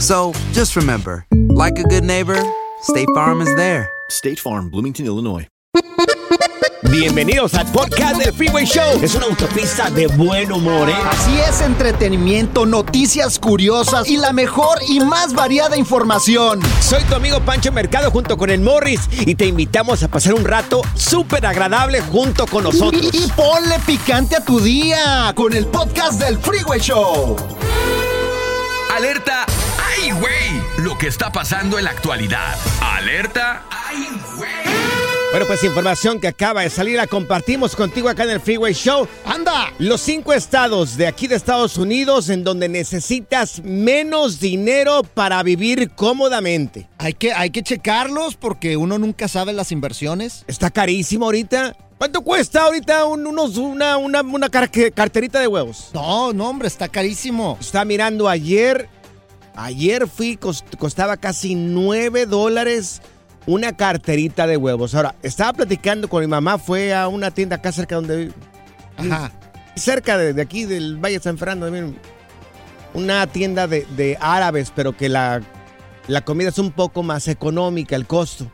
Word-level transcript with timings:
So 0.00 0.32
just 0.52 0.76
remember, 0.76 1.26
like 1.50 1.78
a 1.78 1.82
good 1.82 2.04
neighbor, 2.04 2.42
State 2.80 3.08
Farm 3.14 3.42
is 3.42 3.54
there. 3.56 3.90
State 4.08 4.40
Farm, 4.40 4.70
Bloomington, 4.70 5.04
Illinois. 5.04 5.46
Bienvenidos 6.90 7.52
al 7.52 7.66
podcast 7.70 8.16
del 8.16 8.32
Freeway 8.32 8.64
Show. 8.64 8.98
Es 9.02 9.14
una 9.14 9.26
autopista 9.26 9.90
de 9.90 10.06
buen 10.06 10.50
humor, 10.50 10.88
¿eh? 10.88 10.94
Así 11.04 11.38
es, 11.38 11.60
entretenimiento, 11.60 12.64
noticias 12.64 13.38
curiosas 13.38 14.08
y 14.08 14.16
la 14.16 14.32
mejor 14.32 14.78
y 14.88 15.00
más 15.00 15.34
variada 15.34 15.76
información. 15.76 16.60
Soy 16.80 17.02
tu 17.04 17.14
amigo 17.14 17.38
Pancho 17.40 17.70
Mercado 17.70 18.10
junto 18.10 18.38
con 18.38 18.48
el 18.48 18.60
Morris 18.60 19.02
y 19.26 19.34
te 19.34 19.44
invitamos 19.44 20.02
a 20.02 20.08
pasar 20.08 20.32
un 20.32 20.44
rato 20.44 20.80
súper 20.94 21.44
agradable 21.44 22.00
junto 22.00 22.46
con 22.46 22.64
nosotros. 22.64 23.10
Y, 23.12 23.24
y 23.24 23.28
ponle 23.36 23.78
picante 23.86 24.34
a 24.34 24.42
tu 24.42 24.60
día 24.60 25.30
con 25.36 25.52
el 25.52 25.66
podcast 25.66 26.18
del 26.18 26.38
Freeway 26.38 26.80
Show. 26.80 27.36
Alerta. 28.96 29.46
Lo 30.82 30.96
que 30.96 31.08
está 31.08 31.30
pasando 31.30 31.78
en 31.78 31.84
la 31.84 31.90
actualidad. 31.90 32.56
Alerta. 32.80 33.64
Bueno, 35.30 35.46
pues 35.46 35.62
información 35.62 36.18
que 36.20 36.26
acaba 36.28 36.62
de 36.62 36.70
salir 36.70 36.96
la 36.96 37.06
compartimos 37.06 37.76
contigo 37.76 38.08
acá 38.08 38.24
en 38.24 38.30
el 38.30 38.40
Freeway 38.40 38.72
Show. 38.74 39.06
¡Anda! 39.24 39.72
Los 39.78 40.00
cinco 40.00 40.32
estados 40.32 40.96
de 40.96 41.06
aquí 41.06 41.26
de 41.28 41.36
Estados 41.36 41.76
Unidos 41.76 42.28
en 42.30 42.42
donde 42.44 42.68
necesitas 42.68 43.60
menos 43.62 44.40
dinero 44.40 45.02
para 45.02 45.42
vivir 45.42 45.90
cómodamente. 45.90 46.88
Hay 46.98 47.14
que, 47.14 47.32
hay 47.32 47.50
que 47.50 47.62
checarlos 47.62 48.34
porque 48.36 48.76
uno 48.76 48.98
nunca 48.98 49.28
sabe 49.28 49.52
las 49.52 49.70
inversiones. 49.72 50.44
Está 50.48 50.70
carísimo 50.70 51.26
ahorita. 51.26 51.76
¿Cuánto 51.98 52.22
cuesta 52.22 52.62
ahorita 52.64 53.04
un- 53.04 53.26
unos, 53.26 53.56
una, 53.58 53.98
una, 53.98 54.22
una 54.22 54.48
car- 54.48 54.70
carterita 54.94 55.38
de 55.38 55.46
huevos? 55.46 55.90
No, 55.92 56.32
no, 56.32 56.48
hombre, 56.48 56.66
está 56.66 56.88
carísimo. 56.88 57.58
Está 57.60 57.84
mirando 57.84 58.28
ayer. 58.28 58.88
Ayer 59.56 60.06
fui, 60.06 60.36
cos- 60.36 60.64
costaba 60.78 61.16
casi 61.16 61.54
9 61.54 62.26
dólares 62.26 63.02
una 63.46 63.76
carterita 63.76 64.46
de 64.46 64.56
huevos. 64.56 64.94
Ahora, 64.94 65.14
estaba 65.22 65.52
platicando 65.52 66.08
con 66.08 66.20
mi 66.20 66.26
mamá, 66.26 66.58
fue 66.58 66.94
a 66.94 67.08
una 67.08 67.30
tienda 67.30 67.56
acá 67.56 67.72
cerca 67.72 67.96
donde. 67.96 68.32
Ajá. 68.96 69.32
Cerca 69.76 70.18
de, 70.18 70.32
de 70.34 70.42
aquí, 70.42 70.64
del 70.66 70.96
Valle 70.96 71.18
de 71.18 71.22
San 71.24 71.38
Fernando. 71.38 71.66
también, 71.66 71.98
Una 72.94 73.26
tienda 73.26 73.66
de, 73.66 73.86
de 73.96 74.18
árabes, 74.20 74.72
pero 74.74 74.96
que 74.96 75.08
la, 75.08 75.40
la 76.06 76.20
comida 76.22 76.48
es 76.50 76.58
un 76.58 76.70
poco 76.72 77.02
más 77.02 77.28
económica, 77.28 77.96
el 77.96 78.06
costo. 78.06 78.50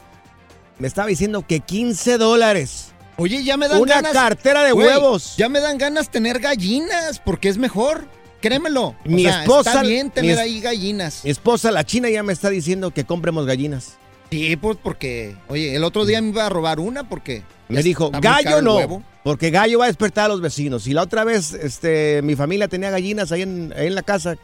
Me 0.79 0.87
estaba 0.87 1.09
diciendo 1.09 1.45
que 1.47 1.61
15 1.61 2.19
dólares. 2.19 2.93
Oye, 3.17 3.43
ya 3.43 3.57
me 3.57 3.67
dan 3.67 3.81
Una 3.81 3.97
ganas. 3.97 4.13
cartera 4.13 4.63
de 4.63 4.73
huevos. 4.75 5.37
Ya 5.39 5.49
me 5.49 5.61
dan 5.61 5.79
ganas 5.79 6.11
tener 6.11 6.39
gallinas 6.39 7.19
porque 7.19 7.49
es 7.49 7.57
mejor. 7.59 8.07
Créemelo. 8.49 8.83
O 8.89 8.97
Mi 9.05 9.23
sea, 9.25 9.43
esposa- 9.43 9.71
Está 9.71 9.83
bien 9.83 10.11
tener 10.11 10.33
es- 10.33 10.39
ahí 10.39 10.61
gallinas. 10.61 11.21
Mi 11.25 11.31
esposa, 11.31 11.71
la 11.71 11.85
china, 11.85 12.09
ya 12.11 12.23
me 12.23 12.33
está 12.33 12.51
diciendo 12.51 12.91
que 12.93 13.05
compremos 13.05 13.47
gallinas. 13.47 13.97
Sí, 14.31 14.57
pues 14.57 14.77
porque. 14.83 15.37
Oye, 15.49 15.75
el 15.77 15.85
otro 15.85 16.05
día 16.05 16.21
me 16.21 16.31
iba 16.31 16.47
a 16.47 16.49
robar 16.49 16.81
una 16.81 17.09
porque. 17.09 17.43
Me 17.69 17.83
dijo, 17.83 18.11
gallo 18.21 18.63
no, 18.63 18.77
huevo". 18.77 19.03
porque 19.25 19.51
gallo 19.51 19.79
va 19.81 19.87
a 19.87 19.89
despertar 19.89 20.27
a 20.27 20.29
los 20.29 20.41
vecinos. 20.41 20.87
Y 20.87 20.93
la 20.95 21.03
otra 21.03 21.25
vez, 21.25 21.53
este, 21.53 22.23
mi 22.23 22.37
familia 22.37 22.69
tenía 22.69 22.91
gallinas 22.91 23.33
ahí 23.33 23.43
en, 23.43 23.73
ahí 23.77 23.89
en 23.89 23.95
la 23.97 24.03
casa 24.03 24.37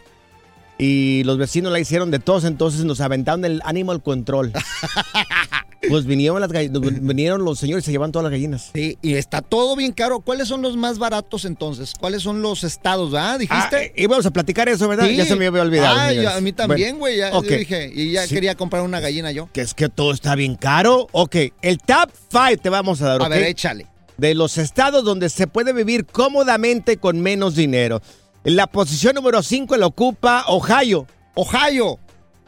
y 0.84 1.22
los 1.22 1.38
vecinos 1.38 1.70
la 1.70 1.78
hicieron 1.78 2.10
de 2.10 2.19
tos, 2.19 2.43
entonces 2.44 2.84
nos 2.84 3.00
aventaron 3.00 3.44
el 3.44 3.60
animal 3.65 4.03
control. 4.03 4.53
pues 5.88 6.06
vinieron, 6.06 6.41
las 6.41 6.50
vinieron 6.50 7.44
los 7.44 7.60
señores 7.60 7.84
y 7.84 7.87
se 7.87 7.93
llevan 7.93 8.10
todas 8.10 8.25
las 8.25 8.32
gallinas. 8.32 8.70
Sí, 8.75 8.98
y 9.00 9.15
está 9.15 9.43
todo 9.43 9.76
bien 9.76 9.93
caro. 9.93 10.19
¿Cuáles 10.20 10.48
son 10.48 10.60
los 10.60 10.76
más 10.76 10.98
baratos 10.98 11.44
entonces? 11.44 11.93
¿Cuáles 11.98 12.22
son 12.22 12.43
los 12.43 12.65
estados, 12.65 13.15
ah? 13.15 13.34
Ah, 13.34 13.38
¿Dijiste? 13.38 13.93
y 13.97 14.06
vamos 14.06 14.26
a 14.26 14.32
platicar 14.32 14.69
eso, 14.69 14.88
¿verdad? 14.88 15.06
Sí. 15.06 15.15
Ya 15.15 15.25
se 15.25 15.37
me 15.37 15.47
había 15.47 15.62
olvidado. 15.62 15.97
Ah, 16.00 16.12
yo- 16.12 16.28
a 16.31 16.41
mí 16.41 16.53
también, 16.53 16.99
Bueno, 16.99 16.99
güey. 16.99 17.16
ya 17.19 17.31
ok. 17.37 17.44
yo 17.44 17.56
dije, 17.59 17.93
y 17.94 18.10
ya 18.12 18.26
Sí. 18.26 18.34
quería 18.34 18.56
comprar 18.56 18.82
una 18.82 18.99
gallina 18.99 19.31
yo. 19.31 19.49
Que 19.53 19.60
es 19.60 19.75
que 19.75 19.88
todo 19.88 20.12
está 20.12 20.34
bien 20.34 20.56
caro. 20.56 21.06
Ok, 21.12 21.37
el 21.62 21.78
top 21.78 22.10
5 22.31 22.60
te 22.60 22.70
vamos 22.70 23.00
a 23.03 23.06
dar, 23.06 23.22
A 23.22 23.28
ver, 23.28 23.44
échale. 23.44 23.87
de 24.19 24.34
los 24.34 24.59
estados 24.59 25.04
donde 25.04 25.28
se 25.31 25.47
puede 25.47 25.72
vivir 25.72 26.06
cómodamente 26.06 26.97
con 26.97 27.20
menos 27.20 27.54
dinero. 27.54 28.03
En 28.45 28.57
la 28.57 28.67
posición 28.67 29.15
número 29.15 29.43
5 29.43 29.77
la 29.77 29.87
ocupa 29.87 30.45
Ohio. 30.49 31.07
Ohio. 31.35 31.87
O 31.93 31.99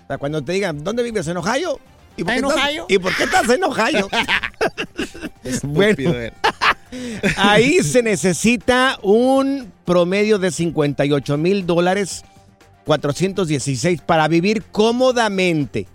sea, 0.09 0.19
cuando 0.19 0.43
te 0.43 0.53
digan, 0.53 0.83
¿dónde 0.85 1.03
vives? 1.03 1.27
¿En 1.29 1.37
Ohio? 1.37 1.79
¿Y 2.17 2.25
por, 2.25 2.33
¿En 2.35 2.41
qué 2.43 2.49
estás- 2.49 2.65
Ohio? 2.65 2.87
¿Y 2.89 2.99
por 2.99 3.17
qué 3.17 3.25
estás 3.25 3.49
en 3.49 3.65
Ohio? 3.65 4.09
bueno, 5.65 5.91
Estúpido, 5.91 6.21
eh. 6.21 6.33
ahí 7.37 7.83
se 7.83 8.03
necesita 8.03 8.99
un 9.03 9.73
promedio 9.85 10.39
de 10.39 10.51
58 10.51 11.37
mil 11.39 11.67
dólares 11.67 12.25
416 12.85 14.01
para 14.03 14.29
vivir 14.29 14.63
cómodamente. 14.71 15.87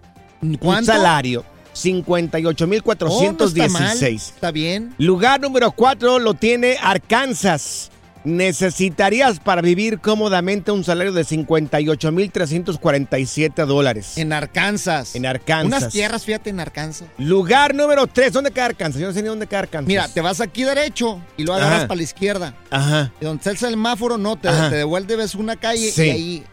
Un 0.42 0.56
¿Cuánto? 0.56 0.92
salario. 0.92 1.46
58 1.74 2.68
mil 2.68 2.82
Oh, 2.84 2.88
no 2.88 2.92
está 2.94 3.06
mal, 3.06 3.18
416. 3.18 4.24
Está 4.36 4.52
bien. 4.52 4.94
Lugar 4.98 5.40
número 5.40 5.72
4 5.72 6.20
lo 6.20 6.34
tiene 6.34 6.78
Arkansas. 6.82 7.92
Necesitarías 8.24 9.40
para 9.40 9.62
vivir 9.62 10.00
cómodamente 10.00 10.72
un 10.72 10.84
salario 10.84 11.14
de 11.14 11.24
58.347 11.24 13.66
dólares. 13.66 14.18
En 14.18 14.34
Arkansas. 14.34 15.16
En 15.16 15.26
Arkansas. 15.26 15.82
Unas 15.82 15.94
tierras, 15.94 16.26
fíjate, 16.26 16.50
en 16.50 16.60
Arkansas. 16.60 17.08
Lugar 17.18 17.74
número 17.76 18.08
3. 18.08 18.34
¿Dónde 18.34 18.52
queda 18.52 18.66
Arkansas? 18.66 19.00
Yo 19.02 19.08
no 19.08 19.14
sé 19.14 19.22
ni 19.22 19.28
dónde 19.30 19.48
queda 19.48 19.60
Arkansas. 19.60 19.88
Mira, 19.88 20.08
te 20.08 20.22
vas 20.22 20.42
aquí 20.42 20.64
derecho 20.64 21.22
y 21.38 21.44
lo 21.44 21.54
agarras 21.54 21.80
Ajá. 21.80 21.88
para 21.88 21.98
la 21.98 22.04
izquierda. 22.04 22.54
Ajá. 22.70 23.12
Y 23.22 23.26
donde 23.26 23.40
está 23.40 23.52
el 23.52 23.58
semáforo, 23.58 24.18
no, 24.18 24.36
te, 24.36 24.50
te 24.50 24.76
devuelves 24.76 25.36
una 25.36 25.56
calle 25.56 25.92
Sí. 25.92 26.04
y 26.04 26.10
ahí. 26.10 26.44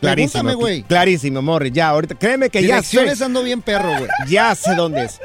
Clarísimo. 0.00 0.54
Güey. 0.54 0.84
Clarísimo, 0.84 1.42
Morris. 1.42 1.72
Ya, 1.72 1.88
ahorita. 1.88 2.14
Créeme 2.14 2.50
que 2.50 2.60
ya 2.62 2.76
Direcciones 2.76 3.18
sé. 3.18 3.24
ando 3.24 3.42
bien 3.42 3.60
perro, 3.62 3.88
güey. 3.98 4.08
Ya 4.28 4.54
sé 4.54 4.76
dónde 4.76 5.06
es. 5.06 5.18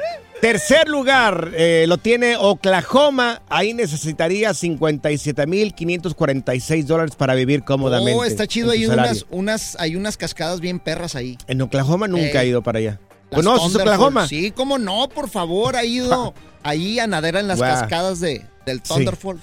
Tercer 0.44 0.88
lugar 0.88 1.52
eh, 1.56 1.86
lo 1.88 1.96
tiene 1.96 2.36
Oklahoma. 2.36 3.40
Ahí 3.48 3.72
necesitaría 3.72 4.50
57.546 4.50 6.84
dólares 6.84 7.16
para 7.16 7.34
vivir 7.34 7.64
cómodamente. 7.64 8.12
Oh, 8.12 8.26
está 8.26 8.46
chido 8.46 8.72
salario. 8.72 8.92
unas, 8.92 9.24
unas, 9.30 9.74
hay 9.80 9.96
unas 9.96 10.18
cascadas 10.18 10.60
bien 10.60 10.80
perras 10.80 11.16
ahí. 11.16 11.38
En 11.46 11.62
Oklahoma 11.62 12.08
nunca 12.08 12.42
Ey. 12.42 12.48
he 12.48 12.50
ido 12.50 12.62
para 12.62 12.80
allá. 12.80 13.00
¿Conoces. 13.32 13.76
Oklahoma? 13.76 14.28
Sí, 14.28 14.50
cómo 14.50 14.76
no, 14.76 15.08
por 15.08 15.30
favor, 15.30 15.76
ha 15.76 15.84
ido 15.86 16.34
ahí 16.62 16.98
a 16.98 17.06
nadar 17.06 17.36
en 17.36 17.48
las 17.48 17.60
cascadas 17.60 18.20
de, 18.20 18.44
del 18.66 18.82
Sí. 18.84 18.96
Thunderfalls. 18.96 19.40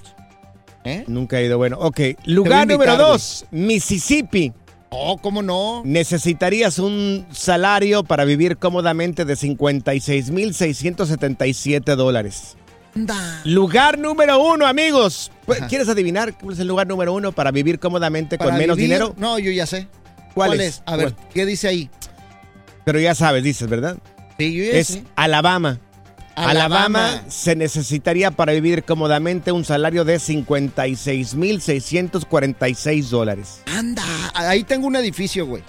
¿Eh? 0.83 1.03
Nunca 1.07 1.39
he 1.39 1.45
ido. 1.45 1.57
Bueno, 1.57 1.79
ok. 1.79 1.99
Lugar 2.25 2.67
número 2.67 2.95
dos, 2.95 3.45
Mississippi. 3.49 4.53
Oh, 4.93 5.17
¿cómo 5.17 5.41
no? 5.41 5.83
Necesitarías 5.85 6.77
un 6.77 7.25
salario 7.31 8.03
para 8.03 8.25
vivir 8.25 8.57
cómodamente 8.57 9.23
de 9.23 9.35
56.677 9.35 11.95
dólares. 11.95 12.57
Lugar 13.45 13.97
número 13.97 14.43
uno, 14.43 14.67
amigos. 14.67 15.31
Pues, 15.45 15.61
¿Quieres 15.69 15.87
adivinar 15.87 16.37
cuál 16.37 16.55
es 16.55 16.59
el 16.59 16.67
lugar 16.67 16.87
número 16.87 17.13
uno 17.13 17.31
para 17.31 17.51
vivir 17.51 17.79
cómodamente 17.79 18.37
con 18.37 18.53
menos 18.57 18.75
vivir- 18.75 18.89
dinero? 18.89 19.15
No, 19.17 19.39
yo 19.39 19.49
ya 19.51 19.65
sé. 19.65 19.87
¿Cuál 20.33 20.59
es? 20.59 20.83
A 20.85 20.97
ver, 20.97 21.13
¿Cuál? 21.13 21.27
¿qué 21.33 21.45
dice 21.45 21.69
ahí? 21.69 21.89
Pero 22.83 22.99
ya 22.99 23.15
sabes, 23.15 23.45
dices, 23.45 23.69
¿verdad? 23.69 23.95
Sí, 24.37 24.53
yo 24.53 24.65
ya 24.65 24.71
Es 24.71 24.87
sé. 24.87 25.03
Alabama. 25.15 25.79
Alabama. 26.35 27.05
Alabama 27.07 27.23
se 27.29 27.55
necesitaría 27.55 28.31
para 28.31 28.53
vivir 28.53 28.83
cómodamente 28.83 29.51
un 29.51 29.65
salario 29.65 30.05
de 30.05 30.15
56.646 30.17 33.09
dólares. 33.09 33.61
Anda, 33.65 34.03
ahí 34.33 34.63
tengo 34.63 34.87
un 34.87 34.95
edificio, 34.95 35.45
güey. 35.45 35.61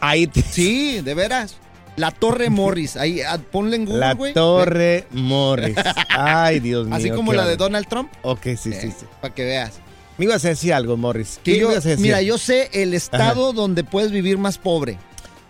Ahí 0.00 0.26
te- 0.26 0.42
Sí, 0.42 1.00
de 1.02 1.14
veras. 1.14 1.56
La 1.96 2.10
Torre 2.12 2.48
Morris. 2.48 2.96
Ahí, 2.96 3.20
ah, 3.20 3.38
ponle 3.50 3.76
en 3.76 3.84
Google, 3.84 4.00
La 4.00 4.14
güey. 4.14 4.32
Torre 4.32 5.06
Morris. 5.10 5.76
Ay, 6.08 6.60
Dios 6.60 6.86
mío. 6.86 6.96
Así 6.96 7.10
como 7.10 7.32
la 7.34 7.46
de. 7.46 7.56
Donald 7.56 7.86
Trump. 7.88 8.10
Ok, 8.22 8.44
sí, 8.58 8.72
sí, 8.72 8.92
sí. 8.98 9.04
Para 9.20 9.34
que 9.34 9.44
veas. 9.44 9.72
Me 10.16 10.24
ibas 10.26 10.44
a 10.44 10.48
decir 10.48 10.72
algo, 10.72 10.96
Morris. 10.96 11.40
¿Qué 11.42 11.58
yo, 11.58 11.70
ibas 11.72 11.84
a 11.84 11.88
decir? 11.90 12.02
mira, 12.04 12.22
yo 12.22 12.38
sé 12.38 12.70
el 12.72 12.94
estado 12.94 13.52
donde 13.52 13.84
puedes 13.84 14.12
vivir 14.12 14.38
más 14.38 14.56
pobre. 14.58 14.98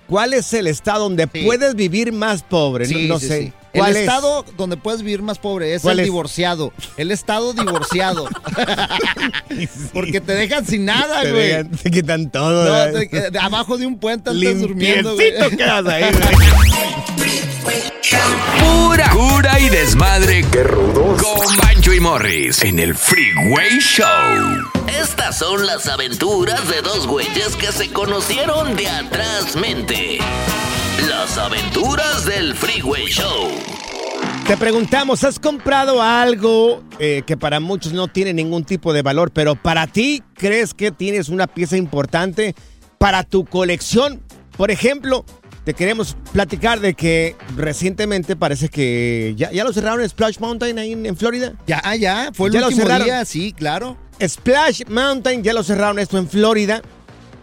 ¿Cuál 0.08 0.32
es 0.34 0.52
el 0.52 0.66
estado 0.66 1.04
donde 1.04 1.28
Sí. 1.32 1.42
puedes 1.44 1.74
vivir 1.76 2.12
más 2.12 2.42
pobre? 2.42 2.88
No- 2.88 2.98
no 3.14 3.20
sí, 3.20 3.28
sé. 3.28 3.52
Sí. 3.72 3.78
¿Cuál 3.78 3.90
el 3.90 3.96
es? 3.96 4.02
estado 4.02 4.44
donde 4.56 4.76
puedes 4.76 5.02
vivir 5.02 5.22
más 5.22 5.38
pobre 5.38 5.74
es 5.74 5.82
¿Cuál 5.82 5.94
el 5.94 6.00
es? 6.00 6.06
divorciado. 6.06 6.72
El 6.96 7.10
estado 7.10 7.52
divorciado. 7.52 8.28
Porque 9.92 10.20
te 10.20 10.32
dejan 10.34 10.66
sin 10.66 10.84
nada, 10.84 11.22
Te, 11.22 11.30
güey. 11.32 11.48
dejan- 11.48 11.70
te 11.70 11.90
quitan 11.90 12.30
todo. 12.30 12.64
No, 12.64 12.98
de 12.98 13.38
abajo 13.40 13.78
de 13.78 13.86
un 13.86 13.98
puente 13.98 14.30
estás 14.30 14.60
durmiendo, 14.60 15.14
güey. 15.14 15.32
Quedas 15.56 15.86
ahí, 15.86 16.04
güey. 16.12 17.30
Pura 18.58 19.10
cura 19.10 19.58
y 19.60 19.68
desmadre. 19.68 20.44
Qué 20.50 20.62
rudos. 20.64 21.22
Con 21.22 21.56
Bancho 21.58 21.92
y 21.92 22.00
Morris 22.00 22.62
en 22.62 22.78
el 22.78 22.94
Freeway 22.94 23.78
Show. 23.80 24.06
Estas 25.00 25.38
son 25.38 25.66
las 25.66 25.86
aventuras 25.86 26.68
de 26.68 26.82
dos 26.82 27.06
güeyes 27.06 27.56
que 27.56 27.70
se 27.72 27.90
conocieron 27.92 28.76
de 28.76 28.88
atrás 28.88 29.54
mente. 29.56 30.18
Las 31.08 31.38
aventuras 31.38 32.26
del 32.26 32.54
Freeway 32.54 33.06
Show. 33.06 33.48
Te 34.46 34.56
preguntamos, 34.56 35.24
¿has 35.24 35.38
comprado 35.38 36.02
algo 36.02 36.82
eh, 36.98 37.22
que 37.26 37.36
para 37.36 37.60
muchos 37.60 37.92
no 37.92 38.08
tiene 38.08 38.32
ningún 38.34 38.64
tipo 38.64 38.92
de 38.92 39.02
valor, 39.02 39.30
pero 39.30 39.54
para 39.54 39.86
ti 39.86 40.22
crees 40.34 40.74
que 40.74 40.90
tienes 40.90 41.28
una 41.28 41.46
pieza 41.46 41.76
importante 41.76 42.54
para 42.98 43.22
tu 43.22 43.44
colección? 43.44 44.20
Por 44.56 44.70
ejemplo, 44.70 45.24
te 45.64 45.74
queremos 45.74 46.16
platicar 46.32 46.80
de 46.80 46.94
que 46.94 47.36
recientemente 47.56 48.34
parece 48.36 48.68
que 48.68 49.34
ya, 49.36 49.50
ya 49.52 49.64
lo 49.64 49.72
cerraron 49.72 50.06
Splash 50.08 50.38
Mountain 50.38 50.78
ahí 50.78 50.92
en, 50.92 51.06
en 51.06 51.16
Florida. 51.16 51.54
Ya, 51.66 51.94
ya, 51.94 52.30
fue 52.34 52.48
el 52.48 52.54
Ya 52.54 52.60
lo 52.60 52.66
último 52.66 52.82
cerraron. 52.86 53.06
día, 53.06 53.24
sí, 53.24 53.52
claro. 53.52 53.96
Splash 54.20 54.82
Mountain 54.88 55.42
ya 55.42 55.52
lo 55.54 55.62
cerraron 55.62 55.98
esto 55.98 56.18
en 56.18 56.28
Florida 56.28 56.82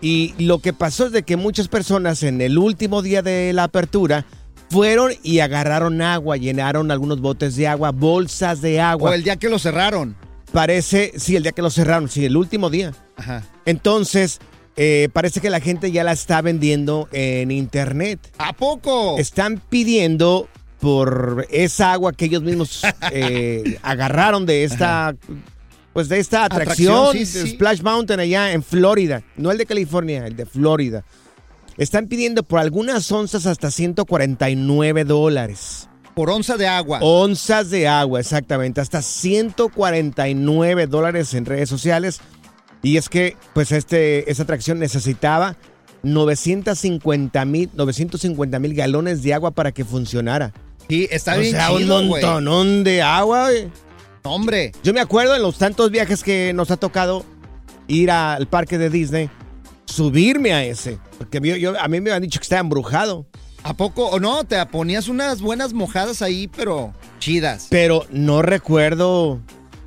y 0.02 0.34
lo 0.38 0.60
que 0.60 0.74
pasó 0.74 1.08
es 1.08 1.12
de 1.12 1.24
que 1.24 1.38
muchas 1.38 1.68
personas 1.68 2.24
en 2.24 2.42
el 2.42 2.58
último 2.58 3.02
día 3.02 3.22
de 3.22 3.52
la 3.54 3.64
apertura 3.64 4.26
fueron 4.70 5.12
y 5.24 5.40
agarraron 5.40 6.02
agua, 6.02 6.38
llenaron 6.38 6.92
algunos 6.92 7.22
botes 7.22 7.56
de 7.56 7.68
agua, 7.68 7.92
bolsas 7.92 8.62
de 8.62 8.80
agua. 8.80 9.12
O 9.12 9.14
el 9.14 9.24
día 9.24 9.38
que 9.38 9.50
lo 9.50 9.60
cerraron. 9.60 10.16
Parece, 10.52 11.14
sí, 11.18 11.36
el 11.36 11.44
día 11.44 11.52
que 11.52 11.62
lo 11.62 11.70
cerraron, 11.70 12.10
sí, 12.10 12.26
el 12.26 12.38
último 12.38 12.70
día. 12.70 12.94
Ajá. 13.16 13.44
Entonces, 13.66 14.40
eh, 14.76 15.10
parece 15.12 15.42
que 15.42 15.50
la 15.50 15.60
gente 15.60 15.92
ya 15.92 16.04
la 16.04 16.14
está 16.14 16.42
vendiendo 16.42 17.10
en 17.12 17.52
internet. 17.52 18.20
¿A 18.38 18.54
poco? 18.54 19.18
Están 19.18 19.62
pidiendo 19.70 20.48
por 20.80 21.48
esa 21.50 21.94
agua 21.94 22.14
que 22.14 22.26
ellos 22.26 22.44
mismos 22.44 22.84
eh, 23.12 23.80
agarraron 23.82 24.46
de 24.46 24.64
esta, 24.64 25.16
pues 25.98 26.10
de 26.10 26.20
esta 26.20 26.46
atracción, 26.46 26.94
Atracción, 26.94 27.26
sí, 27.26 27.40
de 27.40 27.48
sí. 27.48 27.56
Splash 27.56 27.82
Mountain 27.82 28.20
allá 28.20 28.52
en 28.52 28.62
Florida, 28.62 29.24
no 29.36 29.50
el 29.50 29.58
de 29.58 29.66
California, 29.66 30.28
el 30.28 30.36
de 30.36 30.46
Florida. 30.46 31.04
Están 31.76 32.06
pidiendo 32.06 32.44
por 32.44 32.60
algunas 32.60 33.12
onzas 33.12 33.48
hasta 33.48 33.72
149 33.72 35.06
dólares. 35.06 35.90
Por 36.14 36.30
onza 36.30 36.56
de 36.56 36.68
agua. 36.68 37.00
Onzas 37.02 37.72
de 37.72 37.88
agua, 37.88 38.20
exactamente, 38.20 38.80
hasta 38.80 39.02
149 39.02 40.86
dólares 40.86 41.34
en 41.34 41.48
redes 41.48 41.68
sociales. 41.68 42.20
Y 42.84 42.98
es 42.98 43.10
que, 43.10 43.36
pues, 43.56 43.72
este, 43.72 44.30
esta 44.30 44.44
atracción 44.44 44.78
necesitaba 44.78 45.58
950 46.04 47.44
mil 47.46 47.72
950 47.74 48.60
mil 48.60 48.76
galones 48.76 49.24
de 49.24 49.34
agua 49.34 49.50
para 49.50 49.72
que 49.72 49.84
funcionara. 49.84 50.54
Sí, 50.88 51.08
está 51.10 51.38
o 51.38 51.40
bien 51.40 51.54
sea, 51.54 51.70
chido, 51.70 52.02
un 52.02 52.08
montonón 52.10 52.84
de 52.84 53.02
agua, 53.02 53.50
güey. 53.50 53.87
Hombre. 54.28 54.72
Yo 54.84 54.94
me 54.94 55.00
acuerdo 55.00 55.36
en 55.36 55.42
los 55.42 55.58
tantos 55.58 55.92
viajes 55.92 56.24
que 56.24 56.54
nos 56.54 56.72
ha 56.72 56.78
tocado 56.78 57.26
ir 57.88 58.12
al 58.12 58.48
parque 58.48 58.78
de 58.78 58.90
Disney, 58.90 59.30
subirme 59.86 60.54
a 60.54 60.64
ese. 60.64 60.98
Porque 61.18 61.40
yo, 61.44 61.56
yo- 61.56 61.80
a 61.80 61.88
mí 61.88 62.02
me 62.02 62.12
han 62.12 62.22
dicho 62.22 62.40
que 62.40 62.44
está 62.44 62.60
embrujado. 62.60 63.26
¿A 63.64 63.74
poco? 63.74 64.08
O 64.08 64.20
no, 64.20 64.44
te 64.44 64.64
ponías 64.68 65.08
unas 65.08 65.42
buenas 65.42 65.74
mojadas 65.74 66.22
ahí, 66.22 66.48
pero 66.48 66.94
chidas. 67.20 67.68
Pero 67.70 68.06
no 68.12 68.42
recuerdo 68.42 69.42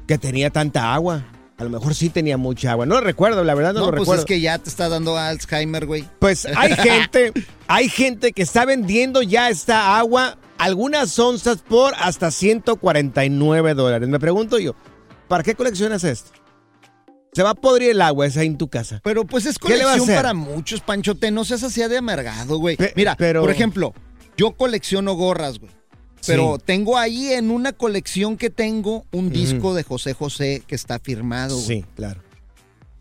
que 0.07 0.19
tenía 0.19 0.51
tanta 0.51 0.93
agua. 0.93 1.25
A 1.61 1.65
lo 1.65 1.69
mejor 1.71 1.95
sí 1.95 2.09
tenía 2.09 2.39
mucha 2.39 2.73
agua. 2.73 2.87
No 2.87 2.95
lo 2.95 3.01
recuerdo, 3.03 3.45
la 3.45 3.55
verdad 3.55 3.75
no, 3.75 3.81
No, 3.81 3.87
lo 3.87 3.91
pues 3.93 4.01
recuerdo. 4.01 4.23
es 4.23 4.27
que 4.27 4.41
ya 4.41 4.57
te 4.59 4.71
está 4.71 4.89
dando 4.89 5.19
Alzheimer, 5.19 5.85
güey. 5.85 6.09
Pues 6.19 6.47
hay 6.47 6.75
gente, 6.77 7.33
hay 7.69 7.91
gente 7.91 8.33
que 8.33 8.41
está 8.41 8.65
vendiendo 8.65 9.21
ya 9.21 9.51
esta 9.51 9.99
agua, 9.99 10.39
algunas 10.57 11.19
onzas 11.19 11.59
por 11.59 11.93
hasta 11.99 12.31
149 12.31 13.75
dólares. 13.75 14.09
Me 14.09 14.19
pregunto 14.19 14.59
yo, 14.59 14.75
¿para 15.29 15.43
qué 15.45 15.55
coleccionas 15.55 16.03
esto? 16.03 16.31
Se 17.35 17.43
va 17.43 17.51
a 17.51 17.55
podrir 17.55 17.91
el 17.91 18.01
agua 18.01 18.27
esa 18.27 18.43
en 18.43 18.57
tu 18.57 18.69
casa. 18.69 19.01
Pero 19.05 19.27
pues 19.27 19.45
es 19.45 19.59
¿Qué 19.59 19.77
le 19.77 19.85
va 19.85 19.93
a 19.93 19.99
colección 19.99 20.17
para 20.17 20.33
muchos, 20.35 20.81
Panchote. 20.81 21.31
No 21.31 21.45
seas 21.45 21.63
así 21.63 21.81
de 21.87 21.99
amargado, 21.99 22.57
güey. 22.59 22.77
Pe- 22.77 22.93
Mira, 22.97 23.17
pero- 23.19 23.43
por 23.43 23.51
ejemplo, 23.51 23.93
yo 24.37 24.53
colecciono 24.53 25.13
gorras, 25.13 25.59
güey. 25.59 25.71
Pero 26.27 26.57
Sí. 26.59 26.63
tengo 26.67 26.99
ahí 26.99 27.29
en 27.33 27.51
una 27.51 27.73
colección 27.73 28.37
que 28.37 28.51
tengo 28.51 29.05
un 29.13 29.31
disco 29.31 29.75
de 29.75 29.83
José 29.83 30.13
José 30.15 30.63
que 30.67 30.75
está 30.75 30.99
firmado. 30.99 31.55
güey. 31.57 31.67
Sí, 31.81 31.85
claro. 31.97 32.21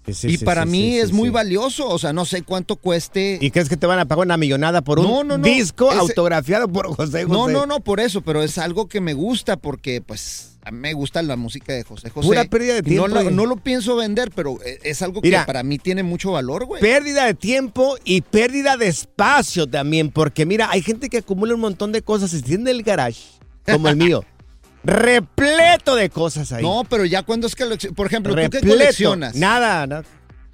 Sí, 0.07 0.13
sí, 0.13 0.27
y 0.29 0.37
para 0.39 0.65
mí 0.65 0.95
es 0.97 1.11
muy 1.11 1.29
valioso. 1.29 1.87
O 1.87 1.99
sea, 1.99 2.13
no 2.13 2.25
sé 2.25 2.41
cuánto 2.41 2.77
cueste. 2.77 3.37
¿Y 3.41 3.51
crees 3.51 3.69
que 3.69 3.77
te 3.77 3.85
van 3.85 3.99
a 3.99 4.05
pagar 4.05 4.25
una 4.25 4.37
millonada 4.37 4.81
por 4.81 4.97
un 4.99 5.05
No, 5.05 5.23
no, 5.23 5.37
no. 5.37 5.43
disco 5.43 5.91
Ese- 5.91 5.99
autografiado 5.99 6.67
por 6.67 6.87
José 6.87 7.25
José? 7.25 7.25
No, 7.27 7.47
no, 7.47 7.65
no, 7.67 7.81
por 7.81 7.99
eso, 7.99 8.21
pero 8.21 8.41
es 8.41 8.57
algo 8.57 8.87
que 8.87 9.01
me 9.01 9.13
gusta 9.13 9.57
porque, 9.57 10.01
pues, 10.01 10.57
a 10.69 10.71
mí 10.71 10.77
me 10.77 10.93
gusta 10.93 11.21
la 11.23 11.35
música 11.35 11.73
de 11.73 11.83
José 11.83 12.09
José. 12.11 12.27
Pura 12.27 12.45
pérdida 12.45 12.75
de 12.75 12.81
no 12.83 12.87
tiempo, 12.87 13.07
lo- 13.07 13.23
güey. 13.23 13.35
No, 13.35 13.45
lo 13.47 13.57
pienso 13.57 13.95
vender, 13.95 14.29
pero 14.35 14.57
e- 14.63 14.79
es 14.83 15.01
algo 15.01 15.19
Mira. 15.21 15.41
que 15.41 15.47
para 15.47 15.63
mí 15.63 15.77
tiene 15.79 16.03
mucho 16.03 16.31
valor, 16.31 16.65
güey. 16.65 16.79
Pérdida 16.81 17.25
de 17.25 17.33
tiempo 17.33 17.97
y 18.03 18.21
pérdida 18.21 18.77
de 18.77 18.87
espacio 18.87 19.67
también, 19.67 20.11
porque 20.11 20.45
mira, 20.45 20.69
hay 20.71 20.81
gente 20.83 21.09
que 21.09 21.17
acumula 21.17 21.55
un 21.55 21.61
montón 21.61 21.91
de 21.91 22.01
cosas 22.03 22.33
y 22.33 22.41
tiene 22.43 22.69
el 22.71 22.83
garage, 22.83 23.21
como 23.65 23.89
el 23.89 23.95
mío, 23.97 24.23
repleto 24.83 25.95
de 25.95 26.09
cosas 26.09 26.51
ahí. 26.51 26.63
No, 26.63 26.83
pero 26.89 27.05
ya 27.05 27.23
cuando 27.23 27.47
es 27.47 27.55
que, 27.55 27.65
por 27.95 28.07
ejemplo, 28.07 28.33
¿tú 28.33 28.37
qué 28.37 28.43
repleto. 28.43 28.67
coleccionas? 28.67 29.35
Nada, 29.35 29.87
nada. 29.87 30.03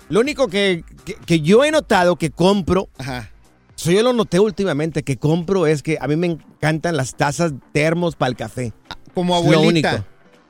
Lo 0.10 0.20
único 0.20 0.48
que, 0.48 0.84
que- 1.04 1.16
que 1.16 1.42
yo 1.42 1.64
he 1.66 1.72
notado 1.72 2.16
que 2.16 2.30
compro, 2.30 2.90
Ajá. 2.98 3.32
yo 3.78 4.02
lo 4.04 4.14
noté 4.14 4.40
últimamente, 4.40 5.04
que 5.04 5.18
compro 5.18 5.68
es 5.68 5.82
que 5.84 5.98
a 6.00 6.08
mí 6.08 6.16
me 6.16 6.28
encantan 6.28 6.96
las 6.96 7.16
tazas 7.16 7.54
termos 7.74 8.16
para 8.16 8.30
el 8.30 8.36
café. 8.36 8.72
Como 9.16 9.34
lo 9.34 9.40
abuelita. 9.60 9.90
único. 9.94 10.06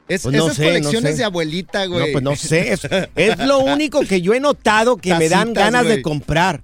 Es, 0.07 0.21
Pues 0.23 0.35
no 0.35 0.45
esas 0.47 0.59
no 0.59 0.65
colecciones 0.65 1.11
sé. 1.13 1.17
de 1.17 1.23
abuelita, 1.23 1.85
güey. 1.85 1.99
No, 2.07 2.11
pues 2.11 2.23
no 2.23 2.35
sé. 2.35 2.73
Es, 2.73 2.81
es 3.15 3.39
lo 3.39 3.59
único 3.59 4.01
que 4.01 4.21
yo 4.21 4.33
he 4.33 4.39
notado 4.39 4.97
que 4.97 5.15
me 5.15 5.29
dan 5.29 5.53
ganas 5.53 5.85
de 5.87 6.01
comprar. 6.01 6.61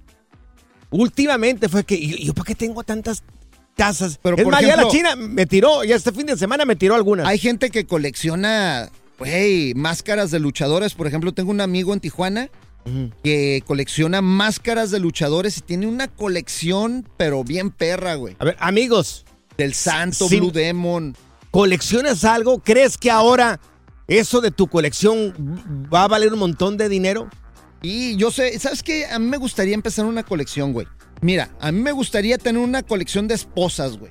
Últimamente 0.90 1.68
fue 1.68 1.84
que, 1.84 1.98
¿yo, 2.06 2.16
yo 2.18 2.34
para 2.34 2.44
qué 2.46 2.54
tengo 2.54 2.82
tantas 2.84 3.22
tazas? 3.74 4.18
Pero, 4.22 4.36
es 4.36 4.44
por 4.44 4.52
más, 4.52 4.60
ya 4.62 4.76
la 4.76 4.82
ejemplo- 4.82 4.90
China 4.92 5.16
me 5.16 5.46
tiró, 5.46 5.84
ya 5.84 5.96
este 5.96 6.12
fin 6.12 6.26
de 6.26 6.36
semana 6.36 6.64
me 6.64 6.76
tiró 6.76 6.94
algunas. 6.94 7.26
Hay 7.26 7.38
gente 7.38 7.70
que 7.70 7.86
colecciona, 7.86 8.90
güey, 9.18 9.72
máscaras 9.74 10.30
de 10.30 10.38
luchadores. 10.38 10.94
Por 10.94 11.06
ejemplo, 11.06 11.32
tengo 11.32 11.50
un 11.50 11.60
amigo 11.62 11.94
en 11.94 12.00
Tijuana 12.00 12.50
que 13.22 13.62
colecciona 13.66 14.20
máscaras 14.22 14.90
de 14.90 14.98
luchadores 14.98 15.56
y 15.58 15.60
tiene 15.60 15.86
una 15.86 16.08
colección, 16.08 17.08
pero 17.16 17.44
bien 17.44 17.70
perra, 17.70 18.16
güey. 18.16 18.36
A 18.40 18.44
ver, 18.44 18.56
amigos, 18.58 19.24
Del 19.56 19.72
Santo, 19.74 20.28
Sí. 20.28 20.38
Blue 20.38 20.50
Demon. 20.50 21.14
¿Coleccionas 21.52 22.24
algo? 22.24 22.58
¿Crees 22.58 22.98
que 22.98 23.10
ahora 23.12 23.60
eso 24.08 24.40
de 24.40 24.50
tu 24.50 24.66
colección 24.66 25.32
va 25.94 26.02
a 26.04 26.08
valer 26.08 26.32
un 26.32 26.40
montón 26.40 26.76
de 26.76 26.88
dinero? 26.88 27.28
Y 27.82 28.16
yo 28.16 28.30
sé, 28.32 28.58
¿sabes 28.58 28.82
qué? 28.82 29.06
A 29.06 29.18
mí 29.20 29.26
me 29.26 29.36
gustaría 29.36 29.74
empezar 29.74 30.04
una 30.04 30.24
colección, 30.24 30.72
güey. 30.72 30.88
Mira, 31.20 31.50
a 31.60 31.70
mí 31.70 31.80
me 31.80 31.92
gustaría 31.92 32.36
tener 32.38 32.60
una 32.60 32.82
colección 32.82 33.28
de 33.28 33.34
esposas, 33.34 33.96
güey. 33.98 34.10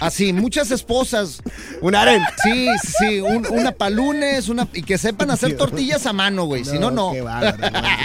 Así, 0.00 0.32
muchas 0.32 0.70
esposas. 0.70 1.40
Un 1.80 1.94
aren. 1.96 2.22
Sí, 2.42 2.68
sí, 2.82 2.92
sí, 2.98 3.20
un- 3.20 3.46
una 3.50 3.72
para 3.72 3.90
lunes, 3.90 4.48
una, 4.48 4.68
y 4.72 4.82
que 4.82 4.98
sepan 4.98 5.30
hacer 5.32 5.56
tortillas 5.56 6.06
a 6.06 6.12
mano, 6.12 6.44
güey. 6.44 6.64
Si 6.64 6.78
no, 6.78 6.90
no. 6.92 7.10
Qué 7.12 7.20
bárbaro, 7.22 7.58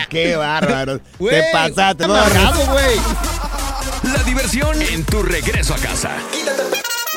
qué 0.10 0.36
bárbaro. 0.36 1.02
Güey, 1.20 1.36
Te 1.42 1.48
pasaste. 1.52 2.08
no, 2.08 2.14
güey. 2.72 2.96
La 4.16 4.24
diversión 4.24 4.82
en 4.82 5.04
tu 5.06 5.22
regreso 5.22 5.76
a 5.76 5.78
casa. 5.78 6.12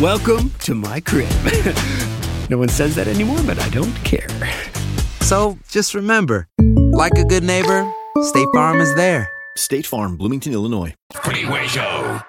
Welcome 0.00 0.50
to 0.60 0.74
my 0.74 1.00
crib. 1.00 1.28
no 2.50 2.58
one 2.58 2.68
says 2.68 2.96
that 2.96 3.06
anymore, 3.06 3.38
but 3.46 3.58
I 3.60 3.68
don't 3.68 3.94
care. 4.02 4.26
So 5.20 5.58
just 5.68 5.94
remember, 5.94 6.48
like 6.58 7.12
a 7.18 7.24
good 7.24 7.44
neighbor, 7.44 7.88
State 8.22 8.48
Farm 8.52 8.80
is 8.80 8.92
there. 8.96 9.30
State 9.56 9.86
Farm, 9.86 10.16
Bloomington, 10.16 10.52
Illinois. 10.52 10.94
Freeway 11.12 11.68
Show. 11.68 12.20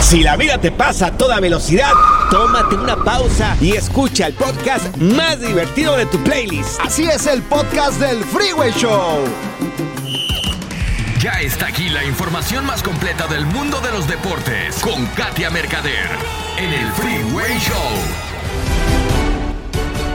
Si 0.00 0.24
la 0.24 0.36
vida 0.36 0.58
te 0.58 0.72
pasa 0.72 1.08
a 1.08 1.16
toda 1.16 1.38
velocidad, 1.38 1.92
tómate 2.30 2.74
una 2.74 2.96
pausa 2.96 3.56
y 3.60 3.72
escucha 3.72 4.26
el 4.26 4.34
podcast 4.34 4.96
más 4.96 5.40
divertido 5.40 5.96
de 5.96 6.06
tu 6.06 6.18
playlist. 6.24 6.80
Así 6.80 7.04
es 7.04 7.26
el 7.26 7.42
podcast 7.42 8.00
del 8.00 8.24
Freeway 8.24 8.72
Show. 8.72 9.24
Ya 11.20 11.32
está 11.32 11.66
aquí 11.66 11.88
la 11.90 12.02
información 12.04 12.64
más 12.64 12.82
completa 12.82 13.26
del 13.26 13.44
mundo 13.44 13.80
de 13.80 13.90
los 13.90 14.08
deportes 14.08 14.80
con 14.80 15.04
Katia 15.08 15.50
Mercader 15.50 16.08
en 16.56 16.72
el 16.72 16.90
Freeway 16.92 17.58
Show. 17.58 17.76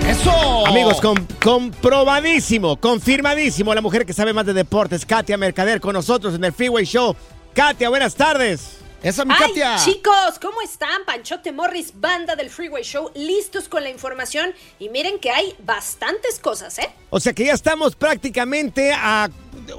¡Eso! 0.10 0.66
Amigos, 0.66 1.00
com- 1.02 1.28
comprobadísimo, 1.44 2.78
confirmadísimo, 2.78 3.76
la 3.76 3.82
mujer 3.82 4.06
que 4.06 4.14
sabe 4.14 4.34
más 4.34 4.46
de 4.48 4.54
deportes, 4.54 5.06
Katia 5.06 5.38
Mercader, 5.38 5.80
con 5.80 5.94
nosotros 5.94 6.34
en 6.34 6.44
el 6.44 6.54
Freeway 6.54 6.86
Show. 6.86 7.16
Katia, 7.54 7.90
buenas 7.90 8.16
tardes. 8.16 8.78
Esa 9.04 9.24
mi 9.24 9.34
Ay, 9.36 9.40
Katia. 9.40 9.76
chicos, 9.86 10.40
¿cómo 10.42 10.60
están? 10.64 11.06
Panchote 11.06 11.52
Morris, 11.52 11.92
banda 11.94 12.36
del 12.36 12.50
Freeway 12.50 12.84
Show, 12.84 13.12
listos 13.14 13.70
con 13.70 13.84
la 13.84 13.92
información. 13.92 14.52
Y 14.80 14.90
miren 14.90 15.20
que 15.20 15.30
hay 15.30 15.54
bastantes 15.64 16.40
cosas, 16.40 16.80
¿eh? 16.80 16.90
O 17.12 17.20
sea 17.20 17.32
que 17.34 17.46
ya 17.46 17.54
estamos 17.54 17.96
prácticamente 17.96 18.92
a 18.94 19.30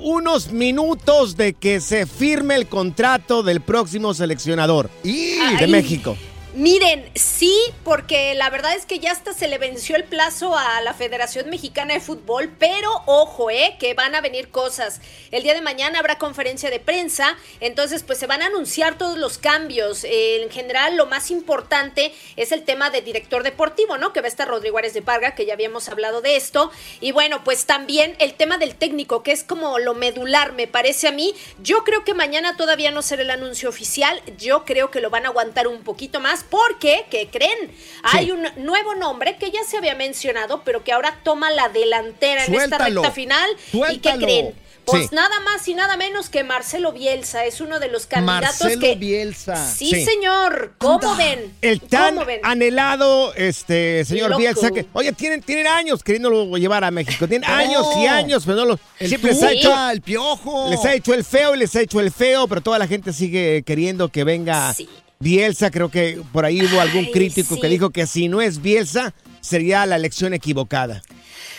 unos 0.01 0.53
minutos 0.53 1.37
de 1.37 1.53
que 1.55 1.81
se 1.81 2.07
firme 2.07 2.55
el 2.55 2.67
contrato 2.67 3.43
del 3.43 3.61
próximo 3.61 4.15
seleccionador 4.15 4.91
de. 5.03 5.67
México. 5.69 6.17
Miren, 6.57 7.11
sí, 7.15 7.55
porque 7.85 8.35
la 8.35 8.49
verdad 8.49 8.75
es 8.75 8.87
que 8.87 8.99
ya 8.99 9.13
hasta 9.13 9.35
se 9.35 9.47
le 9.47 9.59
venció 9.59 9.95
el 9.95 10.05
plazo 10.05 10.57
a 10.57 10.81
la 10.81 10.95
Federación 10.95 11.51
Mexicana 11.51 11.93
de 11.93 12.01
Fútbol, 12.01 12.51
pero 12.59 13.03
ojo, 13.05 13.51
eh, 13.51 13.77
que 13.79 13.93
van 13.93 14.15
a 14.15 14.23
venir 14.23 14.49
cosas. 14.49 15.03
El 15.33 15.43
día 15.43 15.53
de 15.53 15.61
mañana 15.61 15.99
habrá 15.99 16.17
conferencia 16.17 16.71
de 16.71 16.81
prensa, 16.81 17.37
entonces 17.61 18.05
pues 18.05 18.19
se 18.19 18.27
van 18.27 18.41
a 18.41 18.47
anunciar 18.47 18.97
todos 18.97 19.19
los 19.19 19.37
cambios. 19.37 20.05
Eh, 20.05 20.43
en 20.43 20.51
general, 20.51 20.97
lo 20.97 21.05
más 21.05 21.31
importante 21.31 22.15
es 22.37 22.53
el 22.53 22.65
tema 22.65 22.89
de 22.89 23.03
director 23.03 23.43
deportivo, 23.43 23.99
¿no? 23.99 24.15
Que 24.15 24.23
va 24.23 24.27
a 24.27 24.29
estar 24.29 24.49
Rodrigo 24.49 24.79
Ares 24.79 24.95
de 24.95 25.03
Parga, 25.03 25.35
que 25.35 25.45
ya 25.45 25.53
habíamos 25.53 25.91
hablado 25.91 26.23
de 26.23 26.37
esto. 26.37 26.71
Y 27.03 27.13
bueno, 27.13 27.45
pues 27.45 27.67
también 27.67 28.17
el 28.19 28.33
tema 28.33 28.57
del 28.57 28.77
técnico, 28.77 29.23
que 29.23 29.33
es 29.33 29.45
como 29.45 29.79
lo 29.79 29.93
medular, 29.93 30.55
me 30.55 30.67
parece 30.67 31.09
a 31.09 31.13
mí. 31.13 31.35
Yo 31.59 31.85
creo 31.85 32.03
que 32.03 32.15
mañana 32.15 32.57
todavía 32.57 32.91
no 32.93 33.03
será 33.03 33.21
el 33.21 33.31
anuncio 33.31 33.69
oficial, 33.69 34.23
yo 34.39 34.65
creo 34.65 34.91
que 34.91 35.03
lo 35.03 35.11
van 35.11 35.27
a 35.27 35.29
aguantar 35.29 35.69
un 35.69 35.83
poquito 35.83 36.19
más 36.19 36.46
porque, 36.51 37.05
¿qué 37.11 37.29
creen? 37.31 37.71
Hay 38.03 38.31
un 38.31 38.47
nuevo 38.59 38.95
nombre 38.95 39.37
que 39.39 39.51
ya 39.51 39.63
se 39.65 39.77
había 39.77 39.95
mencionado, 39.95 40.63
pero 40.65 40.83
que 40.85 40.93
ahora 40.93 41.19
toma 41.23 41.51
la 41.51 41.69
delantera 41.69 42.45
en 42.45 42.55
esta 42.55 42.79
recta 42.79 43.11
final. 43.11 43.49
¿Y 43.93 43.99
qué 43.99 44.13
creen? 44.19 44.55
Pues 44.87 45.09
Sí. 45.09 45.17
nada 45.17 45.41
más 45.41 45.67
y 45.67 45.75
nada 45.75 45.97
menos 45.97 46.29
que 46.31 46.45
Marcelo 46.45 46.93
Bielsa 46.93 47.45
es 47.45 47.61
uno 47.61 47.81
de 47.81 47.89
los 47.89 48.07
candidatos 48.07 48.61
Marcelo 48.61 48.81
que 48.81 48.95
Bielsa. 48.95 49.57
Sí, 49.57 49.91
Sí. 49.91 50.05
señor. 50.05 50.75
¿Cómo 50.79 51.11
Anda. 51.11 51.17
ven? 51.17 51.55
El 51.61 51.81
tan 51.81 52.15
¿Cómo 52.15 52.25
ven? 52.25 52.39
anhelado 52.45 53.35
este 53.35 54.05
señor 54.05 54.31
Loco. 54.31 54.39
Bielsa 54.43 54.71
que, 54.71 54.87
oye, 54.93 55.11
tienen, 55.13 55.43
tienen 55.43 55.67
años 55.67 56.05
queriéndolo 56.05 56.57
llevar 56.57 56.85
a 56.85 56.93
México. 56.93 57.27
Tienen 57.27 57.51
años 57.51 57.85
y 57.97 58.07
años, 58.07 58.45
pero 58.47 58.59
no 58.59 58.65
lo. 58.65 58.79
El 59.01 59.09
siempre 59.09 59.33
les 59.33 59.43
ha, 59.43 59.51
hecho, 59.51 59.91
el 59.91 60.03
Piojo. 60.03 60.71
les 60.71 60.85
ha 60.85 60.95
hecho 60.95 61.15
el 61.15 61.25
feo 61.25 61.57
y 61.57 61.59
les 61.59 61.75
ha 61.75 61.81
hecho 61.81 61.99
el 61.99 62.13
feo, 62.13 62.47
pero 62.47 62.61
toda 62.61 62.79
la 62.79 62.87
gente 62.87 63.13
sigue 63.13 63.65
queriendo 63.67 64.09
que 64.09 64.23
venga 64.23 64.73
Sí. 64.73 64.89
Bielsa. 65.21 65.71
Creo 65.71 65.91
que 65.91 66.21
por 66.33 66.45
ahí 66.45 66.63
hubo 66.65 66.81
algún 66.81 67.07
Ay, 67.07 67.13
crítico 67.13 67.55
sí. 67.55 67.61
que 67.61 67.69
dijo 67.69 67.91
que 67.91 68.07
si 68.07 68.29
no 68.29 68.41
es 68.41 68.63
Bielsa, 68.63 69.15
sería 69.41 69.87
la 69.87 69.97
elección 69.97 70.35
equivocada. 70.35 71.03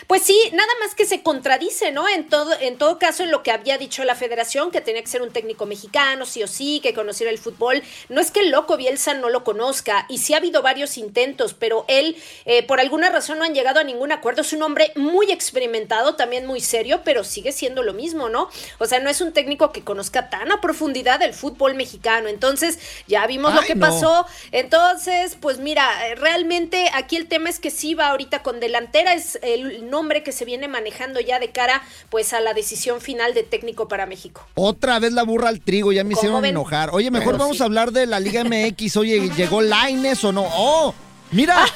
Pues 0.06 0.24
sí, 0.24 0.40
nada 0.54 0.72
más 0.80 0.94
que 0.94 1.06
se 1.06 1.24
contradice, 1.24 1.92
¿no? 1.92 2.08
En 2.08 2.30
todo, 2.30 2.54
en 2.60 2.78
todo 2.78 3.00
caso, 3.00 3.24
en 3.24 3.32
lo 3.32 3.42
que 3.42 3.52
había 3.52 3.78
dicho 3.78 4.04
la 4.04 4.16
federación, 4.16 4.72
que 4.72 4.82
tenía 4.82 5.02
que 5.02 5.08
ser 5.08 5.22
un 5.22 5.32
técnico 5.32 5.66
mexicano, 5.66 6.26
sí 6.26 6.44
o 6.44 6.48
sí, 6.48 6.80
que 6.82 6.94
conociera 6.94 7.32
el 7.32 7.40
fútbol. 7.40 7.82
No 8.10 8.22
es 8.22 8.32
que 8.32 8.42
el 8.42 8.52
loco 8.52 8.78
Bielsa 8.78 9.16
no 9.16 9.30
lo 9.30 9.44
conozca, 9.44 10.06
y 10.10 10.20
sí 10.20 10.34
ha 10.34 10.38
habido 10.38 10.62
varios 10.62 10.98
intentos, 10.98 11.54
pero 11.54 11.86
él, 11.88 12.16
eh, 12.46 12.64
por 12.64 12.80
alguna 12.80 13.10
razón, 13.10 13.40
no 13.40 13.46
han 13.46 13.56
llegado 13.56 13.80
a 13.80 13.84
ningún 13.84 14.12
acuerdo. 14.12 14.42
Es 14.42 14.54
un 14.54 14.64
hombre 14.64 14.92
muy 14.96 15.32
experimentado, 15.32 16.16
también 16.16 16.46
muy 16.46 16.62
serio, 16.62 17.02
pero 17.04 17.24
sigue 17.24 17.52
siendo 17.52 17.84
lo 17.84 17.94
mismo, 17.94 18.30
¿no? 18.30 18.50
O 18.78 18.86
sea, 18.86 19.00
no 19.00 19.10
es 19.10 19.22
un 19.22 19.34
técnico 19.34 19.72
que 19.72 19.84
conozca 19.84 20.30
tan 20.30 20.52
a 20.52 20.62
profundidad 20.62 21.22
el 21.22 21.34
fútbol 21.34 21.76
mexicano. 21.76 22.28
Entonces, 22.28 22.80
ya 23.08 23.26
vimos 23.28 23.54
lo 23.54 23.62
que 23.62 23.76
no. 23.76 23.88
pasó. 23.88 24.26
Entonces, 24.52 25.38
pues 25.40 25.60
mira, 25.60 25.90
realmente 26.16 26.90
aquí 26.94 27.16
el 27.16 27.28
tema 27.28 27.50
es 27.50 27.60
que 27.60 27.72
sí 27.72 27.94
va 27.94 28.08
ahorita 28.08 28.44
con 28.44 28.60
delantera, 28.60 29.14
es 29.14 29.40
el 29.42 29.87
nombre 29.90 30.24
que 30.24 30.32
se 30.32 30.46
viene 30.46 30.68
manejando 30.68 31.20
ya 31.20 31.40
de 31.40 31.52
cara 31.52 31.82
pues 32.10 32.34
a 32.34 32.40
la 32.40 32.54
decisión 32.54 33.02
final 33.02 33.34
de 33.34 33.44
técnico 33.44 33.88
para 33.88 34.06
México. 34.06 34.46
Otra 34.56 35.00
vez 35.00 35.14
la 35.14 35.24
burra 35.24 35.50
al 35.50 35.62
trigo, 35.62 35.92
ya 35.92 36.04
me 36.04 36.12
¿Cómo 36.12 36.20
hicieron 36.22 36.42
ven? 36.42 36.52
enojar. 36.52 36.90
Oye, 36.94 37.12
mejor 37.12 37.38
vamos 37.38 37.58
sí. 37.58 37.64
a 37.64 37.66
hablar 37.66 37.92
de 37.92 38.06
la 38.06 38.20
Liga 38.20 38.44
MX. 38.44 38.98
Oye, 38.98 39.30
¿llegó 39.36 39.62
Laines 39.62 40.24
o 40.24 40.32
no? 40.32 40.46
¡Oh! 40.56 40.94
Mira. 41.32 41.66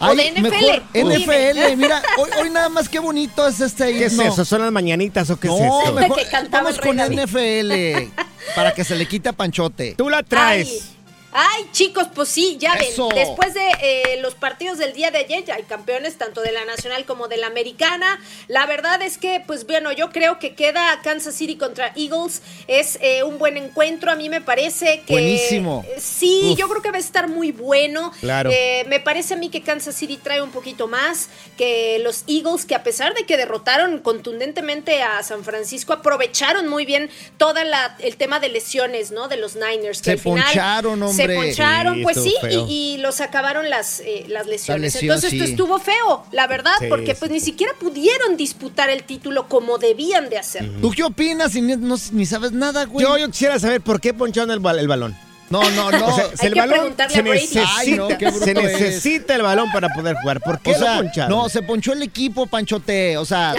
O 0.00 0.14
de 0.14 0.32
NFL, 0.32 0.42
Mejor. 0.42 0.82
NFL, 0.92 1.76
mira, 1.76 2.02
hoy, 2.18 2.28
hoy 2.42 2.50
nada 2.50 2.68
más 2.68 2.88
qué 2.88 2.98
bonito 2.98 3.46
es 3.46 3.60
este 3.60 3.92
¿Qué 3.92 4.06
es 4.06 4.18
eso? 4.18 4.44
¿Son 4.44 4.60
las 4.60 4.72
mañanitas 4.72 5.30
o 5.30 5.38
qué 5.38 5.46
No, 5.46 5.56
es 5.56 5.84
eso? 5.84 5.92
mejor 5.94 6.18
Que 6.18 6.48
vamos 6.50 6.78
con. 6.80 6.96
NFL 6.96 8.12
para 8.56 8.74
que 8.74 8.84
se 8.84 8.96
le 8.96 9.06
quite 9.06 9.28
a 9.28 9.32
Panchote. 9.32 9.94
Tú 9.96 10.10
la 10.10 10.22
traes. 10.22 10.68
Ay, 10.68 10.93
Ay, 11.36 11.68
chicos, 11.72 12.06
pues 12.14 12.28
sí, 12.28 12.58
ya 12.60 12.74
Eso. 12.74 13.08
ven. 13.08 13.18
Después 13.18 13.54
de 13.54 13.68
eh, 13.82 14.18
los 14.20 14.36
partidos 14.36 14.78
del 14.78 14.92
día 14.92 15.10
de 15.10 15.18
ayer, 15.18 15.44
ya 15.44 15.56
hay 15.56 15.64
campeones 15.64 16.16
tanto 16.16 16.40
de 16.42 16.52
la 16.52 16.64
nacional 16.64 17.04
como 17.06 17.26
de 17.26 17.38
la 17.38 17.48
americana. 17.48 18.20
La 18.46 18.66
verdad 18.66 19.02
es 19.02 19.18
que, 19.18 19.42
pues 19.44 19.66
bueno, 19.66 19.90
yo 19.90 20.10
creo 20.10 20.38
que 20.38 20.54
queda 20.54 21.00
Kansas 21.02 21.34
City 21.34 21.56
contra 21.56 21.92
Eagles. 21.96 22.40
Es 22.68 22.98
eh, 23.02 23.24
un 23.24 23.38
buen 23.38 23.56
encuentro. 23.56 24.12
A 24.12 24.14
mí 24.14 24.28
me 24.28 24.40
parece 24.42 25.02
que. 25.04 25.12
Buenísimo. 25.12 25.84
Sí, 25.98 26.52
Uf. 26.52 26.58
yo 26.58 26.68
creo 26.68 26.82
que 26.82 26.92
va 26.92 26.98
a 26.98 27.00
estar 27.00 27.28
muy 27.28 27.50
bueno. 27.50 28.12
Claro. 28.20 28.50
Eh, 28.52 28.84
me 28.86 29.00
parece 29.00 29.34
a 29.34 29.36
mí 29.36 29.48
que 29.48 29.60
Kansas 29.60 29.96
City 29.96 30.18
trae 30.18 30.40
un 30.40 30.52
poquito 30.52 30.86
más 30.86 31.28
que 31.58 31.98
los 31.98 32.22
Eagles, 32.28 32.64
que 32.64 32.76
a 32.76 32.84
pesar 32.84 33.12
de 33.12 33.26
que 33.26 33.36
derrotaron 33.36 33.98
contundentemente 33.98 35.02
a 35.02 35.20
San 35.24 35.42
Francisco, 35.42 35.92
aprovecharon 35.92 36.68
muy 36.68 36.86
bien 36.86 37.10
todo 37.38 37.54
el 37.98 38.16
tema 38.16 38.38
de 38.38 38.50
lesiones, 38.50 39.10
¿no? 39.10 39.26
De 39.26 39.36
los 39.36 39.56
Niners. 39.56 39.98
Que 39.98 40.04
Se 40.04 40.10
al 40.12 40.18
final 40.20 40.44
poncharon, 40.44 41.02
hombre. 41.02 41.23
Se 41.23 41.23
poncharon, 41.28 41.94
Sí, 41.96 42.02
pues 42.02 42.22
sí, 42.22 42.34
y, 42.68 42.94
y 42.94 42.98
los 42.98 43.20
acabaron 43.20 43.68
las, 43.70 44.00
eh, 44.00 44.24
las 44.28 44.46
lesiones. 44.46 44.94
lesión, 44.94 45.04
Entonces 45.04 45.30
sí. 45.30 45.36
esto 45.36 45.50
estuvo 45.50 45.78
feo, 45.78 46.24
la 46.32 46.46
verdad, 46.46 46.72
Sí, 46.80 46.86
porque 46.88 47.14
sí. 47.14 47.16
pues 47.18 47.30
ni 47.30 47.40
siquiera 47.40 47.72
pudieron 47.80 48.36
disputar 48.36 48.90
el 48.90 49.04
título 49.04 49.48
como 49.48 49.78
debían 49.78 50.28
de 50.30 50.38
hacer. 50.38 50.70
¿Tú 50.80 50.90
qué 50.90 51.02
opinas? 51.04 51.54
Y 51.56 51.62
ni, 51.62 51.76
no- 51.76 51.96
ni 52.12 52.26
sabes 52.26 52.52
nada, 52.52 52.84
güey. 52.84 53.04
Yo, 53.04 53.16
yo 53.18 53.28
quisiera 53.30 53.58
saber 53.58 53.80
por 53.80 54.00
qué 54.00 54.12
poncharon 54.14 54.50
el, 54.50 54.60
bal- 54.60 54.78
el 54.78 54.88
balón. 54.88 55.16
No, 55.62 55.70
no, 55.70 55.90
no. 55.98 56.06
O 56.06 56.16
sea, 56.16 56.24
Hay 56.40 56.46
el 56.48 56.52
que 56.54 56.60
balón 56.60 56.78
preguntarle 56.78 57.14
se 57.14 57.20
a 57.20 57.22
Brady. 57.22 57.40
necesita, 57.40 57.68
Ay, 57.76 57.90
no, 57.92 58.08
qué 58.08 58.26
bruto 58.26 58.44
se 58.44 58.50
es. 58.50 58.56
necesita 58.62 59.34
el 59.34 59.42
balón 59.42 59.70
para 59.72 59.88
poder 59.90 60.16
jugar. 60.20 60.40
¿Por 60.40 60.60
qué 60.60 60.72
O 60.72 60.78
sea, 60.78 60.96
lo 60.96 61.02
poncharon? 61.04 61.30
no, 61.38 61.48
se 61.48 61.62
ponchó 61.62 61.92
el 61.92 62.02
equipo, 62.02 62.46
Panchote. 62.46 63.16
O 63.18 63.24
sea, 63.24 63.54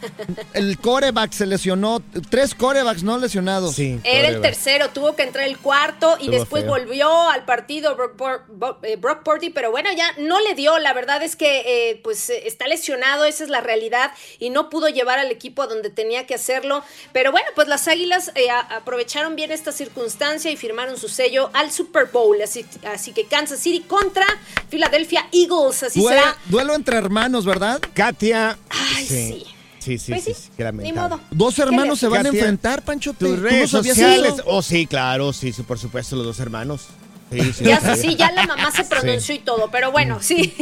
el 0.54 0.78
coreback 0.78 1.32
se 1.32 1.46
lesionó. 1.46 2.02
Tres 2.30 2.54
corebacks 2.54 3.02
no 3.02 3.18
lesionados. 3.18 3.74
Sí. 3.74 4.00
Era 4.04 4.28
el 4.28 4.40
tercero, 4.40 4.90
tuvo 4.90 5.16
que 5.16 5.22
entrar 5.22 5.46
el 5.46 5.58
cuarto 5.58 6.16
y 6.18 6.24
Estuvo 6.24 6.38
después 6.38 6.62
feo. 6.64 6.72
volvió 6.72 7.30
al 7.30 7.44
partido 7.44 7.94
Brock, 7.96 8.16
Pur- 8.16 8.42
Bo- 8.48 8.78
eh, 8.82 8.96
Brock 8.96 9.22
Purdy, 9.22 9.50
pero 9.50 9.70
bueno, 9.70 9.90
ya 9.96 10.12
no 10.18 10.40
le 10.40 10.54
dio. 10.54 10.78
La 10.78 10.92
verdad 10.92 11.22
es 11.22 11.36
que 11.36 11.90
eh, 11.90 12.00
pues 12.02 12.30
eh, 12.30 12.42
está 12.46 12.66
lesionado, 12.66 13.24
esa 13.24 13.44
es 13.44 13.50
la 13.50 13.60
realidad 13.60 14.12
y 14.38 14.50
no 14.50 14.68
pudo 14.70 14.88
llevar 14.88 15.18
al 15.18 15.30
equipo 15.30 15.62
a 15.62 15.66
donde 15.66 15.90
tenía 15.90 16.26
que 16.26 16.34
hacerlo. 16.34 16.82
Pero 17.12 17.32
bueno, 17.32 17.46
pues 17.54 17.68
las 17.68 17.88
Águilas 17.88 18.32
eh, 18.34 18.50
a- 18.50 18.60
aprovecharon 18.76 19.36
bien 19.36 19.50
esta 19.50 19.72
circunstancia 19.72 20.50
y 20.50 20.56
firmaron 20.56 20.96
su 20.98 21.08
sello 21.08 21.39
al 21.54 21.70
Super 21.70 22.06
Bowl. 22.12 22.36
Así, 22.42 22.66
así 22.92 23.12
que 23.12 23.24
Kansas 23.24 23.60
City 23.60 23.80
contra 23.80 24.26
Philadelphia 24.68 25.26
Eagles, 25.32 25.82
así 25.84 26.02
será. 26.02 26.36
duelo 26.46 26.74
entre 26.74 26.96
hermanos, 26.98 27.46
¿verdad? 27.46 27.80
Katia. 27.94 28.58
Ay, 28.68 29.06
sí. 29.06 29.46
Sí, 29.78 29.98
sí, 29.98 30.12
Pues 30.12 30.24
sí, 30.24 30.34
sí, 30.34 30.42
sí, 30.42 30.50
qué 30.58 30.70
Ni 30.72 30.92
modo. 30.92 31.18
Dos 31.30 31.54
¿Qué 31.54 31.62
hermanos 31.62 31.98
se 31.98 32.06
van 32.08 32.26
a 32.26 32.28
enfrentar, 32.28 32.82
Panchote. 32.82 33.24
Tus 33.24 33.38
¿Tú 33.38 33.42
no 33.42 33.66
sabías 33.66 33.96
eso? 33.98 34.42
Oh, 34.44 34.60
sí, 34.60 34.86
claro, 34.86 35.32
sí, 35.32 35.54
sí, 35.54 35.62
por 35.62 35.78
supuesto, 35.78 36.16
los 36.16 36.26
dos 36.26 36.38
hermanos. 36.40 36.82
Sí, 37.32 37.52
sí, 37.54 37.64
Ya, 37.64 37.96
sí, 37.96 38.14
ya 38.14 38.30
la 38.32 38.46
mamá 38.46 38.70
se 38.72 38.84
pronunció 38.84 39.34
y 39.34 39.38
todo, 39.38 39.70
pero 39.70 39.90
bueno, 39.90 40.18
sí. 40.20 40.52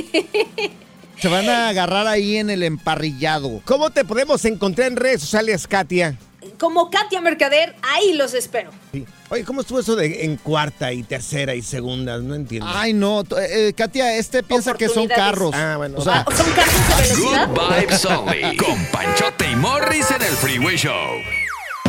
Se 1.21 1.27
van 1.27 1.49
a 1.49 1.69
agarrar 1.69 2.07
ahí 2.07 2.37
en 2.37 2.49
el 2.49 2.63
emparrillado. 2.63 3.61
¿Cómo 3.65 3.91
te 3.91 4.05
podemos 4.05 4.45
encontrar 4.45 4.87
en 4.87 4.97
redes 4.97 5.23
sociales, 5.23 5.67
Katia? 5.67 6.17
Como 6.59 6.91
Katia 6.91 7.21
Mercader, 7.21 7.77
ahí 7.83 8.15
los 8.15 8.35
espero. 8.35 8.71
Sí. 8.93 9.07
Oye, 9.31 9.45
¿cómo 9.45 9.61
estuvo 9.61 9.79
eso 9.79 9.95
de 9.95 10.25
en 10.25 10.37
cuarta 10.37 10.93
y 10.93 11.03
tercera 11.03 11.55
y 11.55 11.63
segunda? 11.63 12.19
No 12.19 12.35
entiendo. 12.35 12.67
Ay, 12.73 12.93
no. 12.95 13.23
t- 13.25 13.69
eh, 13.69 13.73
Katia, 13.75 14.17
este 14.17 14.43
piensa 14.43 14.75
que 14.75 14.89
son 14.89 15.07
carros. 15.07 15.53
Ah, 15.55 15.75
bueno. 15.77 15.99
O 15.99 16.03
sea, 16.03 16.25
Ah, 16.27 16.37
¿Son 16.37 16.51
carros 16.53 16.75
de 16.75 17.15
velocidad? 17.15 17.49
Good 17.49 17.81
Vibes 17.81 18.05
Only. 18.07 18.57
Con 18.57 18.85
Panchote 18.87 19.51
y 19.51 19.57
Morris 19.57 20.11
en 20.11 20.23
el 20.23 20.33
Freeway 20.37 20.77
Show. 20.77 21.09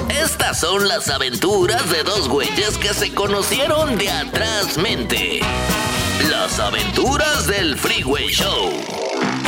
Estas 0.09 0.59
son 0.59 0.87
las 0.87 1.07
aventuras 1.09 1.89
de 1.91 2.03
dos 2.03 2.27
güeyes 2.29 2.77
que 2.77 2.93
se 2.93 3.13
conocieron 3.13 3.97
de 3.97 4.09
atrás 4.11 4.77
mente. 4.77 5.39
Las 6.29 6.59
aventuras 6.59 7.47
del 7.47 7.77
Freeway 7.77 8.27
Show. 8.27 8.71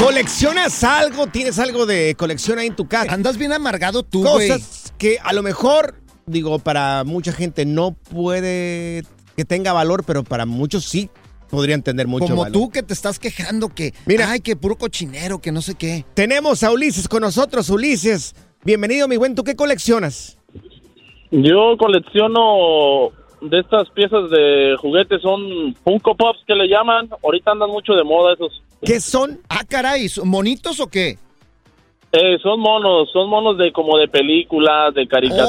¿Coleccionas 0.03 0.83
algo? 0.83 1.27
¿Tienes 1.27 1.59
algo 1.59 1.85
de 1.85 2.15
colección 2.17 2.57
ahí 2.57 2.67
en 2.67 2.75
tu 2.75 2.87
casa? 2.87 3.13
andas 3.13 3.37
bien 3.37 3.53
amargado 3.53 4.01
tú, 4.01 4.23
güey. 4.27 4.49
Cosas 4.49 4.93
que 4.97 5.19
a 5.23 5.31
lo 5.31 5.43
mejor, 5.43 5.93
digo, 6.25 6.57
para 6.57 7.03
mucha 7.03 7.31
gente 7.31 7.65
no 7.67 7.91
puede 7.91 9.03
que 9.37 9.45
tenga 9.45 9.73
valor, 9.73 10.03
pero 10.03 10.23
para 10.23 10.47
muchos 10.47 10.85
sí 10.85 11.11
podrían 11.51 11.83
tener 11.83 12.07
mucho 12.07 12.25
Como 12.29 12.41
valor. 12.41 12.51
tú 12.51 12.69
que 12.71 12.81
te 12.81 12.93
estás 12.93 13.19
quejando 13.19 13.69
que, 13.69 13.93
Mira. 14.07 14.31
ay, 14.31 14.39
que 14.39 14.55
puro 14.55 14.75
cochinero, 14.75 15.39
que 15.39 15.51
no 15.51 15.61
sé 15.61 15.75
qué. 15.75 16.03
Tenemos 16.15 16.63
a 16.63 16.71
Ulises 16.71 17.07
con 17.07 17.21
nosotros. 17.21 17.69
Ulises, 17.69 18.33
bienvenido, 18.63 19.07
mi 19.07 19.17
buen. 19.17 19.35
¿Tú 19.35 19.43
qué 19.43 19.55
coleccionas? 19.55 20.35
Yo 21.29 21.77
colecciono 21.77 23.11
de 23.41 23.59
estas 23.59 23.87
piezas 23.91 24.31
de 24.31 24.75
juguetes, 24.79 25.21
son 25.21 25.75
Funko 25.83 26.15
Pops 26.15 26.39
que 26.47 26.55
le 26.55 26.67
llaman. 26.67 27.07
Ahorita 27.23 27.51
andan 27.51 27.69
mucho 27.69 27.93
de 27.93 28.03
moda 28.03 28.33
esos. 28.33 28.63
¿Qué 28.83 28.99
son? 28.99 29.39
Ah, 29.49 29.63
caray, 29.67 30.09
¿son 30.09 30.27
¿monitos 30.27 30.79
o 30.79 30.87
qué? 30.87 31.17
Eh, 32.13 32.37
son 32.43 32.59
monos, 32.59 33.09
son 33.13 33.29
monos 33.29 33.57
de 33.57 33.71
como 33.71 33.97
de 33.97 34.09
películas, 34.09 34.93
de 34.93 35.07
caricaturas 35.07 35.47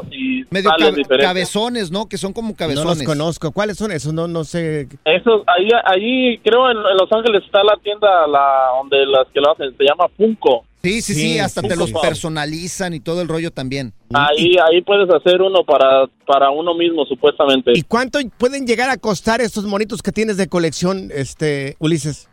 Oh, 0.00 0.02
y 0.10 0.44
Medio 0.48 0.70
diferentes. 0.94 1.18
cabezones, 1.18 1.90
¿no? 1.90 2.08
Que 2.08 2.16
son 2.16 2.32
como 2.32 2.48
No 2.50 2.56
cabezones. 2.56 2.98
los 2.98 3.02
conozco. 3.06 3.52
¿Cuáles 3.52 3.76
son 3.76 3.92
esos? 3.92 4.14
No, 4.14 4.26
no 4.26 4.44
sé. 4.44 4.88
Esos, 5.04 5.42
ahí, 5.46 5.68
ahí 5.84 6.38
creo 6.38 6.70
en, 6.70 6.78
en 6.78 6.96
Los 6.98 7.12
Ángeles 7.12 7.42
está 7.44 7.62
la 7.62 7.76
tienda 7.82 8.26
la 8.26 8.68
donde 8.78 9.04
las 9.04 9.26
que 9.28 9.40
lo 9.42 9.52
hacen, 9.52 9.76
se 9.76 9.84
llama 9.84 10.06
Funko. 10.16 10.64
Sí, 10.82 11.02
sí, 11.02 11.12
sí, 11.12 11.20
Sí, 11.34 11.38
hasta 11.38 11.60
te 11.60 11.76
los 11.76 11.92
personalizan 11.92 12.94
y 12.94 13.00
todo 13.00 13.20
el 13.20 13.28
rollo 13.28 13.50
también. 13.50 13.92
Ahí, 14.14 14.56
ahí 14.56 14.80
puedes 14.80 15.10
hacer 15.10 15.42
uno 15.42 15.64
para, 15.64 16.06
para 16.26 16.50
uno 16.50 16.72
mismo, 16.74 17.04
supuestamente. 17.04 17.72
¿Y 17.74 17.82
cuánto 17.82 18.18
pueden 18.38 18.66
llegar 18.66 18.88
a 18.88 18.96
costar 18.96 19.42
estos 19.42 19.64
monitos 19.66 20.00
que 20.00 20.12
tienes 20.12 20.38
de 20.38 20.48
colección, 20.48 21.10
este, 21.14 21.76
Ulises? 21.78 22.29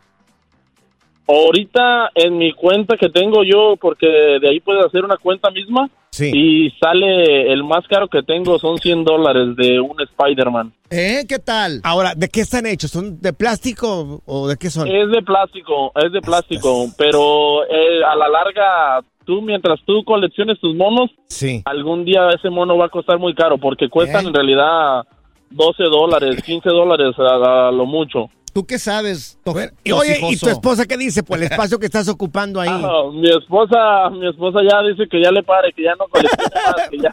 Ahorita 1.28 2.08
en 2.14 2.38
mi 2.38 2.52
cuenta 2.54 2.96
que 2.96 3.10
tengo 3.10 3.44
yo, 3.44 3.76
porque 3.78 4.06
de 4.40 4.48
ahí 4.48 4.60
puedes 4.60 4.84
hacer 4.86 5.04
una 5.04 5.18
cuenta 5.18 5.50
misma, 5.50 5.90
Sí. 6.10 6.30
y 6.34 6.70
sale 6.80 7.52
el 7.52 7.62
más 7.64 7.86
caro 7.86 8.08
que 8.08 8.22
tengo 8.22 8.58
son 8.58 8.78
100 8.78 9.04
dólares 9.04 9.54
de 9.56 9.78
un 9.78 9.94
Spider-Man. 10.00 10.72
¿Eh? 10.90 11.24
¿Qué 11.28 11.38
tal? 11.38 11.80
Ahora, 11.84 12.14
¿de 12.16 12.28
qué 12.28 12.40
están 12.40 12.64
hechos? 12.64 12.90
¿Son 12.90 13.20
de 13.20 13.34
plástico 13.34 14.22
o 14.24 14.48
de 14.48 14.56
qué 14.56 14.70
son? 14.70 14.88
Es 14.88 15.10
de 15.10 15.22
plástico, 15.22 15.92
es 16.02 16.10
de 16.10 16.22
plástico, 16.22 16.86
pero 16.96 17.62
eh, 17.64 18.02
a 18.10 18.16
la 18.16 18.28
larga, 18.28 19.04
tú 19.26 19.42
mientras 19.42 19.78
tú 19.84 20.02
colecciones 20.04 20.58
tus 20.60 20.74
monos, 20.74 21.10
Sí. 21.26 21.60
algún 21.66 22.06
día 22.06 22.30
ese 22.30 22.48
mono 22.48 22.78
va 22.78 22.86
a 22.86 22.90
costar 22.90 23.18
muy 23.18 23.34
caro, 23.34 23.58
porque 23.58 23.90
cuestan 23.90 24.24
¿Eh? 24.24 24.28
en 24.28 24.34
realidad 24.34 25.02
12 25.50 25.84
dólares, 25.84 26.42
15 26.42 26.70
dólares 26.70 27.14
a, 27.18 27.68
a 27.68 27.70
lo 27.70 27.84
mucho. 27.84 28.30
¿Tú 28.52 28.64
qué 28.66 28.78
sabes? 28.78 29.38
Y, 29.84 29.92
oye, 29.92 30.18
¿y 30.30 30.36
tu 30.36 30.48
esposa 30.48 30.86
qué 30.86 30.96
dice 30.96 31.22
por 31.22 31.38
el 31.38 31.44
espacio 31.50 31.78
que 31.78 31.86
estás 31.86 32.08
ocupando 32.08 32.60
ahí? 32.60 32.68
Ah, 32.72 33.02
mi 33.12 33.28
esposa, 33.28 34.10
mi 34.10 34.28
esposa 34.28 34.58
ya 34.68 34.82
dice 34.88 35.08
que 35.10 35.22
ya 35.22 35.30
le 35.30 35.42
pare, 35.42 35.72
que 35.72 35.82
ya 35.84 35.94
no 35.96 36.06
más, 36.08 36.88
que 36.90 36.98
ya, 36.98 37.12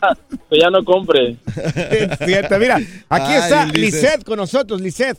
que 0.50 0.60
ya 0.60 0.70
no 0.70 0.84
compre. 0.84 1.38
Es 1.56 2.18
cierto, 2.26 2.58
mira, 2.60 2.76
aquí 3.10 3.32
Ay, 3.32 3.40
está. 3.42 3.66
Lisette 3.68 4.24
con 4.24 4.38
nosotros. 4.38 4.82
Lisette, 4.82 5.18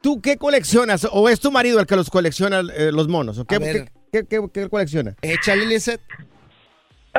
¿tú 0.00 0.20
qué 0.20 0.36
coleccionas? 0.36 1.06
¿O 1.10 1.28
es 1.28 1.40
tu 1.40 1.50
marido 1.50 1.80
el 1.80 1.86
que 1.86 1.96
los 1.96 2.10
colecciona 2.10 2.60
eh, 2.74 2.90
los 2.92 3.08
monos? 3.08 3.38
¿O 3.38 3.44
qué, 3.44 3.58
qué, 3.58 3.88
qué- 4.12 4.26
qué- 4.26 4.48
qué 4.52 4.68
colecciona? 4.68 5.14
Échale, 5.22 5.66
Lizeth. 5.66 6.00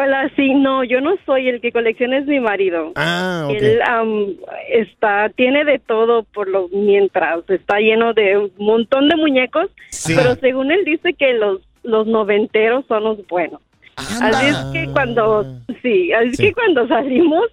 Hola, 0.01 0.31
sí, 0.35 0.53
no, 0.53 0.83
yo 0.83 1.01
no 1.01 1.15
soy 1.25 1.49
el 1.49 1.59
que 1.61 1.71
colecciona, 1.71 2.17
es 2.19 2.25
mi 2.25 2.39
marido. 2.39 2.91
Ah, 2.95 3.47
ok. 3.49 3.55
Él 3.59 3.81
am, 3.85 4.27
está, 4.69 5.29
tiene 5.29 5.65
de 5.65 5.79
todo 5.79 6.23
por 6.23 6.47
lo 6.47 6.69
mientras, 6.69 7.49
está 7.49 7.79
lleno 7.79 8.13
de 8.13 8.37
un 8.37 8.51
montón 8.57 9.09
de 9.09 9.15
muñecos, 9.15 9.69
Sí. 9.89 10.13
pero 10.15 10.35
según 10.35 10.71
él 10.71 10.85
dice 10.85 11.13
que 11.13 11.33
los 11.33 11.61
los 11.83 12.05
noventeros 12.07 12.85
son 12.87 13.03
los 13.03 13.25
buenos. 13.27 13.61
Así 13.95 14.47
es 14.47 14.57
que 14.73 14.91
cuando, 14.91 15.45
sí, 15.81 16.11
así 16.13 16.35
Sí. 16.35 16.43
que 16.43 16.53
cuando 16.53 16.87
salimos, 16.87 17.43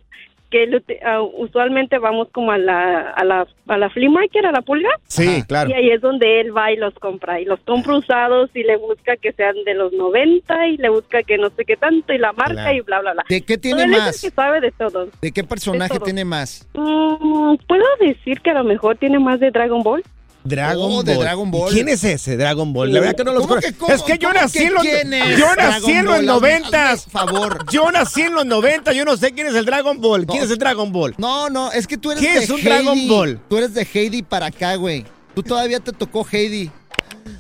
que 0.51 0.69
ah, 1.05 1.23
usualmente 1.23 1.99
vamos 1.99 2.29
como 2.33 2.53
a 2.53 2.59
la, 2.59 3.11
a 3.11 3.25
la, 3.25 3.47
a 3.69 3.77
la 3.77 3.91
flea 3.91 4.11
market, 4.11 4.45
a 4.45 4.53
la 4.53 4.63
pulga. 4.63 4.89
Sí, 5.07 5.43
claro. 5.47 5.71
Y 5.71 5.73
ahí 5.75 5.91
es 5.91 6.01
donde 6.01 6.41
él 6.41 6.57
va 6.57 6.73
y 6.73 6.77
los 6.77 6.95
compra. 6.95 7.41
Y 7.41 7.45
los 7.45 7.61
compra 7.61 7.97
usados 7.97 8.51
y 8.55 8.63
le 8.63 8.77
busca 8.77 9.17
que 9.17 9.33
sean 9.33 9.57
de 9.65 9.75
los 9.75 9.93
90 9.93 10.69
y 10.69 10.77
le 10.79 10.89
busca 10.89 11.23
que 11.23 11.39
no 11.39 11.51
sé 11.51 11.65
qué 11.65 11.77
tanto 11.77 12.13
y 12.13 12.19
la 12.19 12.33
marca 12.33 12.55
Claro. 12.55 12.77
y 12.77 12.81
bla, 12.81 13.01
bla, 13.01 13.13
bla. 13.13 13.25
¿De 13.29 13.43
qué 13.43 13.59
tiene 13.59 13.85
Él 13.85 13.91
es 13.93 13.97
el 13.99 14.03
más? 14.05 14.21
que 14.23 14.31
sabe 14.31 14.61
de 14.61 14.71
todo. 14.73 15.09
¿De 15.21 15.33
qué 15.33 15.45
personaje 15.45 15.95
De 15.95 16.01
tiene 16.01 16.25
más? 16.25 16.69
Mm, 16.75 17.57
¿Puedo 17.67 17.85
decir 18.01 18.41
que 18.41 18.51
a 18.51 18.55
lo 18.55 18.65
mejor 18.65 18.97
tiene 18.97 19.19
más 19.19 19.41
de 19.41 19.51
Dragon 19.51 19.83
Ball? 19.83 20.03
Dragon 20.47 20.85
Oh, 20.85 20.89
Ball. 20.97 21.05
de 21.05 21.15
Dragon 21.17 21.51
Ball. 21.51 21.71
¿Y 21.71 21.75
¿Quién 21.75 21.89
es 21.89 22.05
ese 22.05 22.37
Dragon 22.37 22.73
Ball? 22.73 22.93
La 22.93 23.01
verdad 23.01 23.17
que 23.17 23.25
no 23.25 23.33
los 23.33 23.43
¿Cómo 23.43 23.49
conozco. 23.57 23.71
que 23.73 23.77
cómo? 23.79 23.93
Es 23.95 24.03
que 24.03 24.19
yo 24.19 24.29
¿Cómo 24.29 24.41
nací 24.41 24.59
en 24.59 24.75
los 24.75 24.83
quién 24.83 25.13
es 25.13 25.39
Yo 25.39 25.55
nací 25.57 25.91
en 25.93 26.05
los 26.07 26.23
noventas. 26.23 27.07
favor. 27.07 27.65
Yo 27.73 27.91
nací 27.91 28.23
en 28.23 28.35
los 28.35 28.47
noventas. 28.47 28.95
Yo 28.95 29.05
no 29.05 29.17
sé 29.17 29.33
quién 29.33 29.47
es 29.47 29.55
el 29.55 29.65
Dragon 29.65 30.01
Ball. 30.01 30.27
¿Quién 30.27 30.43
es 30.45 30.51
el 30.51 30.59
Dragon 30.59 30.93
Ball? 30.93 31.15
No, 31.19 31.51
no, 31.51 31.71
es 31.73 31.87
que 31.87 31.99
tú 31.99 32.11
eres 32.13 32.23
¿Qué 32.25 32.33
de 32.33 32.45
es 32.45 32.51
un 32.51 32.57
Heidi. 32.59 32.69
Dragon 32.69 33.09
Ball? 33.09 33.41
Tú 33.49 33.57
eres 33.59 33.75
de 33.75 33.87
Heidi 33.93 34.23
para 34.23 34.47
acá, 34.47 34.75
güey. 34.77 35.05
Tú 35.35 35.43
todavía 35.43 35.81
te 35.81 35.93
tocó 35.93 36.27
Heidi. 36.31 36.71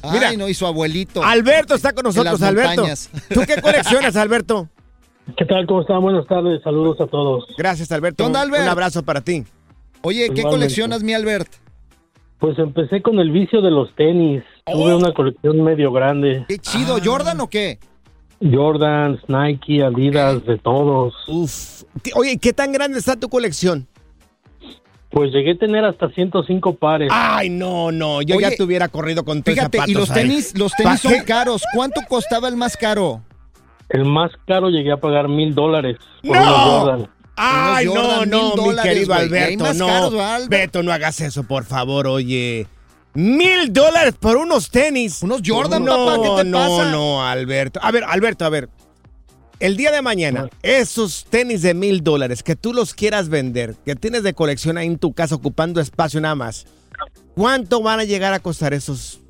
Ay, 0.02 0.10
Mira, 0.12 0.32
no, 0.32 0.48
y 0.48 0.54
su 0.54 0.66
abuelito. 0.66 1.22
Alberto 1.22 1.74
está 1.74 1.92
con 1.92 2.04
nosotros, 2.04 2.42
Alberto. 2.42 2.70
montañas. 2.82 3.08
¿Tú 3.32 3.40
qué 3.46 3.60
coleccionas, 3.62 4.16
Alberto? 4.16 4.68
¿Qué 5.36 5.44
tal? 5.44 5.66
¿Cómo 5.66 5.80
están? 5.80 6.00
Buenas 6.02 6.26
tardes. 6.26 6.60
Saludos 6.62 7.00
a 7.00 7.06
todos. 7.06 7.44
Gracias, 7.58 7.90
Alberto. 7.92 8.18
¿Qué 8.18 8.26
onda, 8.26 8.42
Albert? 8.42 8.62
Un 8.64 8.68
abrazo 8.68 9.02
para 9.02 9.20
ti. 9.22 9.44
Oye, 10.02 10.18
¿qué 10.18 10.24
Igualmente. 10.40 10.50
coleccionas, 10.50 11.02
mi 11.02 11.14
Albert? 11.14 11.48
Pues 12.38 12.58
empecé 12.58 13.00
con 13.02 13.18
el 13.18 13.30
vicio 13.30 13.62
de 13.62 13.70
los 13.70 13.94
tenis. 13.94 14.42
Tuve 14.66 14.94
una 14.94 15.12
colección 15.12 15.62
medio 15.62 15.90
grande. 15.92 16.44
Qué 16.48 16.58
chido, 16.58 16.98
¿Jordan 17.02 17.40
o 17.40 17.48
qué? 17.48 17.78
Jordans, 18.40 19.20
Nike, 19.28 19.82
Adidas, 19.82 20.44
de 20.44 20.58
todos. 20.58 21.14
Uf. 21.28 21.82
Oye, 22.14 22.38
¿qué 22.38 22.52
tan 22.52 22.72
grande 22.72 22.98
está 22.98 23.16
tu 23.16 23.28
colección? 23.28 23.86
Pues 25.10 25.32
llegué 25.32 25.52
a 25.52 25.56
tener 25.56 25.84
hasta 25.84 26.10
105 26.10 26.74
pares. 26.74 27.08
Ay, 27.10 27.48
no, 27.48 27.90
no, 27.90 28.20
yo 28.20 28.38
ya 28.38 28.50
te 28.50 28.62
hubiera 28.62 28.88
corrido 28.88 29.24
con 29.24 29.42
tus 29.42 29.54
Fíjate, 29.54 29.78
zapatos 29.78 29.90
y 29.90 29.94
los 29.94 30.12
tenis, 30.12 30.58
los 30.58 30.72
¿Pa' 30.72 30.76
tenis 30.76 31.00
son 31.00 31.24
caros. 31.24 31.62
¿Cuánto 31.74 32.02
costaba 32.06 32.48
el 32.48 32.56
más 32.56 32.76
caro? 32.76 33.22
El 33.88 34.04
más 34.04 34.32
caro 34.46 34.68
llegué 34.68 34.92
a 34.92 34.98
pagar 34.98 35.28
mil 35.28 35.54
dólares 35.54 35.96
por 36.22 36.36
¡No! 36.36 37.08
Jordan. 37.36 37.76
Ay, 37.76 37.86
no, 37.86 38.26
no, 38.26 38.66
mi 38.66 38.76
querido 38.82 39.14
Alberto, 39.14 39.74
no. 39.74 39.86
caros. 39.86 40.48
Beto, 40.48 40.82
no 40.82 40.92
hagas 40.92 41.20
eso, 41.20 41.44
por 41.44 41.64
favor, 41.64 42.06
oye. 42.06 42.66
Mil 43.14 43.72
dólares 43.72 44.14
por 44.18 44.36
unos 44.36 44.70
tenis. 44.70 45.22
Unos 45.22 45.40
Jordan, 45.44 45.84
no, 45.84 46.06
papá, 46.06 46.22
¿qué 46.22 46.42
te 46.42 46.50
no, 46.50 46.58
pasa? 46.58 46.90
No, 46.90 47.26
Alberto. 47.26 47.80
A 47.82 47.90
ver, 47.90 48.04
Alberto, 48.04 48.44
a 48.44 48.50
ver. 48.50 48.68
El 49.58 49.78
día 49.78 49.90
de 49.90 50.02
mañana, 50.02 50.50
esos 50.62 51.24
tenis 51.24 51.62
de 51.62 51.72
mil 51.72 52.04
dólares 52.04 52.42
que 52.42 52.56
tú 52.56 52.74
los 52.74 52.92
quieras 52.92 53.30
vender, 53.30 53.74
que 53.86 53.96
tienes 53.96 54.22
de 54.22 54.34
colección 54.34 54.76
ahí 54.76 54.86
en 54.86 54.98
tu 54.98 55.14
casa 55.14 55.34
ocupando 55.34 55.80
espacio 55.80 56.20
nada 56.20 56.34
más, 56.34 56.66
¿cuánto 57.34 57.80
van 57.80 58.00
a 58.00 58.04
llegar 58.04 58.34
a 58.34 58.40
costar 58.40 58.74
esos, 58.74 59.20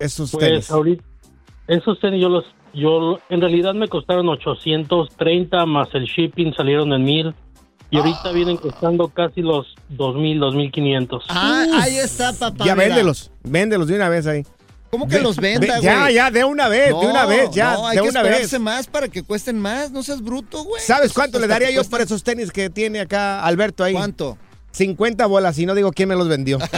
esos 0.00 0.32
Pues 0.32 0.44
tenis? 0.44 0.70
ahorita, 0.72 1.04
esos 1.68 2.00
tenis 2.00 2.20
yo 2.20 2.28
los, 2.28 2.44
yo 2.74 3.18
en 3.28 3.40
realidad 3.40 3.74
me 3.74 3.88
costaron 3.88 4.28
830 4.28 5.66
más 5.66 5.88
el 5.94 6.04
shipping 6.04 6.52
salieron 6.54 6.92
en 6.92 7.04
mil 7.04 7.34
y 7.90 7.98
ahorita 7.98 8.30
vienen 8.32 8.56
costando 8.56 9.08
casi 9.08 9.40
los 9.42 9.74
2000, 9.88 10.38
2500. 10.38 11.24
Ah, 11.28 11.64
ahí 11.80 11.96
está, 11.96 12.32
papá. 12.32 12.64
ya 12.64 12.74
mira. 12.74 12.88
véndelos, 12.88 13.30
véndelos 13.42 13.88
de 13.88 13.96
una 13.96 14.08
vez 14.08 14.26
ahí. 14.26 14.44
¿Cómo 14.90 15.06
que 15.06 15.16
Ve- 15.16 15.22
los 15.22 15.36
venda, 15.36 15.60
ve- 15.60 15.72
güey? 15.74 15.82
Ya, 15.82 16.10
ya, 16.10 16.30
de 16.32 16.42
una 16.44 16.68
vez, 16.68 16.88
de 16.88 16.94
una 16.94 17.24
vez, 17.24 17.50
ya, 17.52 17.74
no, 17.74 17.86
hay 17.86 17.96
de 17.96 18.02
que 18.02 18.08
una 18.08 18.20
esperarse 18.20 18.56
vez. 18.56 18.60
más 18.60 18.86
para 18.88 19.06
que 19.08 19.22
cuesten 19.22 19.58
más. 19.60 19.92
No 19.92 20.02
seas 20.02 20.20
bruto, 20.20 20.64
güey. 20.64 20.82
¿Sabes 20.82 21.12
cuánto 21.12 21.38
le 21.38 21.46
daría 21.46 21.70
yo 21.70 21.84
por 21.84 22.00
esos 22.00 22.24
tenis 22.24 22.50
que 22.50 22.70
tiene 22.70 22.98
acá 23.00 23.44
Alberto 23.44 23.84
ahí? 23.84 23.92
¿Cuánto? 23.92 24.36
50 24.72 25.26
bolas 25.26 25.58
y 25.58 25.66
no 25.66 25.74
digo 25.74 25.92
quién 25.92 26.08
me 26.08 26.16
los 26.16 26.28
vendió. 26.28 26.58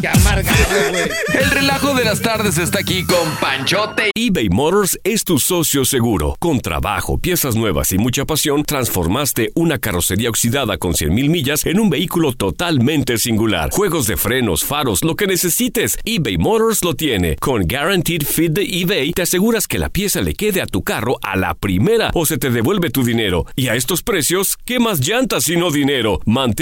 Qué 0.00 0.08
amargado, 0.08 0.90
güey. 0.90 1.04
El 1.34 1.50
relajo 1.50 1.94
de 1.94 2.04
las 2.04 2.22
tardes 2.22 2.58
está 2.58 2.80
aquí 2.80 3.04
con 3.04 3.28
Panchote. 3.40 4.10
eBay 4.14 4.48
Motors 4.48 4.98
es 5.04 5.24
tu 5.24 5.38
socio 5.38 5.84
seguro. 5.84 6.36
Con 6.38 6.60
trabajo, 6.60 7.18
piezas 7.18 7.54
nuevas 7.56 7.92
y 7.92 7.98
mucha 7.98 8.24
pasión, 8.24 8.64
transformaste 8.64 9.52
una 9.54 9.78
carrocería 9.78 10.30
oxidada 10.30 10.78
con 10.78 10.92
100.000 10.92 11.28
millas 11.28 11.66
en 11.66 11.80
un 11.80 11.90
vehículo 11.90 12.32
totalmente 12.32 13.18
singular. 13.18 13.70
Juegos 13.70 14.06
de 14.06 14.16
frenos, 14.16 14.64
faros, 14.64 15.04
lo 15.04 15.14
que 15.14 15.26
necesites, 15.26 15.98
eBay 16.04 16.38
Motors 16.38 16.82
lo 16.82 16.94
tiene. 16.94 17.36
Con 17.36 17.66
Guaranteed 17.66 18.22
Fit 18.22 18.52
de 18.52 18.62
eBay, 18.62 19.12
te 19.12 19.22
aseguras 19.22 19.66
que 19.66 19.78
la 19.78 19.88
pieza 19.88 20.20
le 20.20 20.34
quede 20.34 20.62
a 20.62 20.66
tu 20.66 20.82
carro 20.82 21.18
a 21.22 21.36
la 21.36 21.54
primera 21.54 22.10
o 22.14 22.26
se 22.26 22.38
te 22.38 22.50
devuelve 22.50 22.90
tu 22.90 23.04
dinero. 23.04 23.46
Y 23.56 23.68
a 23.68 23.74
estos 23.74 24.02
precios, 24.02 24.56
¿qué 24.64 24.78
más 24.78 25.00
llantas 25.00 25.44
sino 25.44 25.70
dinero? 25.70 26.20
Mantén 26.24 26.61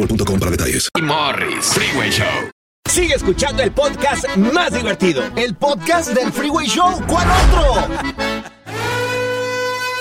boostmobile.com 0.00 0.38
para 0.38 0.50
detalles. 0.50 0.88
Y 0.96 1.02
Morris, 1.02 1.66
Freeway 1.66 2.10
Show. 2.10 2.50
Sigue 2.88 3.14
escuchando 3.14 3.62
el 3.62 3.70
podcast 3.72 4.26
más 4.36 4.72
divertido. 4.72 5.22
El 5.36 5.54
podcast 5.54 6.10
del 6.10 6.32
Freeway 6.32 6.66
Show. 6.66 7.00
¿Cuál 7.06 7.28
otro? 7.30 7.88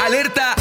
Alerta, 0.03 0.55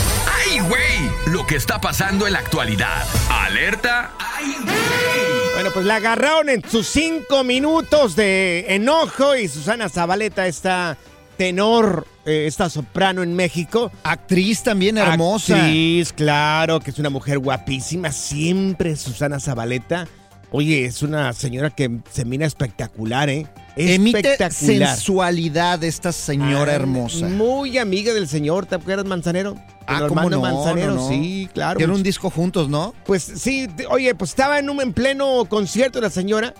¡ay, 0.45 0.59
güey! 0.61 1.33
Lo 1.33 1.47
que 1.47 1.57
está 1.57 1.81
pasando 1.81 2.27
en 2.27 2.35
la 2.35 2.41
actualidad. 2.41 3.07
Alerta, 3.31 4.13
¡ay, 4.19 4.57
güey! 4.63 5.55
Bueno, 5.55 5.71
pues 5.73 5.87
la 5.87 5.97
agarraron 5.97 6.51
en 6.51 6.69
sus 6.69 6.87
cinco 6.87 7.45
minutos 7.45 8.15
de 8.15 8.67
enojo 8.69 9.37
y 9.37 9.49
Susana 9.49 9.89
Zabaleta, 9.89 10.47
esta 10.47 10.99
tenor, 11.39 12.07
eh, 12.27 12.45
esta 12.47 12.69
soprano 12.69 13.23
en 13.23 13.33
México. 13.35 13.91
Actriz 14.03 14.63
también 14.63 14.99
hermosa. 14.99 15.57
Actriz, 15.57 16.13
claro, 16.13 16.81
que 16.81 16.91
es 16.91 16.99
una 16.99 17.09
mujer 17.09 17.39
guapísima, 17.39 18.13
siempre 18.13 18.95
Susana 18.97 19.41
Zabaleta. 19.41 20.07
Oye, 20.51 20.85
es 20.87 21.03
una 21.03 21.33
señora 21.35 21.71
que 21.71 22.01
se 22.11 22.25
mira 22.25 22.47
espectacular, 22.47 23.29
¿eh? 23.29 23.47
Emite 23.77 24.19
Espectacular. 24.33 24.97
sensualidad 24.97 25.85
esta 25.85 26.11
señora 26.11 26.73
hermosa. 26.75 27.29
Muy 27.29 27.79
amiga 27.79 28.13
del 28.15 28.27
señor, 28.27 28.67
¿te 28.67 28.75
acuerdas, 28.75 29.05
Manzanero? 29.07 29.55
Ah, 29.87 30.07
¿cómo 30.09 30.29
no? 30.29 30.41
Manzanero, 30.41 30.95
No, 30.95 31.03
no. 31.03 31.09
sí, 31.09 31.49
claro. 31.55 31.77
Tienen 31.79 31.95
un 31.97 32.03
disco 32.03 32.31
juntos, 32.31 32.69
¿no? 32.69 32.95
Pues 33.07 33.23
sí, 33.23 33.69
oye, 33.91 34.15
pues 34.15 34.31
estaba 34.31 34.59
en 34.59 34.69
un 34.71 34.81
en 34.81 34.93
pleno 34.95 35.45
concierto 35.49 36.01
la 36.01 36.11
señora 36.11 36.55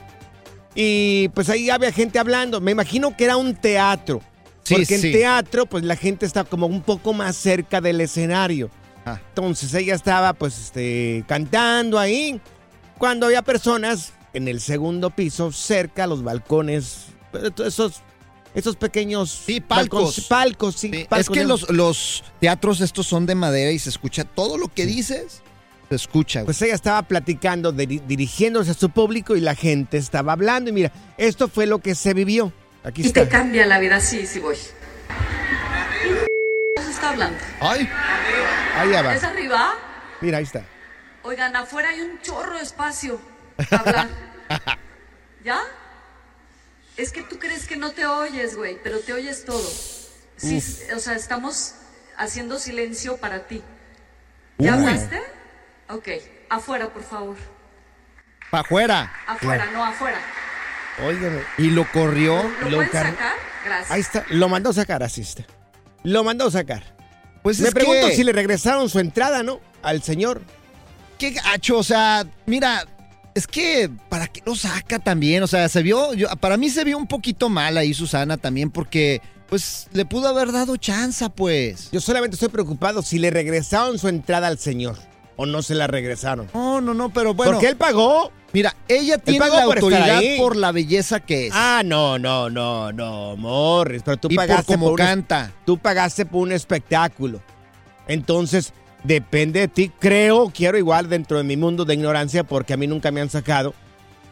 y 0.75 1.29
pues 1.31 1.49
ahí 1.49 1.71
había 1.71 1.91
gente 1.91 2.19
hablando. 2.19 2.61
Me 2.61 2.71
imagino 2.73 3.17
que 3.17 3.25
era 3.25 3.37
un 3.37 3.55
teatro. 3.55 4.21
Sí, 4.69 4.75
porque 4.77 4.95
en 4.97 5.01
sí. 5.01 5.13
teatro, 5.13 5.67
pues 5.67 5.85
la 5.85 5.97
gente 5.97 6.27
está 6.27 6.45
como 6.45 6.67
un 6.67 6.83
poco 6.83 7.13
más 7.13 7.37
cerca 7.37 7.81
del 7.81 8.01
escenario. 8.01 8.71
Ah. 9.05 9.21
Entonces 9.31 9.73
ella 9.75 9.95
estaba 9.95 10.33
pues 10.35 10.59
este 10.59 11.25
cantando 11.27 11.99
ahí 11.99 12.41
cuando 12.99 13.27
había 13.27 13.43
personas 13.43 14.13
en 14.35 14.49
el 14.49 14.61
segundo 14.61 15.11
piso 15.11 15.51
cerca 15.53 16.05
a 16.05 16.07
los 16.07 16.23
balcones, 16.23 17.07
eh, 17.33 17.51
esos 17.65 18.03
esos 18.55 18.77
pequeños 18.77 19.31
Sí, 19.47 19.61
palcos. 19.61 20.21
palcos, 20.29 20.75
sí, 20.77 20.91
Sí, 20.93 21.05
palcos 21.09 21.19
es 21.21 21.31
que 21.31 21.41
de- 21.41 21.47
los, 21.47 21.71
los 21.71 22.25
teatros 22.41 22.81
estos 22.81 23.07
son 23.07 23.25
de 23.27 23.35
madera 23.35 23.71
y 23.71 23.79
se 23.79 23.91
escucha 23.91 24.25
todo 24.25 24.57
lo 24.59 24.69
que 24.69 24.85
dices. 24.87 25.43
Se 25.89 25.95
escucha. 25.95 26.41
güey. 26.41 26.47
Pues 26.47 26.61
ella 26.63 26.75
estaba 26.75 27.03
platicando, 27.03 27.73
diri- 27.73 28.03
dirigiéndose 28.07 28.73
a 28.73 28.75
su 28.75 28.91
público 28.91 29.37
y 29.37 29.41
la 29.41 29.55
gente 29.55 29.97
estaba 29.97 30.33
hablando. 30.33 30.71
Y 30.71 30.73
mira, 30.73 30.93
esto 31.19 31.49
fue 31.49 31.67
lo 31.67 31.79
que 31.79 31.95
se 31.95 32.13
vivió. 32.15 32.53
Aquí 32.85 33.03
Y 33.03 33.07
está. 33.07 33.23
te 33.25 33.29
cambia 33.29 33.67
la 33.67 33.79
vida, 33.79 34.01
sí, 34.01 34.27
sí 34.27 34.39
voy. 34.41 34.57
¿Quién 36.03 36.89
está 36.89 37.11
hablando? 37.11 37.39
Ay, 37.61 37.89
ahí 38.77 38.91
va. 38.91 39.15
¿Es 39.15 39.25
arriba? 39.25 39.75
Mira, 40.21 40.39
ahí 40.39 40.45
está. 40.45 40.63
Oigan, 41.23 41.55
afuera 41.57 41.91
hay 41.91 42.01
un 42.01 42.21
chorro 42.21 42.57
de 42.57 42.63
espacio. 42.63 43.21
para 43.71 43.83
hablar. 43.83 44.09
¿Ya? 45.45 45.61
Es 46.97 47.13
que 47.13 47.23
tú 47.23 47.39
crees 47.39 47.67
que 47.67 47.77
no 47.77 47.93
te 47.93 48.07
oyes, 48.07 48.57
güey, 48.57 48.79
pero 48.83 49.01
te 49.01 49.13
oyes 49.13 49.45
todo. 49.45 49.69
Sí, 50.37 50.63
o 50.95 50.99
sea, 50.99 51.15
estamos 51.15 51.75
haciendo 52.17 52.59
silencio 52.59 53.17
para 53.19 53.47
ti. 53.47 53.63
¿Ya 54.59 54.73
Uy. 54.75 54.79
hablaste? 54.87 55.23
Ok, 55.89 56.09
afuera, 56.49 56.89
por 56.89 57.03
favor. 57.03 57.37
Para 58.51 58.63
afuera. 58.63 59.13
Afuera, 59.27 59.67
no 59.73 59.85
afuera. 59.85 60.19
Óigame. 61.07 61.41
Y 61.59 61.71
lo 61.71 61.91
corrió. 61.93 62.43
¿Lo 62.63 62.71
Lo 62.71 62.83
sacar? 62.85 63.15
Gracias. 63.65 63.91
Ahí 63.91 64.01
está. 64.01 64.25
Lo 64.31 64.49
mandó 64.49 64.71
a 64.71 64.73
sacar, 64.73 65.03
así 65.03 65.21
está. 65.21 65.45
Lo 66.03 66.25
mandó 66.25 66.47
a 66.47 66.51
sacar. 66.51 66.83
Pues 67.43 67.61
Me 67.61 67.71
pregunto 67.73 68.09
que- 68.09 68.17
si 68.17 68.25
le 68.25 68.33
regresaron 68.33 68.89
su 68.89 68.99
entrada, 68.99 69.43
¿no? 69.43 69.61
Al 69.83 70.03
señor. 70.03 70.43
Qué 71.19 71.31
gacho, 71.31 71.79
o 71.79 71.83
sea, 71.83 72.27
mira, 72.47 72.85
es 73.35 73.47
que 73.47 73.91
¿para 74.09 74.29
qué 74.29 74.43
lo 74.47 74.55
saca 74.55 74.99
también? 74.99 75.43
O 75.43 75.47
sea, 75.47 75.69
se 75.69 75.83
vio, 75.83 76.15
yo, 76.15 76.29
para 76.41 76.57
mí 76.57 76.71
se 76.71 76.85
vio 76.85 76.97
un 76.97 77.07
poquito 77.09 77.49
mal 77.49 77.77
ahí 77.77 77.93
Susana 77.95 78.37
también 78.37 78.71
porque 78.71 79.21
Pues 79.49 79.89
le 79.93 80.05
pudo 80.05 80.29
haber 80.29 80.53
dado 80.53 80.77
chanza, 80.77 81.31
pues. 81.31 81.91
Yo 81.91 82.01
solamente 82.03 82.35
estoy 82.35 82.51
preocupado 82.51 83.01
si 83.01 83.19
le 83.19 83.31
regresaron 83.31 83.99
su 83.99 84.07
entrada 84.09 84.47
al 84.47 84.59
señor 84.59 84.97
o 85.41 85.47
no 85.47 85.63
se 85.63 85.75
la 85.75 85.87
regresaron. 85.87 86.49
No, 86.53 86.81
no, 86.83 86.93
no, 86.93 87.09
pero 87.11 87.33
bueno. 87.33 87.53
Porque 87.53 87.69
él 87.69 87.77
pagó. 87.77 88.31
Mira, 88.53 88.75
ella 88.89 89.19
tiene 89.19 89.47
la 89.49 89.65
por 89.65 89.77
autoridad 89.79 90.21
por 90.39 90.57
la 90.57 90.73
belleza 90.73 91.21
que 91.21 91.47
es. 91.47 91.53
Ah, 91.55 91.83
no, 91.85 92.19
no, 92.19 92.51
no, 92.51 92.93
no, 92.93 93.37
Morris, 93.37 94.03
pero 94.05 94.17
tú 94.17 94.29
Y 94.31 94.37
por 94.37 94.47
pagaste 94.47 94.73
cómo 94.75 94.89
un- 94.89 94.97
canta. 94.97 95.53
tú 95.65 95.79
pagaste 95.79 96.27
por 96.27 96.43
un 96.43 96.53
espectáculo. 96.53 97.41
Entonces, 98.07 98.73
depende 99.05 99.61
de 99.61 99.69
ti. 99.69 99.93
Creo, 99.99 100.51
quiero 100.55 100.79
igual 100.79 101.09
dentro 101.09 101.39
de 101.39 101.45
mi 101.45 101.57
mundo 101.57 101.85
de 101.85 101.95
ignorancia 101.95 102.45
porque 102.45 102.73
a 102.75 102.77
mí 102.77 102.87
nunca 102.87 103.11
me 103.11 103.21
han 103.21 103.31
sacado. 103.31 103.75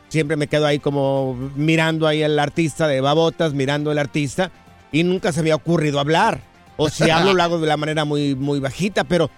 Siempre 0.09 0.37
me 0.37 0.47
quedo 0.47 0.66
ahí 0.66 0.79
como 0.79 1.35
mirando 1.57 2.07
ahí 2.07 2.23
al 2.23 2.38
artista 2.38 2.87
de 2.88 3.01
babotas, 3.01 3.53
mirando 3.55 3.90
al 3.90 3.99
artista 3.99 4.51
y 4.92 5.03
nunca 5.05 5.33
se 5.33 5.42
me 5.42 5.53
ha 5.53 5.57
ocurrido 5.57 6.01
hablar. 6.01 6.40
O 6.79 6.88
si 6.88 7.11
hablo 7.11 7.35
lo 7.35 7.42
hago 7.42 7.59
de 7.59 7.66
la 7.66 7.77
manera 7.77 8.05
muy 8.05 8.35
muy 8.35 8.61
bajita, 8.61 9.05
pero 9.05 9.31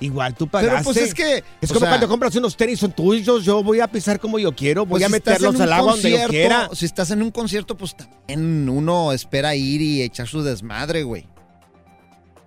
igual 0.00 0.34
tú 0.34 0.46
pagaste. 0.48 0.70
Pero 0.72 0.84
pues 0.84 0.96
es 0.96 1.14
que, 1.14 1.42
es 1.60 1.68
como 1.68 1.80
sea- 1.80 1.88
cuando 1.90 2.08
compras 2.08 2.34
unos 2.36 2.56
tenis 2.56 2.78
son 2.80 2.92
tuyos, 2.92 3.44
yo 3.44 3.62
voy 3.62 3.80
a 3.80 3.88
pisar 3.88 4.20
como 4.20 4.38
yo 4.38 4.54
quiero, 4.54 4.84
voy 4.86 5.00
Pues 5.00 5.04
a 5.04 5.06
si 5.06 5.12
meterlos 5.12 5.60
al 5.60 5.72
agua 5.72 5.92
donde 5.92 6.10
yo 6.10 6.28
quiera. 6.28 6.68
Si 6.72 6.84
estás 6.84 7.10
en 7.10 7.22
un 7.22 7.30
concierto, 7.30 7.76
pues 7.76 7.96
también 7.96 8.68
uno 8.68 9.12
espera 9.12 9.54
ir 9.54 9.80
y 9.80 10.02
echar 10.02 10.26
su 10.26 10.42
desmadre, 10.42 11.02
güey. 11.02 11.26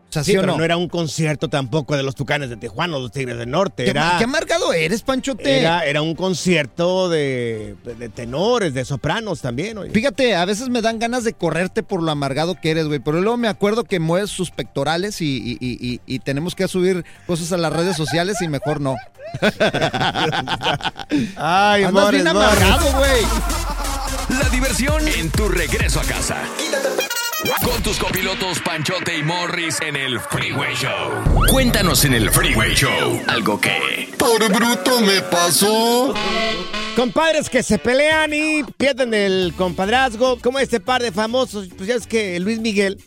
O 0.10 0.12
sea, 0.12 0.24
Sí, 0.24 0.32
¿sí, 0.32 0.38
o 0.38 0.42
pero 0.42 0.54
no? 0.54 0.58
no 0.58 0.64
era 0.64 0.76
un 0.76 0.90
concierto 0.90 1.50
tampoco 1.50 1.96
de 1.96 2.02
los 2.02 2.16
Tucanes 2.16 2.50
de 2.50 2.58
Tijuana 2.58 2.98
o 2.98 3.00
los 3.00 3.12
Tigres 3.12 3.38
del 3.38 3.52
Norte. 3.52 3.84
¿Qué, 3.84 3.92
Era, 3.92 4.16
qué 4.18 4.24
amargado 4.24 4.74
eres, 4.74 5.04
Panchote? 5.04 5.60
era, 5.60 5.86
era 5.86 6.02
un 6.02 6.16
concierto 6.16 7.10
de, 7.10 7.76
de 7.86 8.10
tenores, 8.10 8.74
de 8.74 8.86
sopranos 8.86 9.42
también. 9.42 9.78
oye. 9.78 9.92
Fíjate, 9.92 10.36
a 10.36 10.46
veces 10.46 10.70
me 10.70 10.82
dan 10.82 10.98
ganas 10.98 11.24
de 11.24 11.34
correrte 11.34 11.84
por 11.84 12.02
lo 12.02 12.10
amargado 12.10 12.56
que 12.60 12.72
eres, 12.72 12.88
güey. 12.88 12.98
Pero 13.00 13.22
luego 13.22 13.38
me 13.38 13.48
acuerdo 13.48 13.84
que 13.84 14.00
mueves 14.00 14.32
sus 14.32 14.50
pectorales 14.50 15.22
y, 15.22 15.26
y- 15.38 15.58
y- 15.60 15.78
y- 15.94 16.02
y 16.08 16.20
tenemos 16.20 16.56
que 16.56 16.68
subir 16.68 17.06
cosas 17.28 17.52
a 17.52 17.58
las 17.58 17.72
redes 17.72 17.96
sociales 17.96 18.38
y 18.42 18.48
mejor 18.48 18.82
no. 18.82 18.96
Ay, 21.38 21.84
Andas 21.84 22.06
Morris, 22.06 22.24
bien 22.24 22.28
amargado, 22.36 22.92
güey. 22.94 23.22
La 24.42 24.50
diversión 24.50 25.08
en 25.08 25.30
tu 25.30 25.48
regreso 25.50 26.00
a 26.00 26.04
casa. 26.04 26.38
Con 27.42 27.82
tus 27.82 27.98
copilotos 27.98 28.60
Panchote 28.60 29.18
y 29.18 29.24
Morris 29.24 29.78
en 29.80 29.96
el 29.96 30.20
Freeway 30.20 30.76
Show. 30.76 31.46
Cuéntanos 31.50 32.04
en 32.04 32.14
el 32.14 32.30
Freeway 32.30 32.74
Show 32.76 33.22
algo 33.28 33.62
que... 33.62 34.10
Por 34.18 34.46
bruto 34.52 35.00
me 35.00 35.22
pasó. 35.22 36.14
Compadres 36.98 37.50
que 37.50 37.64
se 37.64 37.78
pelean 37.78 38.34
y 38.34 38.64
pierden 38.78 39.14
el 39.14 39.54
compadrazgo, 39.56 40.38
como 40.42 40.60
este 40.60 40.82
par 40.82 41.02
de 41.02 41.14
famosos. 41.14 41.70
Pues 41.78 41.88
ya 41.88 41.96
es 41.96 42.08
que 42.08 42.38
Luis 42.42 42.60
Miguel. 42.60 43.02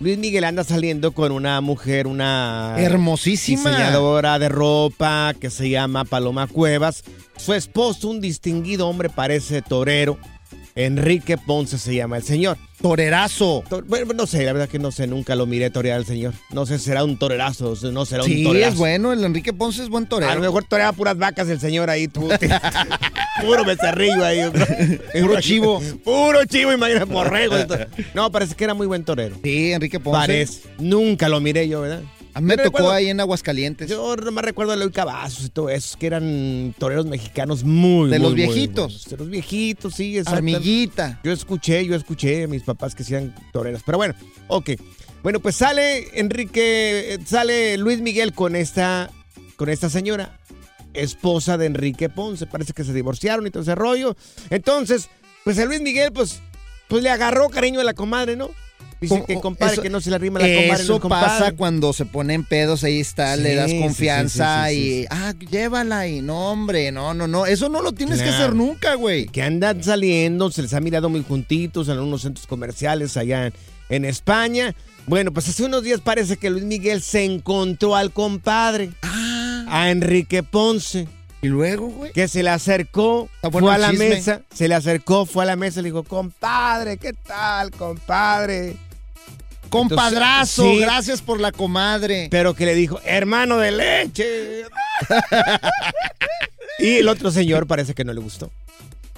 Luis 0.00 0.16
Miguel 0.16 0.44
anda 0.44 0.64
saliendo 0.64 1.12
con 1.12 1.30
una 1.30 1.60
mujer, 1.60 2.06
una 2.06 2.76
Hermosísima. 2.78 3.68
diseñadora 3.68 4.38
de 4.38 4.48
ropa 4.48 5.34
que 5.38 5.50
se 5.50 5.68
llama 5.68 6.06
Paloma 6.06 6.46
Cuevas. 6.46 7.04
Su 7.36 7.52
esposo, 7.52 8.08
un 8.08 8.22
distinguido 8.22 8.88
hombre, 8.88 9.10
parece 9.10 9.60
torero. 9.60 10.16
Enrique 10.74 11.36
Ponce 11.36 11.76
se 11.76 11.94
llama 11.94 12.16
el 12.16 12.22
señor. 12.22 12.56
Torerazo. 12.80 13.62
To- 13.68 13.82
Bueno, 13.82 14.12
no 14.14 14.26
sé, 14.26 14.44
la 14.44 14.52
verdad 14.52 14.68
que 14.68 14.78
no 14.78 14.90
sé, 14.90 15.06
nunca 15.06 15.34
lo 15.34 15.46
miré 15.46 15.70
torear 15.70 15.98
al 15.98 16.06
señor. 16.06 16.32
No 16.52 16.66
sé, 16.66 16.78
será 16.78 17.04
un 17.04 17.18
torerazo, 17.18 17.74
no 17.92 18.06
será 18.06 18.22
un 18.22 18.28
Sí, 18.28 18.42
torerazo. 18.44 18.72
es 18.72 18.78
bueno. 18.78 19.12
El 19.12 19.22
Enrique 19.24 19.52
Ponce 19.52 19.82
es 19.82 19.88
buen 19.88 20.06
torero. 20.06 20.30
A 20.30 20.34
lo 20.34 20.40
mejor 20.40 20.64
toreaba 20.64 20.92
puras 20.92 21.16
vacas 21.18 21.48
el 21.48 21.60
señor 21.60 21.90
ahí, 21.90 22.08
tú. 22.08 22.28
Puro 23.42 23.64
becerrillo 23.64 24.24
ahí. 24.24 24.40
Puro 25.20 25.40
chivo. 25.40 25.80
Puro 26.04 26.44
chivo, 26.46 26.72
imagínate, 26.72 27.04
borrego. 27.06 27.56
No, 28.14 28.30
parece 28.30 28.54
que 28.54 28.64
era 28.64 28.74
muy 28.74 28.86
buen 28.86 29.04
torero. 29.04 29.36
Sí, 29.42 29.72
Enrique 29.72 29.98
Ponce. 30.00 30.18
Parece. 30.18 30.60
Nunca 30.78 31.28
lo 31.28 31.40
miré 31.40 31.68
yo, 31.68 31.82
¿verdad? 31.82 32.02
A 32.34 32.40
mí 32.40 32.46
me 32.46 32.56
tocó 32.56 32.78
recuerdo- 32.78 32.90
ahí 32.92 33.08
en 33.08 33.20
Aguascalientes. 33.20 33.88
Yo 33.90 34.14
nomás 34.16 34.44
recuerdo 34.44 34.72
a 34.72 34.74
Eloy 34.76 34.90
Cavazos 34.92 35.46
y 35.46 35.48
todo 35.48 35.68
eso, 35.70 35.98
que 35.98 36.06
eran 36.06 36.74
toreros 36.78 37.06
mexicanos 37.06 37.64
muy, 37.64 38.08
De 38.10 38.18
muy, 38.18 38.28
los 38.28 38.30
muy 38.32 38.42
viejitos. 38.46 38.84
buenos. 38.86 39.04
De 39.08 39.16
los 39.16 39.28
viejitos, 39.30 39.94
sí, 39.94 40.16
exacto. 40.18 40.36
Armillita. 40.38 41.20
Yo 41.24 41.32
escuché, 41.32 41.84
yo 41.86 41.94
escuché 41.96 42.44
a 42.44 42.48
mis 42.48 42.62
papás 42.62 42.94
que 42.94 43.04
sean 43.04 43.34
toreros. 43.52 43.82
Pero 43.84 43.98
bueno, 43.98 44.14
ok. 44.48 44.70
Bueno, 45.22 45.40
pues 45.40 45.56
sale 45.56 46.18
Enrique, 46.18 47.18
sale 47.26 47.76
Luis 47.76 48.00
Miguel 48.00 48.32
con 48.32 48.56
esta, 48.56 49.10
con 49.56 49.68
esta 49.68 49.90
señora, 49.90 50.38
esposa 50.94 51.58
de 51.58 51.66
Enrique 51.66 52.08
Ponce. 52.08 52.46
Parece 52.46 52.72
que 52.72 52.84
se 52.84 52.92
divorciaron 52.94 53.46
y 53.46 53.50
todo 53.50 53.62
ese 53.62 53.74
rollo. 53.74 54.16
Entonces, 54.50 55.08
pues 55.44 55.58
a 55.58 55.64
Luis 55.64 55.80
Miguel, 55.82 56.12
pues, 56.12 56.40
pues 56.88 57.02
le 57.02 57.10
agarró 57.10 57.48
cariño 57.50 57.80
a 57.80 57.84
la 57.84 57.94
comadre, 57.94 58.36
¿no? 58.36 58.50
Dice 59.00 59.24
que 59.26 59.40
compadre, 59.40 59.72
Eso- 59.74 59.82
que 59.82 59.88
no 59.90 60.00
se 60.00 60.10
le 60.10 60.16
arrima 60.16 60.40
la 60.40 60.46
comadre. 60.46 60.68
no 60.68 60.74
Eso 60.74 60.94
es 60.96 61.00
compadre. 61.00 61.26
pasa 61.26 61.52
cuando 61.52 61.92
se 61.94 62.04
ponen 62.04 62.44
pedos, 62.44 62.84
ahí 62.84 63.00
está, 63.00 63.34
le 63.36 63.54
das 63.54 63.72
confianza 63.72 64.68
sí, 64.68 64.74
sí, 64.74 65.00
y, 65.02 65.06
ah, 65.10 65.32
llévala 65.50 66.06
y 66.06 66.20
no, 66.20 66.50
hombre, 66.50 66.92
no, 66.92 67.14
no, 67.14 67.26
no, 67.26 67.46
eso 67.46 67.68
no 67.70 67.80
lo 67.80 67.92
tienes 67.92 68.20
que 68.20 68.28
hacer 68.28 68.54
nunca, 68.54 68.94
güey. 68.96 69.26
que 69.26 69.42
andan 69.42 69.82
saliendo, 69.82 70.50
se 70.50 70.60
les 70.62 70.74
ha 70.74 70.80
mirado 70.80 71.08
muy 71.08 71.24
juntitos 71.24 71.88
en 71.88 71.98
unos 71.98 72.22
centros 72.22 72.46
comerciales 72.46 73.16
allá 73.16 73.46
en, 73.46 73.52
en 73.88 74.04
España. 74.04 74.74
Bueno, 75.06 75.32
pues 75.32 75.48
hace 75.48 75.64
unos 75.64 75.82
días 75.82 76.00
parece 76.00 76.36
que 76.36 76.50
Luis 76.50 76.64
Miguel 76.64 77.00
se 77.00 77.24
encontró 77.24 77.96
al 77.96 78.12
compadre, 78.12 78.90
a 79.66 79.90
Enrique 79.90 80.42
Ponce, 80.42 81.08
Y 81.42 81.48
luego, 81.48 81.88
güey. 81.88 82.12
que 82.12 82.28
se 82.28 82.42
le 82.42 82.50
acercó, 82.50 83.30
bueno 83.42 83.60
fue 83.68 83.74
a 83.74 83.78
la 83.78 83.90
chisme. 83.90 84.10
mesa, 84.10 84.42
se 84.54 84.68
le 84.68 84.74
acercó, 84.74 85.24
fue 85.24 85.44
a 85.44 85.46
la 85.46 85.56
mesa 85.56 85.80
y 85.80 85.84
le 85.84 85.88
dijo, 85.88 86.04
compadre, 86.04 86.98
¿qué 86.98 87.14
tal, 87.14 87.70
compadre? 87.70 88.76
Compadrazo, 89.70 90.62
Entonces, 90.62 90.78
sí. 90.78 90.80
gracias 90.80 91.22
por 91.22 91.40
la 91.40 91.52
comadre. 91.52 92.28
Pero 92.30 92.54
que 92.54 92.66
le 92.66 92.74
dijo, 92.74 93.00
hermano 93.04 93.58
de 93.58 93.70
leche. 93.70 94.64
y 96.78 96.96
el 96.96 97.08
otro 97.08 97.30
señor 97.30 97.66
parece 97.66 97.94
que 97.94 98.04
no 98.04 98.12
le 98.12 98.20
gustó. 98.20 98.50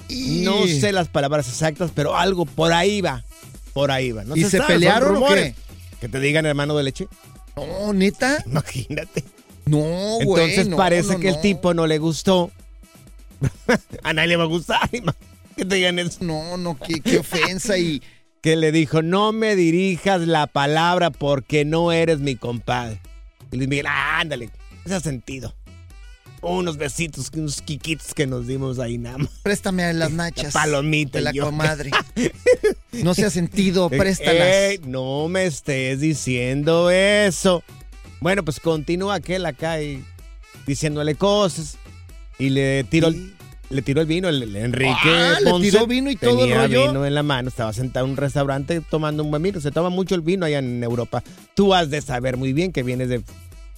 No 0.09 0.67
sé 0.67 0.93
las 0.93 1.09
palabras 1.09 1.49
exactas, 1.49 1.91
pero 1.95 2.17
algo 2.17 2.45
por 2.45 2.73
ahí 2.73 3.01
va. 3.01 3.25
Por 3.73 3.91
ahí 3.91 4.13
va. 4.13 4.25
No 4.25 4.37
¿Y 4.37 4.45
se 4.45 4.59
sabe, 4.59 4.75
pelearon 4.75 5.17
o 5.17 5.27
qué? 5.29 5.55
Que 6.01 6.09
te 6.09 6.21
digan 6.21 6.45
hermano 6.47 6.77
de 6.77 6.85
leche. 6.85 7.09
No, 7.57 7.93
neta. 7.93 8.43
Imagínate. 8.47 9.25
No, 9.65 9.79
güey. 10.25 10.45
Entonces 10.45 10.69
no, 10.69 10.77
parece 10.77 11.15
no, 11.15 11.21
que 11.21 11.29
el 11.29 11.41
tipo 11.41 11.75
no 11.75 11.87
le 11.87 11.99
gustó. 11.99 12.51
A 14.03 14.13
nadie 14.13 14.29
le 14.29 14.37
va 14.37 14.45
a 14.45 14.49
gustar. 14.49 14.91
Que 15.55 15.67
te 15.67 15.75
digan 15.75 15.99
eso. 15.99 16.17
No, 16.23 16.57
no, 16.57 16.79
qué, 16.79 17.03
qué 17.03 17.19
ofensa 17.19 17.77
y. 17.77 18.01
Que 18.43 18.57
le 18.57 18.73
dijo, 18.73 19.03
no 19.03 19.33
me 19.33 19.55
dirijas 19.57 20.21
la 20.23 20.47
palabra 20.49 21.11
porque 21.11 21.65
no 21.65 21.93
eres 21.93 22.19
mi 22.19 22.35
compadre. 22.37 23.01
Y 23.53 23.57
Luis 23.57 23.69
Miguel, 23.69 23.87
"Ah, 23.89 24.19
ándale, 24.21 24.51
ese 24.85 25.01
sentido. 25.01 25.55
Unos 26.41 26.77
besitos, 26.77 27.31
unos 27.37 27.63
quiquitos 27.63 28.15
que 28.15 28.27
nos 28.27 28.49
dimos 28.49 28.81
ahí 28.81 28.99
nada 28.99 29.19
más. 29.19 29.29
Préstame 29.45 29.93
las 29.93 30.11
nachas. 30.11 30.53
Palomita 30.53 31.19
De 31.19 31.25
la 31.25 31.33
yo. 31.33 31.45
comadre. 31.45 31.91
No 32.93 33.15
se 33.15 33.25
ha 33.25 33.31
sentido, 33.31 33.89
préstalas. 33.89 34.47
ey, 34.47 34.81
no 34.87 35.27
me 35.29 35.47
estés 35.47 36.01
diciendo 36.01 36.91
eso. 36.91 37.63
Bueno, 38.21 38.45
pues 38.45 38.61
continúa 38.61 39.15
aquel 39.15 39.47
acá 39.47 39.81
y 39.81 40.05
diciéndole 40.67 41.15
cosas. 41.15 41.79
Y 42.39 42.51
le 42.51 42.85
tiró, 42.85 43.09
el- 43.09 43.35
le 43.73 43.83
tiró 43.83 44.01
el 44.01 44.07
vino, 44.07 44.29
el, 44.29 44.43
el 44.43 44.57
Enrique. 44.57 44.93
Ah, 45.07 45.39
le 45.43 45.51
Ponce 45.51 45.71
tiró 45.71 45.87
vino 45.87 46.11
y 46.11 46.17
todo 46.17 46.31
el 46.45 46.51
tenía 46.51 46.63
rollo. 46.67 46.89
vino 46.89 47.07
en 47.07 47.15
la 47.15 47.23
mano, 47.23 47.49
estaba 47.49 47.73
sentado 47.73 48.07
en 48.07 48.13
un 48.13 48.17
restaurante 48.17 48.81
tomando 48.81 49.23
un 49.25 49.31
buen 49.31 49.43
vino. 49.43 49.61
Se 49.61 49.71
toma 49.71 49.89
mucho 49.91 50.15
el 50.15 50.21
vino 50.21 50.47
allá 50.47 50.59
en 50.59 50.83
Europa. 50.85 51.23
Tú 51.55 51.75
has 51.75 51.91
de 51.91 52.01
saber 52.03 52.37
muy 52.37 52.53
bien 52.53 52.73
que 52.73 52.83
vienes 52.83 53.09
de 53.09 53.23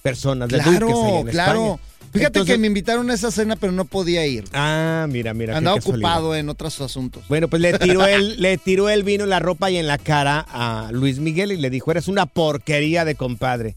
personas 0.01 0.49
de 0.49 0.57
duques 0.57 0.67
allá 0.69 0.79
Claro, 0.79 1.19
en 1.19 1.27
claro. 1.27 1.61
España. 1.73 1.79
Fíjate 2.13 2.27
Entonces- 2.39 2.53
que 2.55 2.59
me 2.59 2.67
invitaron 2.67 3.09
a 3.09 3.13
esa 3.13 3.29
cena, 3.29 3.57
pero 3.57 3.73
no 3.73 3.83
podía 3.83 4.25
ir. 4.25 4.45
Ah, 4.53 5.05
mira, 5.09 5.33
mira. 5.33 5.57
Andaba 5.57 5.75
ocupado 5.75 6.33
en 6.35 6.47
otros 6.47 6.79
asuntos. 6.79 7.23
Bueno, 7.27 7.49
pues 7.49 7.61
le 7.61 7.77
tiró, 7.77 8.05
el, 8.07 8.41
le 8.41 8.57
tiró 8.57 8.89
el 8.89 9.03
vino 9.03 9.25
en 9.25 9.29
la 9.31 9.39
ropa 9.39 9.69
y 9.69 9.75
en 9.77 9.87
la 9.87 9.97
cara 9.97 10.45
a 10.49 10.91
Luis 10.93 11.19
Miguel 11.19 11.51
y 11.51 11.57
le 11.57 11.69
dijo, 11.69 11.91
eres 11.91 12.07
una 12.07 12.25
porquería 12.25 13.03
de 13.03 13.15
compadre. 13.15 13.75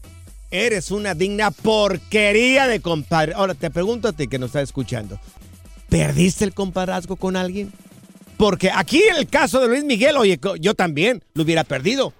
Eres 0.51 0.89
una 0.91 1.15
digna 1.15 1.51
porquería 1.51 2.67
de 2.67 2.79
compadre. 2.79 3.33
Ahora, 3.35 3.55
te 3.55 3.69
pregunto 3.69 4.07
a 4.07 4.13
ti 4.13 4.27
que 4.27 4.39
nos 4.39 4.47
estás 4.49 4.63
escuchando. 4.63 5.19
¿Perdiste 5.89 6.45
el 6.45 6.53
compadrazgo 6.53 7.15
con 7.15 7.35
alguien? 7.35 7.71
Porque 8.37 8.71
aquí 8.73 9.01
en 9.09 9.17
el 9.17 9.27
caso 9.27 9.59
de 9.59 9.67
Luis 9.67 9.83
Miguel, 9.83 10.15
oye, 10.17 10.39
yo 10.59 10.73
también 10.73 11.23
lo 11.33 11.43
hubiera 11.43 11.63
perdido. 11.63 12.13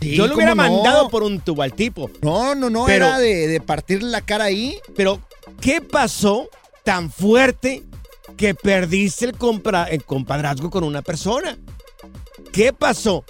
Sí, 0.00 0.14
yo 0.14 0.26
lo 0.26 0.34
hubiera 0.34 0.54
mandado 0.54 1.08
por 1.08 1.22
un 1.22 1.40
tubo 1.40 1.62
al 1.62 1.72
tipo. 1.72 2.10
No, 2.22 2.54
no, 2.54 2.68
no, 2.70 2.84
Pero- 2.84 3.06
era 3.06 3.18
de, 3.18 3.48
de 3.48 3.60
partirle 3.60 4.10
la 4.10 4.20
cara 4.20 4.44
ahí. 4.44 4.78
Pero, 4.94 5.20
¿qué 5.60 5.80
pasó 5.80 6.48
tan 6.84 7.10
fuerte 7.10 7.82
que 8.36 8.54
perdiste 8.54 9.24
el, 9.24 9.32
compra- 9.36 9.88
el 9.90 10.04
compadrazgo 10.04 10.70
con 10.70 10.84
una 10.84 11.02
persona? 11.02 11.58
¿Qué 12.52 12.72
pasó? 12.72 13.24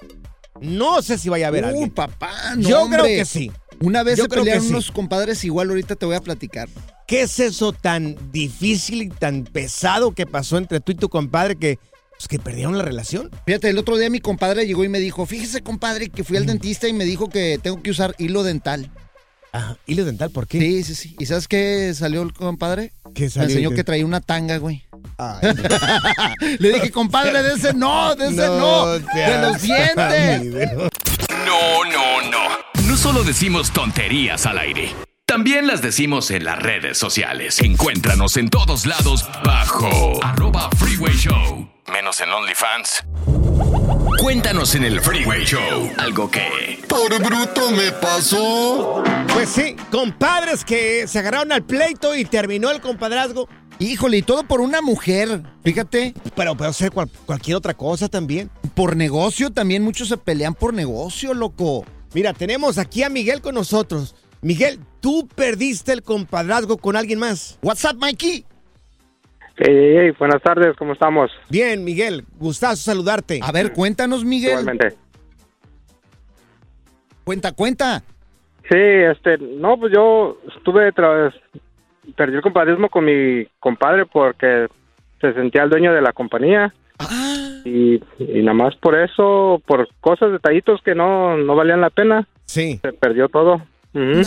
No 0.60 1.00
sé 1.02 1.18
si 1.18 1.28
vaya 1.28 1.46
a 1.46 1.48
haber 1.48 1.64
Uh, 1.64 1.68
alguien. 1.68 1.90
papá, 1.90 2.32
no, 2.56 2.68
Yo 2.68 2.82
hombre. 2.82 3.02
creo 3.02 3.16
que 3.18 3.24
sí. 3.24 3.50
Una 3.80 4.02
vez 4.02 4.16
Yo 4.18 4.24
se 4.24 4.28
pelearon 4.30 4.62
sí. 4.64 4.70
unos 4.70 4.90
compadres 4.90 5.44
igual, 5.44 5.68
ahorita 5.68 5.96
te 5.96 6.04
voy 6.06 6.16
a 6.16 6.20
platicar. 6.20 6.68
¿Qué 7.06 7.22
es 7.22 7.38
eso 7.40 7.72
tan 7.72 8.16
difícil 8.32 9.02
y 9.02 9.08
tan 9.08 9.44
pesado 9.44 10.12
que 10.12 10.26
pasó 10.26 10.58
entre 10.58 10.80
tú 10.80 10.92
y 10.92 10.96
tu 10.96 11.08
compadre 11.08 11.56
que 11.56 11.78
Pues 12.16 12.28
que 12.28 12.38
perdieron 12.38 12.76
la 12.78 12.82
relación. 12.84 13.30
Fíjate, 13.46 13.68
el 13.68 13.78
otro 13.78 13.96
día 13.98 14.08
mi 14.10 14.20
compadre 14.20 14.66
llegó 14.66 14.84
y 14.84 14.88
me 14.88 14.98
dijo, 14.98 15.26
fíjese 15.26 15.60
compadre 15.62 16.08
que 16.08 16.24
fui 16.24 16.36
al 16.38 16.46
dentista 16.46 16.88
y 16.88 16.92
me 16.94 17.04
dijo 17.04 17.28
que 17.28 17.58
tengo 17.62 17.82
que 17.82 17.90
usar 17.90 18.14
hilo 18.18 18.42
dental. 18.42 18.90
Ah, 19.52 19.76
hilo 19.86 20.04
dental, 20.04 20.30
¿por 20.30 20.46
qué? 20.48 20.58
Sí, 20.58 20.82
sí, 20.82 20.94
sí. 20.94 21.16
¿Y 21.18 21.26
sabes 21.26 21.46
qué 21.46 21.92
salió 21.94 22.22
el 22.22 22.32
compadre? 22.32 22.92
¿Qué 23.14 23.24
Me 23.24 23.30
salió? 23.30 23.48
enseñó 23.50 23.70
¿Qué? 23.70 23.76
que 23.76 23.84
traía 23.84 24.04
una 24.04 24.20
tanga, 24.20 24.56
güey. 24.58 24.84
Ay. 25.18 25.40
Le 26.58 26.72
dije, 26.72 26.90
compadre, 26.90 27.42
de 27.42 27.54
ese 27.54 27.72
no, 27.72 28.14
de 28.16 28.26
ese 28.26 28.46
no, 28.48 28.86
de 28.98 29.38
los 29.42 29.62
dientes. 29.62 30.44
No, 31.46 31.84
no, 31.84 32.30
no. 32.30 32.86
No 32.88 32.96
solo 32.96 33.22
decimos 33.24 33.72
tonterías 33.72 34.44
al 34.46 34.58
aire. 34.58 34.90
También 35.36 35.66
las 35.66 35.82
decimos 35.82 36.30
en 36.30 36.44
las 36.44 36.58
redes 36.58 36.96
sociales. 36.96 37.60
Encuéntranos 37.60 38.38
en 38.38 38.48
todos 38.48 38.86
lados 38.86 39.28
bajo 39.44 40.18
arroba 40.24 40.70
Freeway 40.78 41.14
Show. 41.14 41.68
Menos 41.92 42.22
en 42.22 42.30
OnlyFans. 42.30 43.04
Cuéntanos 44.18 44.74
en 44.76 44.84
el 44.84 44.98
Freeway 45.02 45.44
Show 45.44 45.90
algo 45.98 46.30
que... 46.30 46.82
Por 46.88 47.22
bruto 47.22 47.70
me 47.72 47.92
pasó. 47.92 49.04
Pues 49.34 49.50
sí, 49.50 49.76
compadres 49.90 50.64
que 50.64 51.06
se 51.06 51.18
agarraron 51.18 51.52
al 51.52 51.64
pleito 51.64 52.16
y 52.16 52.24
terminó 52.24 52.70
el 52.70 52.80
compadrazgo. 52.80 53.46
Híjole, 53.78 54.16
y 54.16 54.22
todo 54.22 54.42
por 54.44 54.62
una 54.62 54.80
mujer, 54.80 55.42
fíjate. 55.62 56.14
Pero 56.34 56.56
puede 56.56 56.72
ser 56.72 56.92
cual- 56.92 57.10
cualquier 57.26 57.58
otra 57.58 57.74
cosa 57.74 58.08
también. 58.08 58.50
Por 58.74 58.96
negocio, 58.96 59.50
también 59.52 59.82
muchos 59.82 60.08
se 60.08 60.16
pelean 60.16 60.54
por 60.54 60.72
negocio, 60.72 61.34
loco. 61.34 61.84
Mira, 62.14 62.32
tenemos 62.32 62.78
aquí 62.78 63.02
a 63.02 63.10
Miguel 63.10 63.42
con 63.42 63.54
nosotros. 63.54 64.14
Miguel, 64.46 64.78
tú 65.00 65.26
perdiste 65.34 65.92
el 65.92 66.04
compadrazgo 66.04 66.76
con 66.76 66.94
alguien 66.94 67.18
más. 67.18 67.58
What's 67.62 67.84
up, 67.84 67.98
Mikey? 67.98 68.44
Hey, 69.56 70.12
buenas 70.20 70.40
tardes, 70.40 70.76
¿cómo 70.76 70.92
estamos? 70.92 71.32
Bien, 71.50 71.82
Miguel, 71.82 72.24
gustazo 72.38 72.76
saludarte. 72.76 73.40
A 73.42 73.50
ver, 73.50 73.72
cuéntanos, 73.72 74.24
Miguel. 74.24 74.60
Igualmente. 74.60 74.94
Cuenta, 77.24 77.50
cuenta. 77.50 78.04
Sí, 78.70 78.78
este, 78.78 79.36
no, 79.38 79.80
pues 79.80 79.92
yo 79.92 80.38
estuve, 80.56 80.94
tra- 80.94 81.34
perdí 82.14 82.36
el 82.36 82.42
compadrismo 82.42 82.88
con 82.88 83.04
mi 83.04 83.48
compadre 83.58 84.06
porque 84.06 84.68
se 85.20 85.32
sentía 85.32 85.64
el 85.64 85.70
dueño 85.70 85.92
de 85.92 86.02
la 86.02 86.12
compañía. 86.12 86.72
Y, 87.64 87.96
y 88.20 88.42
nada 88.42 88.54
más 88.54 88.76
por 88.76 88.94
eso, 88.96 89.60
por 89.66 89.88
cosas, 90.00 90.30
detallitos 90.30 90.80
que 90.84 90.94
no, 90.94 91.36
no 91.36 91.56
valían 91.56 91.80
la 91.80 91.90
pena. 91.90 92.28
Sí. 92.44 92.78
Se 92.80 92.92
perdió 92.92 93.28
todo. 93.28 93.60
Ujú. 93.96 94.22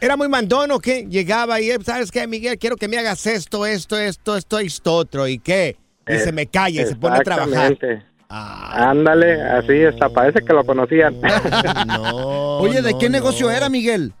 Era 0.00 0.16
muy 0.16 0.28
mandón 0.28 0.72
o 0.72 0.80
qué? 0.80 1.06
Llegaba 1.08 1.60
y, 1.60 1.70
¿sabes 1.84 2.10
qué, 2.10 2.26
Miguel? 2.26 2.58
Quiero 2.58 2.76
que 2.76 2.88
me 2.88 2.98
hagas 2.98 3.24
esto, 3.26 3.64
esto, 3.64 3.96
esto, 3.96 4.36
esto, 4.36 4.58
esto, 4.58 4.94
otro. 4.94 5.28
¿Y 5.28 5.38
qué? 5.38 5.76
Y 6.08 6.18
se 6.18 6.32
me 6.32 6.48
calla 6.48 6.82
y 6.82 6.86
se 6.86 6.96
pone 6.96 7.18
a 7.18 7.20
trabajar. 7.20 7.72
Exactamente. 7.72 8.04
Ándale, 8.28 9.40
así 9.42 9.74
está, 9.74 10.08
parece 10.08 10.40
que 10.44 10.52
lo 10.52 10.64
conocían. 10.64 11.14
Oye, 12.58 12.82
¿de 12.82 12.98
qué 12.98 13.08
negocio 13.08 13.48
era, 13.48 13.68
Miguel? 13.68 14.12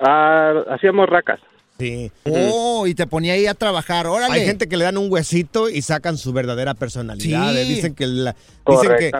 Ah, 0.00 0.64
hacíamos 0.70 1.08
racas. 1.08 1.38
Sí. 1.82 2.12
Oh, 2.24 2.86
y 2.86 2.94
te 2.94 3.06
ponía 3.06 3.32
ahí 3.34 3.46
a 3.46 3.54
trabajar, 3.54 4.06
órale. 4.06 4.34
Hay 4.40 4.46
gente 4.46 4.68
que 4.68 4.76
le 4.76 4.84
dan 4.84 4.96
un 4.98 5.10
huesito 5.10 5.68
y 5.68 5.82
sacan 5.82 6.16
su 6.18 6.32
verdadera 6.32 6.74
personalidad. 6.74 7.52
Sí. 7.52 7.58
eh. 7.58 7.64
Dicen 7.64 7.94
que, 7.94 8.06
la- 8.06 8.36
dicen 8.66 8.90
que 8.98 9.10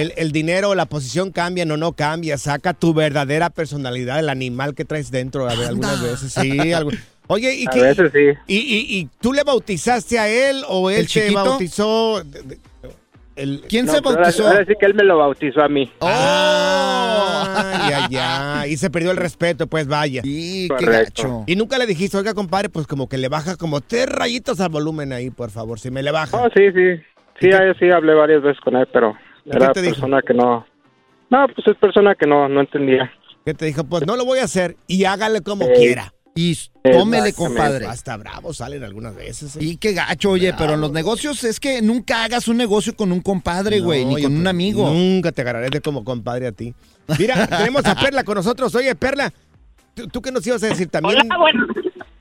el, 0.00 0.12
el 0.16 0.32
dinero, 0.32 0.74
la 0.74 0.86
posición 0.86 1.30
cambian 1.32 1.70
o 1.70 1.76
no 1.76 1.92
cambia. 1.92 2.38
Saca 2.38 2.74
tu 2.74 2.94
verdadera 2.94 3.50
personalidad, 3.50 4.18
el 4.18 4.28
animal 4.28 4.74
que 4.74 4.84
traes 4.84 5.10
dentro. 5.10 5.48
A 5.48 5.54
ver, 5.54 5.68
algunas 5.68 6.00
veces 6.02 6.32
sí. 6.32 6.72
algo- 6.72 6.90
Oye, 7.28 7.54
¿y 7.54 7.66
A 7.66 7.70
qué? 7.70 7.80
veces 7.80 8.10
sí. 8.12 8.38
¿Y, 8.46 8.56
y, 8.58 8.98
y 8.98 9.08
tú 9.20 9.32
le 9.32 9.42
bautizaste 9.44 10.18
a 10.18 10.28
él 10.28 10.64
o 10.68 10.90
él 10.90 10.98
¿El 11.00 11.06
te 11.06 11.12
chiquito? 11.12 11.44
bautizó? 11.44 12.22
El- 13.36 13.62
¿Quién 13.68 13.86
No, 13.86 13.92
se 13.92 13.98
ahora- 13.98 14.16
bautizó? 14.22 14.46
Ahora 14.46 14.64
sí 14.66 14.74
que 14.78 14.86
él 14.86 14.94
me 14.94 15.04
lo 15.04 15.18
bautizó 15.18 15.62
a 15.62 15.68
mí. 15.68 15.90
Ah, 16.00 17.88
ya, 17.90 18.08
ya. 18.10 18.66
Y 18.66 18.76
se 18.76 18.90
perdió 18.90 19.10
el 19.10 19.16
respeto, 19.16 19.66
pues 19.66 19.86
vaya. 19.86 20.22
Sí, 20.22 20.68
qué 20.78 20.84
Correcto. 20.84 21.22
gacho. 21.22 21.44
Y 21.46 21.56
nunca 21.56 21.78
le 21.78 21.86
dijiste, 21.86 22.16
oiga, 22.16 22.34
compadre, 22.34 22.68
pues 22.68 22.86
como 22.86 23.08
que 23.08 23.18
le 23.18 23.28
baja 23.28 23.56
como 23.56 23.80
tres 23.80 24.06
rayitos 24.06 24.60
al 24.60 24.68
volumen 24.70 25.12
ahí, 25.12 25.30
por 25.30 25.50
favor, 25.50 25.78
si 25.80 25.90
me 25.90 26.02
le 26.02 26.10
baja. 26.10 26.36
Oh, 26.36 26.48
sí, 26.54 26.70
sí. 26.72 27.00
Sí, 27.40 27.52
ahí 27.52 27.72
sí 27.78 27.90
hablé 27.90 28.14
varias 28.14 28.42
veces 28.42 28.60
con 28.60 28.76
él, 28.76 28.86
pero 28.92 29.14
qué 29.44 29.56
era 29.56 29.72
te 29.72 29.82
dijo? 29.82 29.94
persona 29.94 30.22
que 30.22 30.34
no... 30.34 30.66
No, 31.30 31.46
pues 31.54 31.66
es 31.66 31.76
persona 31.76 32.14
que 32.14 32.26
no, 32.26 32.48
no 32.48 32.60
entendía. 32.60 33.10
Que 33.44 33.54
te 33.54 33.64
dijo, 33.64 33.84
pues 33.84 34.06
no 34.06 34.16
lo 34.16 34.24
voy 34.24 34.38
a 34.38 34.44
hacer 34.44 34.76
y 34.86 35.04
hágale 35.06 35.40
como 35.40 35.64
Eh, 35.64 35.72
quiera. 35.74 36.12
Y 36.34 36.56
tómele, 36.82 37.32
compadre. 37.34 37.86
Hasta 37.86 38.16
bravo 38.16 38.54
salen 38.54 38.82
algunas 38.84 39.14
veces. 39.14 39.56
¿eh? 39.56 39.58
Y 39.60 39.76
qué 39.76 39.92
gacho, 39.92 40.30
oye, 40.30 40.54
pero 40.56 40.74
en 40.74 40.80
los 40.80 40.90
negocios 40.92 41.44
es 41.44 41.60
que 41.60 41.82
nunca 41.82 42.24
hagas 42.24 42.48
un 42.48 42.56
negocio 42.56 42.96
con 42.96 43.12
un 43.12 43.20
compadre, 43.20 43.80
güey, 43.80 44.04
No, 44.06 44.16
ni 44.16 44.22
con 44.22 44.36
un 44.36 44.46
amigo. 44.46 44.88
Nunca 44.88 45.30
te 45.32 45.42
agarraré 45.42 45.68
de 45.68 45.80
como 45.82 46.04
compadre 46.04 46.46
a 46.46 46.52
ti. 46.52 46.74
Mira, 47.18 47.46
tenemos 47.58 47.84
a 47.84 47.94
Perla 47.94 48.24
con 48.24 48.36
nosotros. 48.36 48.74
Oye, 48.74 48.94
Perla, 48.94 49.30
¿tú, 49.94 50.08
tú 50.08 50.22
qué 50.22 50.32
nos 50.32 50.46
ibas 50.46 50.62
a 50.62 50.68
decir 50.68 50.88
también? 50.88 51.20
Hola, 51.20 51.36
bueno. 51.38 51.66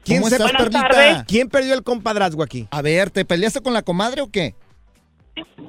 ¿Quién, 0.04 0.20
¿Cómo 0.20 0.30
se- 0.30 0.36
estás, 0.36 0.52
Buenas 0.52 0.70
Perlita? 0.70 0.88
tardes. 0.90 1.24
¿Quién 1.28 1.48
perdió 1.48 1.74
el 1.74 1.84
compadrazgo 1.84 2.44
aquí? 2.44 2.68
A 2.72 2.82
ver, 2.82 3.12
¿te 3.12 3.24
peleaste 3.24 3.62
con 3.62 3.74
la 3.74 3.82
comadre 3.84 4.22
o 4.22 4.30
qué? 4.30 4.56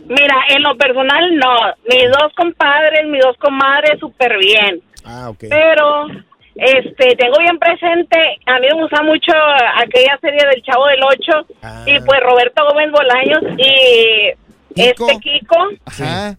Mira, 0.09 0.35
en 0.49 0.63
lo 0.63 0.77
personal 0.77 1.37
no. 1.37 1.55
Mis 1.89 2.11
dos 2.11 2.33
compadres, 2.37 3.07
mis 3.09 3.21
dos 3.23 3.37
comadres, 3.39 4.01
súper 4.01 4.37
bien. 4.39 4.83
Ah, 5.05 5.29
ok. 5.31 5.45
Pero, 5.49 6.07
este, 6.55 7.17
tengo 7.17 7.39
bien 7.39 7.59
presente, 7.59 8.17
a 8.47 8.59
mí 8.61 8.67
me 8.73 8.83
gusta 8.83 9.03
mucho 9.03 9.33
aquella 9.83 10.19
serie 10.21 10.41
del 10.53 10.63
Chavo 10.63 10.87
del 10.87 11.03
Ocho 11.03 11.47
Ah. 11.63 11.83
y 11.87 11.99
pues 12.01 12.21
Roberto 12.21 12.63
Gómez 12.69 12.91
Bolaños 12.93 13.43
y 13.59 14.75
Kiko. 14.75 15.09
este 15.09 15.19
Kiko, 15.21 15.57
Ajá. 15.87 16.37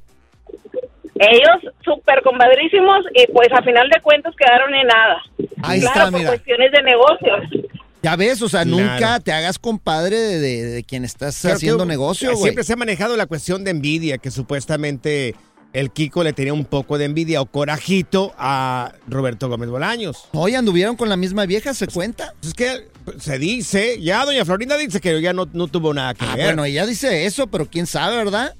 ellos 1.20 1.74
súper 1.84 2.22
compadrísimos 2.24 3.06
y 3.14 3.28
pues 3.32 3.48
a 3.54 3.62
final 3.62 3.88
de 3.90 4.02
cuentas 4.02 4.34
quedaron 4.36 4.74
en 4.74 4.88
nada. 4.88 5.22
Ahí 5.64 5.80
claro, 5.80 6.00
está, 6.00 6.12
por 6.12 6.20
mira. 6.20 6.30
cuestiones 6.32 6.72
de 6.72 6.82
negocios. 6.84 7.70
Ya 8.02 8.16
ves, 8.18 8.42
o 8.42 8.50
sea, 8.50 8.64
Claro. 8.64 8.78
nunca 8.84 9.20
te 9.22 9.32
hagas 9.32 9.58
compadre 9.60 10.18
de, 10.18 10.40
de- 10.40 10.64
de 10.64 10.84
quien 10.84 11.06
estás 11.06 11.44
haciendo 11.46 11.84
que 11.86 11.90
negocio, 11.90 12.32
güey. 12.32 12.44
Siempre 12.44 12.64
se 12.66 12.74
ha 12.74 12.76
manejado 12.76 13.16
la 13.16 13.28
cuestión 13.28 13.64
de 13.64 13.72
envidia, 13.72 14.18
que 14.18 14.30
supuestamente 14.30 15.36
el 15.74 15.92
Kiko 15.92 16.24
le 16.24 16.34
tenía 16.34 16.54
un 16.54 16.66
poco 16.66 16.98
de 16.98 17.06
envidia 17.06 17.42
o 17.42 17.46
corajito 17.48 18.34
a 18.38 18.94
Roberto 19.08 19.50
Gómez 19.50 19.70
Bolaños. 19.70 20.28
Oye, 20.34 20.56
anduvieron 20.56 20.96
con 20.96 21.10
la 21.10 21.18
misma 21.18 21.46
vieja, 21.46 21.74
¿se 21.74 21.88
cuenta? 21.88 22.34
Pues 22.40 22.48
es 22.50 22.54
que 22.54 22.88
se 23.20 23.38
dice, 23.40 24.00
ya 24.02 24.24
doña 24.26 24.46
Florinda 24.46 24.78
dice 24.78 25.02
que 25.02 25.22
ya 25.22 25.34
no, 25.34 25.48
no 25.52 25.68
tuvo 25.68 25.94
nada 25.94 26.14
que 26.14 26.26
Ah, 26.26 26.36
ver. 26.36 26.46
bueno, 26.46 26.66
ella 26.66 26.86
dice 26.86 27.26
eso, 27.26 27.48
pero 27.48 27.66
quién 27.66 27.88
sabe, 27.88 28.16
¿verdad? 28.18 28.54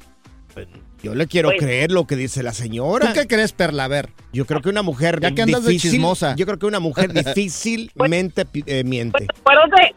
Yo 1.02 1.14
le 1.16 1.28
quiero 1.28 1.50
Pues- 1.50 1.60
creer 1.60 1.92
lo 1.92 2.08
que 2.08 2.16
dice 2.16 2.44
la 2.44 2.54
señora. 2.54 3.08
¿Tú 3.10 3.14
qué 3.20 3.28
crees, 3.28 3.52
Perla? 3.52 3.84
A 3.86 3.88
ver. 3.90 4.10
Yo 4.32 4.46
creo 4.46 4.62
que 4.62 4.70
una 4.70 4.82
mujer 4.84 5.20
Ya 5.22 5.36
que 5.36 5.42
andas 5.42 5.64
de 5.66 5.72
difícil- 5.74 5.92
chismosa. 5.92 6.34
Yo 6.38 6.46
creo 6.46 6.58
que 6.60 6.66
una 6.66 6.80
mujer 6.80 7.12
difícilmente 7.14 8.46
eh, 8.66 8.84
miente. 8.86 9.28
Acuérdate, 9.42 9.96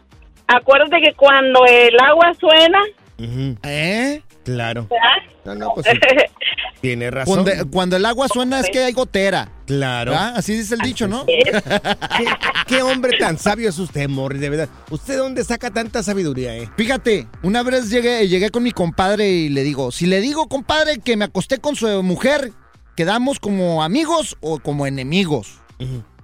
acuérdate 0.49 0.97
que 1.05 1.15
cuando 1.15 1.61
el 1.67 1.95
agua 2.01 2.33
suena, 2.41 2.79
¿Eh? 3.63 4.21
Claro. 4.47 4.87
¿verdad? 4.89 5.35
No, 5.45 5.55
no, 5.57 5.75
pues 5.75 5.87
sí, 5.91 5.99
tiene 6.81 7.11
razón. 7.11 7.45
Cuando, 7.45 7.71
cuando 7.71 7.97
el 7.97 8.07
agua 8.07 8.29
suena 8.29 8.61
es 8.61 8.71
que 8.71 8.85
hay 8.85 8.93
gotera. 8.93 9.51
Claro. 9.67 10.13
¿verdad? 10.13 10.35
Así 10.37 10.57
dice 10.57 10.77
el 10.77 10.83
dicho, 10.83 11.09
¿no? 11.09 11.27
¿Qué, 11.27 11.43
qué 12.69 12.83
hombre 12.83 13.19
tan 13.19 13.39
sabio 13.39 13.69
es 13.69 13.79
usted, 13.79 14.09
Morris, 14.09 14.41
de 14.41 14.51
verdad. 14.51 14.69
¿Usted 14.89 15.19
dónde 15.19 15.43
saca 15.43 15.73
tanta 15.73 16.05
sabiduría, 16.05 16.57
eh? 16.57 16.71
Fíjate, 16.77 17.27
una 17.43 17.65
vez 17.65 17.91
llegué, 17.91 18.29
llegué 18.29 18.51
con 18.51 18.63
mi 18.63 18.71
compadre 18.71 19.29
y 19.29 19.49
le 19.49 19.65
digo, 19.65 19.91
si 19.91 20.07
le 20.07 20.21
digo, 20.21 20.49
compadre, 20.49 21.01
que 21.01 21.17
me 21.17 21.25
acosté 21.25 21.59
con 21.59 21.75
su 21.75 22.05
mujer, 22.05 22.53
¿quedamos 22.95 23.41
como 23.41 23.83
amigos 23.83 24.37
o 24.41 24.61
como 24.61 24.87
enemigos? 24.87 25.59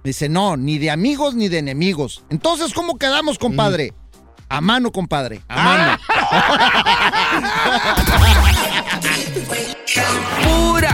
Dice, 0.05 0.29
no, 0.29 0.55
ni 0.55 0.79
de 0.79 0.91
amigos 0.91 1.35
ni 1.35 1.49
de 1.49 1.57
enemigos. 1.57 2.23
Entonces, 2.29 2.73
¿cómo 2.73 2.97
quedamos, 2.97 3.37
compadre? 3.37 3.93
A 4.53 4.61
mano, 4.61 4.91
compadre, 4.91 5.41
a 5.49 5.63
mano. 5.63 5.97
Pura 10.43 10.93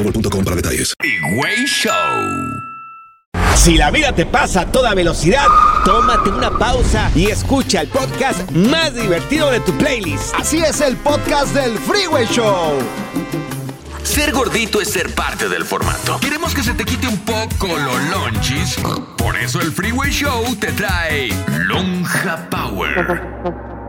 boostmobile.com 0.03 0.43
para 0.43 0.55
detalles. 0.55 0.93
Freeway 0.99 1.65
Show. 1.65 1.93
Si 3.55 3.77
la 3.77 3.91
vida 3.91 4.13
te 4.13 4.25
pasa 4.25 4.61
a 4.61 4.65
toda 4.71 4.95
velocidad, 4.95 5.45
tómate 5.85 6.29
una 6.31 6.57
pausa 6.57 7.11
y 7.13 7.27
escucha 7.27 7.81
el 7.81 7.89
podcast 7.89 8.49
más 8.51 8.95
divertido 8.95 9.51
de 9.51 9.59
tu 9.59 9.71
playlist. 9.77 10.33
Así 10.35 10.59
es 10.59 10.81
el 10.81 10.97
podcast 10.97 11.53
del 11.53 11.77
Freeway 11.77 12.25
Show. 12.25 12.79
Ser 14.01 14.31
gordito 14.31 14.81
es 14.81 14.89
ser 14.89 15.13
parte 15.13 15.47
del 15.47 15.63
formato. 15.63 16.19
Queremos 16.19 16.55
que 16.55 16.63
se 16.63 16.73
te 16.73 16.85
quite 16.85 17.07
un 17.07 17.19
poco 17.19 17.67
los 17.67 18.03
lonchis. 18.09 18.77
Por 19.17 19.37
eso 19.37 19.61
el 19.61 19.71
Freeway 19.71 20.09
Show 20.09 20.55
te 20.55 20.71
trae 20.71 21.29
Lonja 21.67 22.49
Power. 22.49 23.80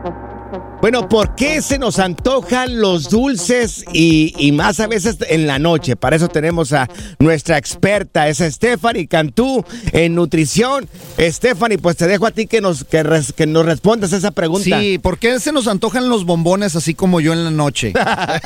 Bueno, 0.83 1.07
¿por 1.07 1.33
qué 1.33 1.61
se 1.61 1.79
nos 1.79 1.97
antojan 1.97 2.81
los 2.81 3.09
dulces 3.09 3.85
y, 3.93 4.33
y, 4.37 4.51
más 4.51 4.81
a 4.81 4.87
veces 4.87 5.15
en 5.29 5.47
la 5.47 5.57
noche? 5.57 5.95
Para 5.95 6.17
eso 6.17 6.27
tenemos 6.27 6.73
a 6.73 6.89
nuestra 7.19 7.57
experta, 7.57 8.27
es 8.27 8.39
Stephanie 8.39 9.07
Cantú 9.07 9.63
en 9.93 10.13
nutrición. 10.13 10.89
Stephanie, 11.17 11.77
pues 11.77 11.95
te 11.95 12.05
dejo 12.05 12.25
a 12.25 12.31
ti 12.31 12.47
que 12.47 12.59
nos, 12.59 12.83
que, 12.83 13.01
res, 13.01 13.31
que 13.31 13.47
nos 13.47 13.65
respondas 13.65 14.11
esa 14.11 14.31
pregunta. 14.31 14.77
Sí, 14.77 14.97
¿por 14.97 15.19
qué 15.19 15.39
se 15.39 15.53
nos 15.53 15.69
antojan 15.69 16.09
los 16.09 16.25
bombones 16.25 16.75
así 16.75 16.93
como 16.93 17.21
yo 17.21 17.31
en 17.31 17.45
la 17.45 17.51
noche? 17.51 17.93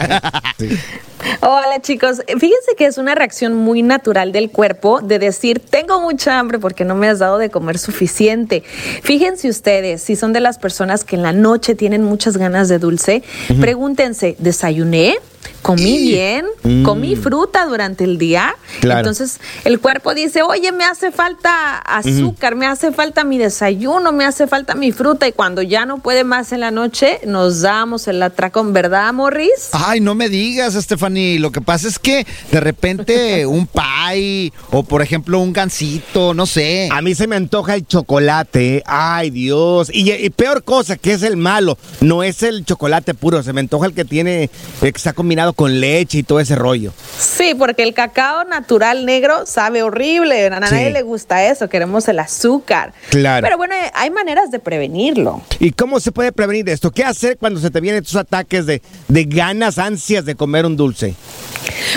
sí. 0.59 0.69
Hola 1.41 1.81
chicos, 1.81 2.21
fíjense 2.27 2.75
que 2.77 2.85
es 2.85 2.97
una 2.97 3.15
reacción 3.15 3.55
muy 3.55 3.81
natural 3.81 4.31
del 4.31 4.51
cuerpo 4.51 5.01
de 5.01 5.17
decir 5.17 5.59
tengo 5.59 5.99
mucha 5.99 6.37
hambre 6.37 6.59
porque 6.59 6.85
no 6.85 6.95
me 6.95 7.09
has 7.09 7.19
dado 7.19 7.37
de 7.37 7.49
comer 7.49 7.79
suficiente. 7.79 8.63
Fíjense 9.01 9.49
ustedes, 9.49 10.01
si 10.03 10.15
son 10.15 10.31
de 10.31 10.39
las 10.39 10.59
personas 10.59 11.03
que 11.03 11.15
en 11.15 11.23
la 11.23 11.33
noche 11.33 11.75
tienen 11.75 12.03
muchas 12.27 12.37
ganas 12.37 12.67
de 12.67 12.77
dulce, 12.77 13.23
uh 13.49 13.53
-huh. 13.53 13.61
pregúntense, 13.61 14.35
¿desayuné? 14.39 15.15
Comí 15.67 15.99
bien, 15.99 16.45
mm. 16.63 16.83
comí 16.83 17.17
fruta 17.17 17.65
durante 17.65 18.05
el 18.05 18.17
día. 18.17 18.55
Claro. 18.79 18.99
Entonces 18.99 19.41
el 19.65 19.81
cuerpo 19.81 20.13
dice, 20.13 20.41
oye, 20.41 20.71
me 20.71 20.85
hace 20.85 21.11
falta 21.11 21.77
azúcar, 21.77 22.55
mm. 22.55 22.57
me 22.57 22.67
hace 22.67 22.93
falta 22.93 23.25
mi 23.25 23.37
desayuno, 23.37 24.13
me 24.13 24.23
hace 24.23 24.47
falta 24.47 24.75
mi 24.75 24.93
fruta. 24.93 25.27
Y 25.27 25.33
cuando 25.33 25.61
ya 25.61 25.85
no 25.85 25.97
puede 25.97 26.23
más 26.23 26.53
en 26.53 26.61
la 26.61 26.71
noche, 26.71 27.19
nos 27.25 27.61
damos 27.61 28.07
el 28.07 28.23
atracón, 28.23 28.71
¿verdad, 28.71 29.11
Morris? 29.11 29.71
Ay, 29.73 29.99
no 29.99 30.15
me 30.15 30.29
digas, 30.29 30.73
Stephanie. 30.75 31.37
Lo 31.37 31.51
que 31.51 31.59
pasa 31.59 31.89
es 31.89 31.99
que 31.99 32.25
de 32.49 32.59
repente 32.61 33.45
un 33.45 33.67
pie 33.67 34.53
o, 34.71 34.83
por 34.83 35.01
ejemplo, 35.01 35.39
un 35.39 35.51
gansito, 35.51 36.33
no 36.33 36.45
sé. 36.45 36.87
A 36.93 37.01
mí 37.01 37.13
se 37.13 37.27
me 37.27 37.35
antoja 37.35 37.75
el 37.75 37.85
chocolate. 37.85 38.83
Ay, 38.85 39.31
Dios. 39.31 39.89
Y, 39.93 40.09
y 40.13 40.29
peor 40.29 40.63
cosa, 40.63 40.95
que 40.95 41.11
es 41.11 41.23
el 41.23 41.35
malo, 41.35 41.77
no 41.99 42.23
es 42.23 42.41
el 42.41 42.63
chocolate 42.63 43.13
puro, 43.13 43.43
se 43.43 43.51
me 43.51 43.59
antoja 43.59 43.87
el 43.87 43.93
que 43.93 44.05
tiene, 44.05 44.49
el 44.81 44.93
que 44.93 44.97
está 44.97 45.11
combinado 45.11 45.56
con 45.57 45.81
leche 45.81 46.19
y 46.19 46.23
todo 46.23 46.39
ese 46.39 46.53
rollo. 46.53 46.93
Sí, 47.17 47.55
porque 47.57 47.81
el 47.81 47.95
cacao 47.95 48.43
natural 48.43 49.07
negro 49.07 49.47
sabe 49.47 49.81
horrible. 49.81 50.45
A 50.45 50.59
nadie 50.59 50.85
sí. 50.85 50.93
le 50.93 51.01
gusta 51.01 51.43
eso. 51.45 51.67
Queremos 51.67 52.07
el 52.07 52.19
azúcar. 52.19 52.93
Claro. 53.09 53.43
Pero 53.43 53.57
bueno, 53.57 53.73
hay 53.95 54.11
maneras 54.11 54.51
de 54.51 54.59
prevenirlo. 54.59 55.41
¿Y 55.57 55.71
cómo 55.71 55.99
se 55.99 56.11
puede 56.11 56.31
prevenir 56.31 56.69
esto? 56.69 56.91
¿Qué 56.91 57.03
hacer 57.03 57.39
cuando 57.39 57.59
se 57.59 57.71
te 57.71 57.81
vienen 57.81 58.03
estos 58.03 58.17
ataques 58.17 58.67
de, 58.67 58.83
de 59.07 59.23
ganas, 59.23 59.79
ansias 59.79 60.25
de 60.25 60.35
comer 60.35 60.67
un 60.67 60.77
dulce? 60.77 61.15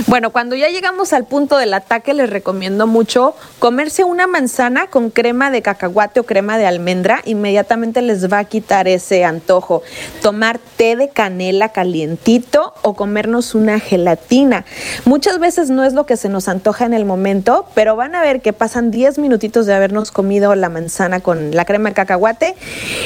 Bueno, 0.07 0.31
cuando 0.31 0.57
ya 0.57 0.69
llegamos 0.69 1.13
al 1.13 1.27
punto 1.27 1.57
del 1.57 1.75
ataque, 1.75 2.15
les 2.15 2.31
recomiendo 2.31 2.87
mucho 2.87 3.35
comerse 3.59 4.05
una 4.05 4.27
manzana 4.27 4.87
con 4.87 5.11
crema 5.11 5.51
de 5.51 5.63
cacahuate 5.63 6.21
o 6.21 6.25
crema 6.25 6.59
de 6.59 6.67
almendra. 6.67 7.23
Inmediatamente 7.25 8.03
les 8.03 8.31
va 8.33 8.39
a 8.39 8.45
quitar 8.45 8.89
ese 8.89 9.25
antojo. 9.25 9.83
Tomar 10.23 10.59
té 10.77 10.97
de 10.97 11.11
canela 11.11 11.71
calientito 11.71 12.75
o 12.83 12.95
comernos 12.95 13.40
una 13.55 13.81
gelatina. 13.81 14.65
Muchas 15.05 15.39
veces 15.39 15.71
no 15.71 15.85
es 15.85 15.93
lo 15.93 16.07
que 16.07 16.17
se 16.17 16.29
nos 16.29 16.49
antoja 16.49 16.87
en 16.87 16.95
el 16.95 17.05
momento, 17.05 17.67
pero 17.75 17.97
van 17.97 18.15
a 18.15 18.23
ver 18.23 18.41
que 18.41 18.53
pasan 18.53 18.91
10 18.91 19.19
minutitos 19.19 19.67
de 19.67 19.75
habernos 19.75 20.11
comido 20.11 20.55
la 20.55 20.69
manzana 20.69 21.21
con 21.21 21.55
la 21.55 21.65
crema 21.65 21.91
de 21.91 21.95
cacahuate 21.95 22.55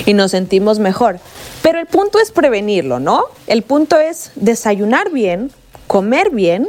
y 0.07 0.15
nos 0.15 0.33
sentimos 0.33 0.79
mejor. 0.79 1.19
Pero 1.63 1.79
el 1.79 1.87
punto 1.87 2.19
es 2.19 2.31
prevenirlo, 2.31 3.01
¿no? 3.01 3.25
El 3.47 3.63
punto 3.63 3.99
es 3.99 4.33
desayunar 4.35 5.11
bien, 5.11 5.51
comer 5.87 6.31
bien, 6.31 6.69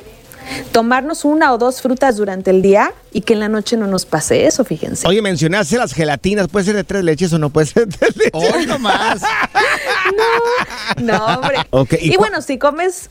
tomarnos 0.71 1.25
una 1.25 1.53
o 1.53 1.57
dos 1.57 1.81
frutas 1.81 2.17
durante 2.17 2.51
el 2.51 2.61
día 2.61 2.93
y 3.11 3.21
que 3.21 3.33
en 3.33 3.39
la 3.39 3.49
noche 3.49 3.77
no 3.77 3.87
nos 3.87 4.05
pase 4.05 4.45
eso, 4.45 4.63
fíjense. 4.63 5.07
Oye, 5.07 5.21
mencionaste 5.21 5.77
las 5.77 5.93
gelatinas, 5.93 6.47
¿puede 6.47 6.65
ser 6.65 6.75
de 6.75 6.83
tres 6.83 7.03
leches 7.03 7.33
o 7.33 7.39
no 7.39 7.49
puede 7.49 7.67
ser 7.67 7.87
de 7.87 7.97
tres 7.97 8.15
leches? 8.15 8.31
Hoy 8.33 8.65
nomás. 8.65 9.21
no, 11.03 11.17
no, 11.17 11.25
hombre. 11.25 11.57
Okay, 11.69 11.99
y, 12.01 12.13
y 12.13 12.17
bueno, 12.17 12.41
si 12.41 12.57
comes 12.57 13.09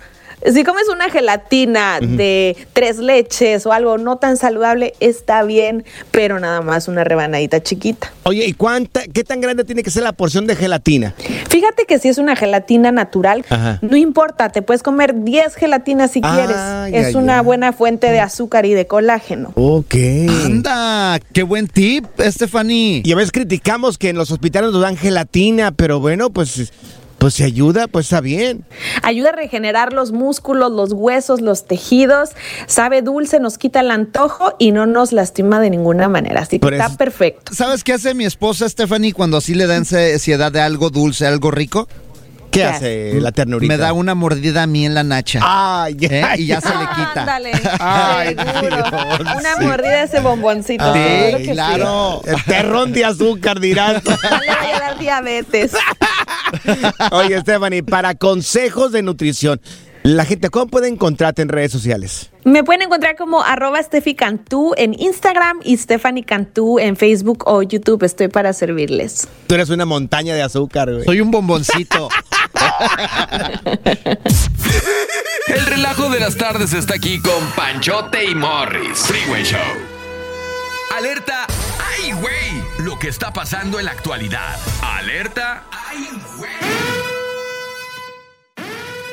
si 0.52 0.64
comes 0.64 0.88
una 0.88 1.08
gelatina 1.08 1.98
uh 2.00 2.04
-huh. 2.04 2.16
de 2.16 2.56
tres 2.72 2.98
leches 2.98 3.66
o 3.66 3.72
algo 3.72 3.98
no 3.98 4.16
tan 4.16 4.36
saludable, 4.36 4.94
está 5.00 5.42
bien, 5.42 5.84
pero 6.10 6.38
nada 6.40 6.60
más 6.60 6.88
una 6.88 7.04
rebanadita 7.04 7.62
chiquita. 7.62 8.12
Oye, 8.24 8.44
¿y 8.46 8.52
cuánta, 8.52 9.02
qué 9.12 9.24
tan 9.24 9.40
grande 9.40 9.64
tiene 9.64 9.82
que 9.82 9.90
ser 9.90 10.02
la 10.02 10.12
porción 10.12 10.46
de 10.46 10.56
gelatina? 10.56 11.14
Fíjate 11.48 11.84
que 11.86 11.98
si 11.98 12.08
es 12.08 12.18
una 12.18 12.36
gelatina 12.36 12.92
natural, 12.92 13.44
Ajá. 13.48 13.78
no 13.82 13.96
importa, 13.96 14.50
te 14.50 14.62
puedes 14.62 14.82
comer 14.82 15.24
10 15.24 15.54
gelatinas 15.54 16.10
si 16.10 16.20
ah, 16.22 16.86
quieres. 16.90 17.06
Es 17.08 17.14
una 17.14 17.42
buena 17.42 17.72
fuente 17.72 18.10
de 18.10 18.20
azúcar 18.20 18.66
y 18.66 18.74
de 18.74 18.86
colágeno. 18.86 19.52
Ok. 19.54 19.94
Anda, 20.44 21.20
qué 21.32 21.42
buen 21.42 21.68
tip, 21.68 22.04
Stephanie. 22.20 23.02
Y 23.04 23.12
a 23.12 23.16
veces 23.16 23.32
criticamos 23.32 23.98
que 23.98 24.10
en 24.10 24.16
los 24.16 24.30
hospitales 24.30 24.72
nos 24.72 24.82
dan 24.82 24.96
gelatina, 24.96 25.72
pero 25.72 26.00
bueno, 26.00 26.30
pues 26.30 26.72
pues 27.24 27.32
si 27.32 27.42
ayuda, 27.42 27.88
pues 27.88 28.04
está 28.04 28.20
bien. 28.20 28.66
Ayuda 29.02 29.30
a 29.30 29.32
regenerar 29.32 29.94
los 29.94 30.12
músculos, 30.12 30.70
los 30.70 30.92
huesos, 30.92 31.40
los 31.40 31.66
tejidos. 31.66 32.32
Sabe 32.66 33.00
dulce, 33.00 33.40
nos 33.40 33.56
quita 33.56 33.80
el 33.80 33.90
antojo 33.90 34.54
y 34.58 34.72
no 34.72 34.84
nos 34.84 35.10
lastima 35.10 35.58
de 35.58 35.70
ninguna 35.70 36.10
manera. 36.10 36.42
Así 36.42 36.58
que 36.58 36.68
está 36.68 36.94
perfecto. 36.98 37.54
¿Sabes 37.54 37.82
qué 37.82 37.94
hace 37.94 38.12
mi 38.12 38.26
esposa 38.26 38.68
Stephanie 38.68 39.14
cuando 39.14 39.38
así 39.38 39.54
le 39.54 39.66
da 39.66 39.76
ansiedad 39.76 40.52
de 40.52 40.60
algo 40.60 40.90
dulce, 40.90 41.26
algo 41.26 41.50
rico? 41.50 41.88
¿Qué, 42.54 42.60
¿Qué 42.60 42.64
hace 42.66 43.20
la 43.20 43.32
ternurita? 43.32 43.72
Me 43.72 43.76
da 43.76 43.92
una 43.92 44.14
mordida 44.14 44.62
a 44.62 44.66
mí 44.68 44.86
en 44.86 44.94
la 44.94 45.02
nacha. 45.02 45.40
Ay, 45.42 45.96
¿Eh? 46.00 46.24
Y 46.38 46.46
ya 46.46 46.60
se 46.60 46.68
le 46.68 46.86
quita. 46.94 47.20
Ándale. 47.20 47.50
Ay, 47.80 48.36
Una 48.38 49.56
sí. 49.58 49.64
mordida 49.64 49.98
de 49.98 50.04
ese 50.04 50.20
bomboncito. 50.20 50.84
Ay, 50.84 51.44
sí, 51.44 51.50
claro. 51.50 52.22
Sí. 52.24 52.30
Terrón 52.46 52.92
de 52.92 53.04
azúcar, 53.04 53.58
dirás. 53.58 54.04
le 54.04 54.10
vaya 54.28 54.76
a 54.76 54.80
dar 54.80 54.98
diabetes. 54.98 55.72
Oye, 57.10 57.40
Stephanie, 57.40 57.82
para 57.82 58.14
consejos 58.14 58.92
de 58.92 59.02
nutrición, 59.02 59.60
la 60.04 60.24
gente, 60.24 60.50
¿cómo 60.50 60.66
puede 60.68 60.88
encontrarte 60.88 61.42
en 61.42 61.48
redes 61.48 61.72
sociales? 61.72 62.30
Me 62.44 62.62
pueden 62.62 62.82
encontrar 62.82 63.16
como 63.16 63.42
arroba 63.42 63.82
Steffi 63.82 64.14
Cantú 64.14 64.74
en 64.76 64.94
Instagram 65.00 65.60
y 65.64 65.76
Stephanie 65.78 66.24
Cantú 66.24 66.78
en 66.78 66.96
Facebook 66.96 67.44
o 67.46 67.62
YouTube. 67.62 68.02
Estoy 68.04 68.28
para 68.28 68.52
servirles. 68.52 69.26
Tú 69.46 69.54
eres 69.54 69.70
una 69.70 69.86
montaña 69.86 70.34
de 70.34 70.42
azúcar, 70.42 70.92
güey. 70.92 71.04
Soy 71.04 71.20
un 71.20 71.30
bomboncito. 71.30 72.08
El 75.48 75.66
relajo 75.66 76.08
de 76.10 76.20
las 76.20 76.36
tardes 76.36 76.72
está 76.72 76.94
aquí 76.94 77.20
con 77.20 77.44
Panchote 77.56 78.24
y 78.24 78.34
Morris. 78.34 78.98
Freeway 78.98 79.44
Show. 79.44 79.60
Alerta. 80.96 81.46
¡Ay, 81.98 82.12
güey! 82.12 82.64
Lo 82.86 82.98
que 82.98 83.08
está 83.08 83.32
pasando 83.32 83.78
en 83.78 83.86
la 83.86 83.92
actualidad. 83.92 84.56
Alerta. 84.82 85.64
¡Ay, 85.70 86.08
güey! 86.38 86.50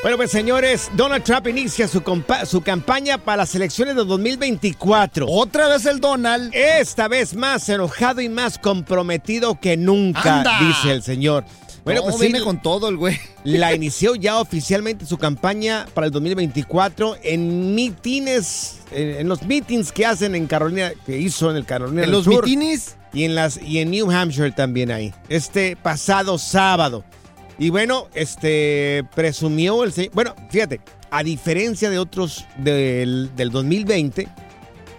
Bueno, 0.04 0.18
pues 0.18 0.32
señores, 0.32 0.90
Donald 0.94 1.24
Trump 1.24 1.46
inicia 1.48 1.88
su, 1.88 2.02
compa- 2.02 2.46
su 2.48 2.62
campaña 2.62 3.20
para 3.20 3.38
las 3.38 3.54
elecciones 3.54 3.96
de 3.96 4.04
2024. 4.04 5.28
Otra 5.28 5.68
vez 5.68 5.86
el 5.86 6.00
Donald. 6.00 6.50
Esta 6.56 7.08
vez 7.08 7.36
más 7.36 7.70
enojado 7.70 8.20
y 8.22 8.28
más 8.30 8.58
comprometido 8.58 9.60
que 9.60 9.78
nunca, 9.78 10.38
¡Anda! 10.40 10.58
dice 10.60 10.92
el 10.92 11.04
señor. 11.04 11.46
Bueno, 11.84 12.02
No, 12.02 12.08
pues 12.08 12.20
viene 12.22 12.42
con 12.42 12.62
todo 12.62 12.90
el 12.90 12.98
güey. 12.98 13.18
la 13.44 13.74
inició 13.74 14.16
ya 14.16 14.40
oficialmente 14.40 15.06
su 15.06 15.18
campaña 15.18 15.88
para 15.94 16.08
el 16.08 16.12
2024 16.14 17.18
en 17.24 17.74
mítines, 17.74 18.80
en, 18.92 19.10
en 19.22 19.28
los 19.28 19.42
meetings 19.44 19.92
que 19.92 20.06
hacen 20.06 20.36
en 20.36 20.48
Carolina, 20.48 20.92
que 21.06 21.18
hizo 21.18 21.50
en 21.50 21.58
el 21.58 21.66
Carolina 21.66 22.02
¿En 22.04 22.08
del 22.12 22.12
los 22.12 22.26
Sur. 22.26 22.46
Y 23.14 23.24
en 23.26 23.36
las 23.36 23.60
y 23.62 23.80
en 23.80 23.92
New 23.92 24.10
Hampshire 24.12 24.52
también 24.52 24.92
ahí. 24.92 25.14
Este 25.28 25.76
pasado 25.76 26.38
sábado. 26.38 27.04
Y 27.60 27.70
bueno, 27.70 28.08
este 28.14 29.04
presumió 29.14 29.84
el 29.84 29.92
bueno, 30.14 30.34
fíjate, 30.50 30.82
a 31.12 31.22
diferencia 31.24 31.90
de 31.90 32.00
otros 32.00 32.46
del, 32.58 33.30
del 33.36 33.52
2020, 33.52 34.28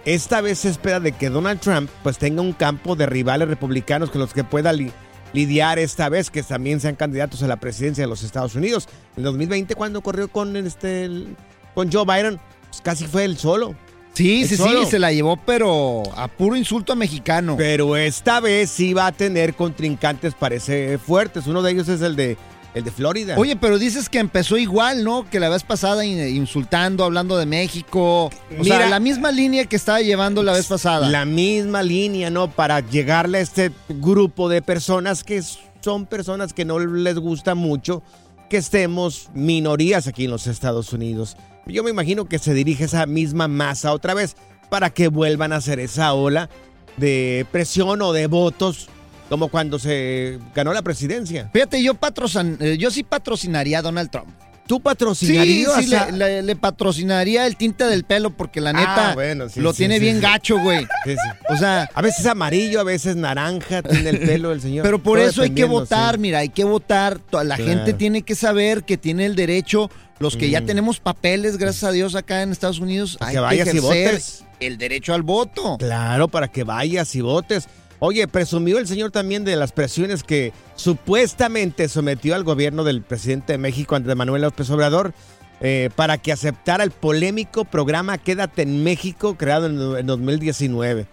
esta 0.04 0.40
vez 0.40 0.58
se 0.60 0.68
espera 0.68 1.00
de 1.00 1.12
que 1.12 1.30
Donald 1.30 1.60
Trump 1.60 1.88
pues 2.02 2.18
tenga 2.18 2.42
un 2.42 2.52
campo 2.52 2.94
de 2.96 3.06
rivales 3.06 3.48
republicanos 3.48 4.10
con 4.10 4.20
los 4.20 4.34
que 4.34 4.44
pueda 4.44 4.72
li- 4.72 4.92
lidiar 5.32 5.78
esta 5.78 6.08
vez, 6.08 6.30
que 6.30 6.42
también 6.42 6.80
sean 6.80 6.94
candidatos 6.94 7.42
a 7.42 7.46
la 7.46 7.56
presidencia 7.56 8.04
de 8.04 8.08
los 8.08 8.22
Estados 8.22 8.54
Unidos. 8.54 8.88
En 9.16 9.22
2020 9.22 9.74
cuando 9.74 10.00
corrió 10.02 10.28
con 10.28 10.56
este 10.56 11.04
el- 11.04 11.36
con 11.74 11.90
Joe 11.90 12.04
Biden, 12.04 12.38
pues 12.68 12.80
casi 12.82 13.06
fue 13.06 13.24
él 13.24 13.38
solo. 13.38 13.74
Sí, 14.14 14.46
sí, 14.46 14.58
solo. 14.58 14.84
sí, 14.84 14.90
se 14.90 14.98
la 14.98 15.10
llevó, 15.10 15.38
pero 15.38 16.02
a 16.16 16.28
puro 16.28 16.54
insulto 16.54 16.92
a 16.92 16.96
mexicano. 16.96 17.54
Pero 17.56 17.96
esta 17.96 18.40
vez 18.40 18.68
sí 18.68 18.92
va 18.92 19.06
a 19.06 19.12
tener 19.12 19.54
contrincantes, 19.54 20.34
parece 20.34 20.98
fuertes. 20.98 21.46
Uno 21.46 21.62
de 21.62 21.72
ellos 21.72 21.88
es 21.88 22.02
el 22.02 22.14
de, 22.14 22.36
el 22.74 22.84
de 22.84 22.90
Florida. 22.90 23.34
Oye, 23.38 23.56
pero 23.56 23.78
dices 23.78 24.08
que 24.08 24.18
empezó 24.18 24.56
igual, 24.56 25.04
¿no? 25.04 25.28
Que 25.28 25.38
la 25.40 25.48
vez 25.48 25.62
pasada 25.62 26.04
in- 26.04 26.36
insultando, 26.36 27.04
hablando 27.04 27.36
de 27.36 27.46
México. 27.46 28.26
O 28.26 28.30
Mira- 28.58 28.78
sea, 28.78 28.88
la 28.88 29.00
misma 29.00 29.30
línea 29.30 29.66
que 29.66 29.76
estaba 29.76 30.00
llevando 30.00 30.42
la 30.42 30.52
vez 30.52 30.66
pasada. 30.66 31.08
La 31.08 31.24
misma 31.24 31.82
línea, 31.82 32.30
¿no? 32.30 32.50
Para 32.50 32.80
llegarle 32.80 33.38
a 33.38 33.40
este 33.42 33.72
grupo 33.88 34.48
de 34.48 34.62
personas 34.62 35.22
que 35.24 35.42
son 35.80 36.06
personas 36.06 36.52
que 36.52 36.64
no 36.64 36.78
les 36.78 37.18
gusta 37.18 37.54
mucho 37.54 38.02
que 38.48 38.56
estemos 38.58 39.28
minorías 39.34 40.06
aquí 40.06 40.24
en 40.26 40.30
los 40.30 40.46
Estados 40.46 40.92
Unidos. 40.92 41.36
Yo 41.66 41.82
me 41.82 41.90
imagino 41.90 42.24
que 42.26 42.38
se 42.38 42.54
dirige 42.54 42.84
esa 42.84 43.06
misma 43.06 43.48
masa 43.48 43.92
otra 43.92 44.14
vez 44.14 44.36
para 44.68 44.90
que 44.90 45.08
vuelvan 45.08 45.52
a 45.52 45.56
hacer 45.56 45.78
esa 45.80 46.12
ola 46.14 46.48
de 46.96 47.46
presión 47.50 48.02
o 48.02 48.12
de 48.12 48.26
votos 48.26 48.88
como 49.32 49.48
cuando 49.48 49.78
se 49.78 50.38
ganó 50.54 50.74
la 50.74 50.82
presidencia. 50.82 51.48
Fíjate, 51.54 51.82
yo 51.82 51.94
patrocin- 51.94 52.58
eh, 52.60 52.76
yo 52.76 52.90
sí 52.90 53.02
patrocinaría 53.02 53.78
a 53.78 53.82
Donald 53.82 54.10
Trump. 54.10 54.28
¿Tú 54.66 54.74
Sí, 54.76 54.80
patrocinarías? 54.82 55.84
sí, 55.86 55.94
a- 55.94 56.10
le, 56.10 56.18
le- 56.18 56.42
le 56.42 56.54
patrocinaría 56.56 57.46
el 57.46 57.56
tinte 57.56 57.84
del 57.84 58.04
pelo 58.04 58.28
porque 58.36 58.60
la 58.60 58.74
neta 58.74 59.12
Ah, 59.12 59.14
bueno, 59.14 59.48
sí, 59.48 59.60
lo 59.60 59.72
sí, 59.72 59.78
tiene 59.78 59.94
sí, 59.94 60.00
bien 60.02 60.16
sí. 60.16 60.20
gacho, 60.22 60.58
güey. 60.58 60.80
Sí, 61.06 61.12
sí. 61.12 61.16
O 61.48 61.56
sea, 61.56 61.88
A 61.94 62.02
veces 62.02 62.26
amarillo, 62.26 62.78
a 62.80 62.84
veces 62.84 63.16
naranja, 63.16 63.80
tiene 63.82 64.10
el 64.10 64.18
pelo 64.20 64.52
el 64.52 64.60
señor. 64.60 64.82
Pero 64.84 65.02
por 65.02 65.18
Todo 65.18 65.28
eso 65.30 65.40
hay 65.42 65.50
que 65.50 65.64
votar, 65.64 66.16
sí. 66.16 66.20
mira, 66.20 66.40
hay 66.40 66.50
que 66.50 66.64
votar. 66.64 67.18
La 67.32 67.56
Claro. 67.56 67.64
gente 67.64 67.94
tiene 67.94 68.20
que 68.20 68.34
saber 68.34 68.84
que 68.84 68.98
tiene 68.98 69.24
el 69.24 69.34
derecho, 69.34 69.90
los 70.18 70.36
que 70.36 70.50
ya 70.50 70.60
Mm. 70.60 70.66
tenemos 70.66 71.00
papeles, 71.00 71.56
gracias 71.56 71.84
a 71.84 71.90
Dios, 71.92 72.14
acá 72.16 72.42
en 72.42 72.52
Estados 72.52 72.80
Unidos, 72.80 73.16
hay 73.20 73.28
que 73.28 73.34
que 73.36 73.40
vayas 73.40 73.74
y 73.74 73.78
votes. 73.78 74.44
el 74.60 74.76
derecho 74.76 75.14
al 75.14 75.22
voto. 75.22 75.76
Claro, 75.78 76.28
para 76.28 76.48
que 76.48 76.64
vayas 76.64 77.14
y 77.16 77.20
votes. 77.22 77.66
Oye, 78.04 78.26
presumió 78.26 78.78
el 78.78 78.88
señor 78.88 79.12
también 79.12 79.44
de 79.44 79.54
las 79.54 79.70
presiones 79.70 80.24
que 80.24 80.52
supuestamente 80.74 81.88
sometió 81.88 82.34
al 82.34 82.42
gobierno 82.42 82.82
del 82.82 83.00
presidente 83.02 83.52
de 83.52 83.58
México, 83.58 83.94
Andrés 83.94 84.16
Manuel 84.16 84.42
López 84.42 84.68
Obrador, 84.70 85.14
eh, 85.60 85.88
para 85.94 86.18
que 86.18 86.32
aceptara 86.32 86.82
el 86.82 86.90
polémico 86.90 87.64
programa 87.64 88.18
Quédate 88.18 88.62
en 88.62 88.82
México, 88.82 89.36
creado 89.36 89.66
en, 89.66 90.00
en 90.00 90.04
2019. 90.04 91.06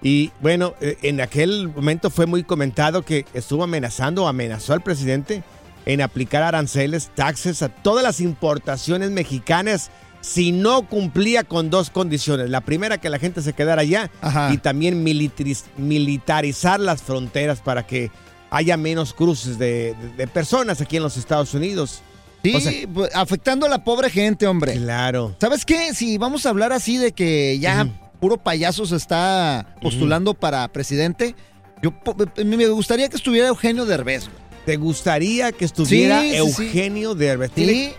Y 0.00 0.30
bueno, 0.40 0.74
eh, 0.80 0.96
en 1.02 1.20
aquel 1.20 1.70
momento 1.74 2.08
fue 2.08 2.26
muy 2.26 2.44
comentado 2.44 3.02
que 3.02 3.26
estuvo 3.34 3.64
amenazando 3.64 4.22
o 4.22 4.28
amenazó 4.28 4.74
al 4.74 4.80
presidente 4.80 5.42
en 5.86 6.00
aplicar 6.02 6.44
aranceles, 6.44 7.10
taxes 7.16 7.62
a 7.62 7.68
todas 7.68 8.04
las 8.04 8.20
importaciones 8.20 9.10
mexicanas 9.10 9.90
si 10.28 10.52
no 10.52 10.86
cumplía 10.86 11.42
con 11.44 11.70
dos 11.70 11.90
condiciones. 11.90 12.50
La 12.50 12.60
primera, 12.60 12.98
que 12.98 13.08
la 13.08 13.18
gente 13.18 13.40
se 13.40 13.52
quedara 13.54 13.82
allá 13.82 14.10
Ajá. 14.20 14.50
y 14.52 14.58
también 14.58 15.02
militariz- 15.04 15.64
militarizar 15.76 16.80
las 16.80 17.02
fronteras 17.02 17.60
para 17.60 17.86
que 17.86 18.10
haya 18.50 18.76
menos 18.76 19.14
cruces 19.14 19.58
de, 19.58 19.94
de- 19.94 20.08
de 20.16 20.26
personas 20.26 20.80
aquí 20.80 20.96
en 20.96 21.02
los 21.02 21.16
Estados 21.16 21.54
Unidos. 21.54 22.02
Sí, 22.42 22.54
O 22.54 22.60
sea, 22.60 22.72
pues, 22.92 23.14
afectando 23.14 23.66
a 23.66 23.68
la 23.68 23.82
pobre 23.84 24.10
gente, 24.10 24.46
hombre. 24.46 24.74
Claro. 24.74 25.34
¿Sabes 25.40 25.64
qué? 25.64 25.92
Si 25.94 26.18
vamos 26.18 26.46
a 26.46 26.50
hablar 26.50 26.72
así 26.72 26.96
de 26.96 27.12
que 27.12 27.58
ya 27.58 27.88
puro 28.20 28.36
payaso 28.36 28.86
se 28.86 28.96
está 28.96 29.76
postulando 29.82 30.34
para 30.34 30.68
presidente, 30.68 31.34
yo 31.82 31.92
me 32.44 32.66
gustaría 32.68 33.08
que 33.08 33.16
estuviera 33.16 33.48
Eugenio 33.48 33.86
Derbez. 33.86 34.24
güey. 34.24 34.48
¿Te 34.66 34.76
gustaría 34.76 35.50
que 35.52 35.64
estuviera 35.64 36.20
Sí, 36.20 36.28
sí, 36.30 36.34
sí. 36.34 36.62
Eugenio 36.64 37.14
Derbez? 37.14 37.50
Sí, 37.54 37.92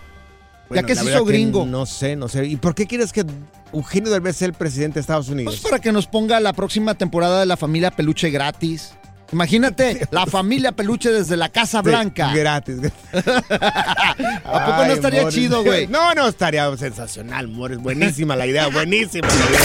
Ya 0.70 0.82
que 0.82 0.94
se 0.94 1.04
hizo 1.04 1.24
gringo. 1.24 1.66
No 1.66 1.86
sé, 1.86 2.16
no 2.16 2.28
sé. 2.28 2.46
¿Y 2.46 2.56
por 2.56 2.74
qué 2.74 2.86
quieres 2.86 3.12
que 3.12 3.24
Eugenio 3.72 4.10
Derbez 4.10 4.36
sea 4.36 4.46
el 4.46 4.54
presidente 4.54 4.94
de 4.94 5.00
Estados 5.00 5.28
Unidos? 5.28 5.56
Pues 5.60 5.70
para 5.70 5.80
que 5.80 5.92
nos 5.92 6.06
ponga 6.06 6.38
la 6.40 6.52
próxima 6.52 6.94
temporada 6.94 7.40
de 7.40 7.46
la 7.46 7.56
familia 7.56 7.90
Peluche 7.90 8.30
gratis. 8.30 8.92
Imagínate, 9.32 10.06
la 10.10 10.26
familia 10.26 10.72
Peluche 10.72 11.10
desde 11.10 11.36
la 11.36 11.48
Casa 11.48 11.82
Blanca. 11.82 12.32
Gratis. 12.34 12.78
¿A 13.12 14.66
poco 14.66 14.86
no 14.86 14.92
estaría 14.92 15.22
Morris. 15.22 15.34
chido, 15.34 15.62
güey? 15.62 15.86
No, 15.86 16.14
no, 16.14 16.28
estaría 16.28 16.76
sensacional, 16.76 17.48
Morris. 17.48 17.78
Buenísima 17.78 18.34
la 18.36 18.46
idea, 18.46 18.68
buenísima 18.68 19.28
la 19.28 19.34
idea. 19.50 19.60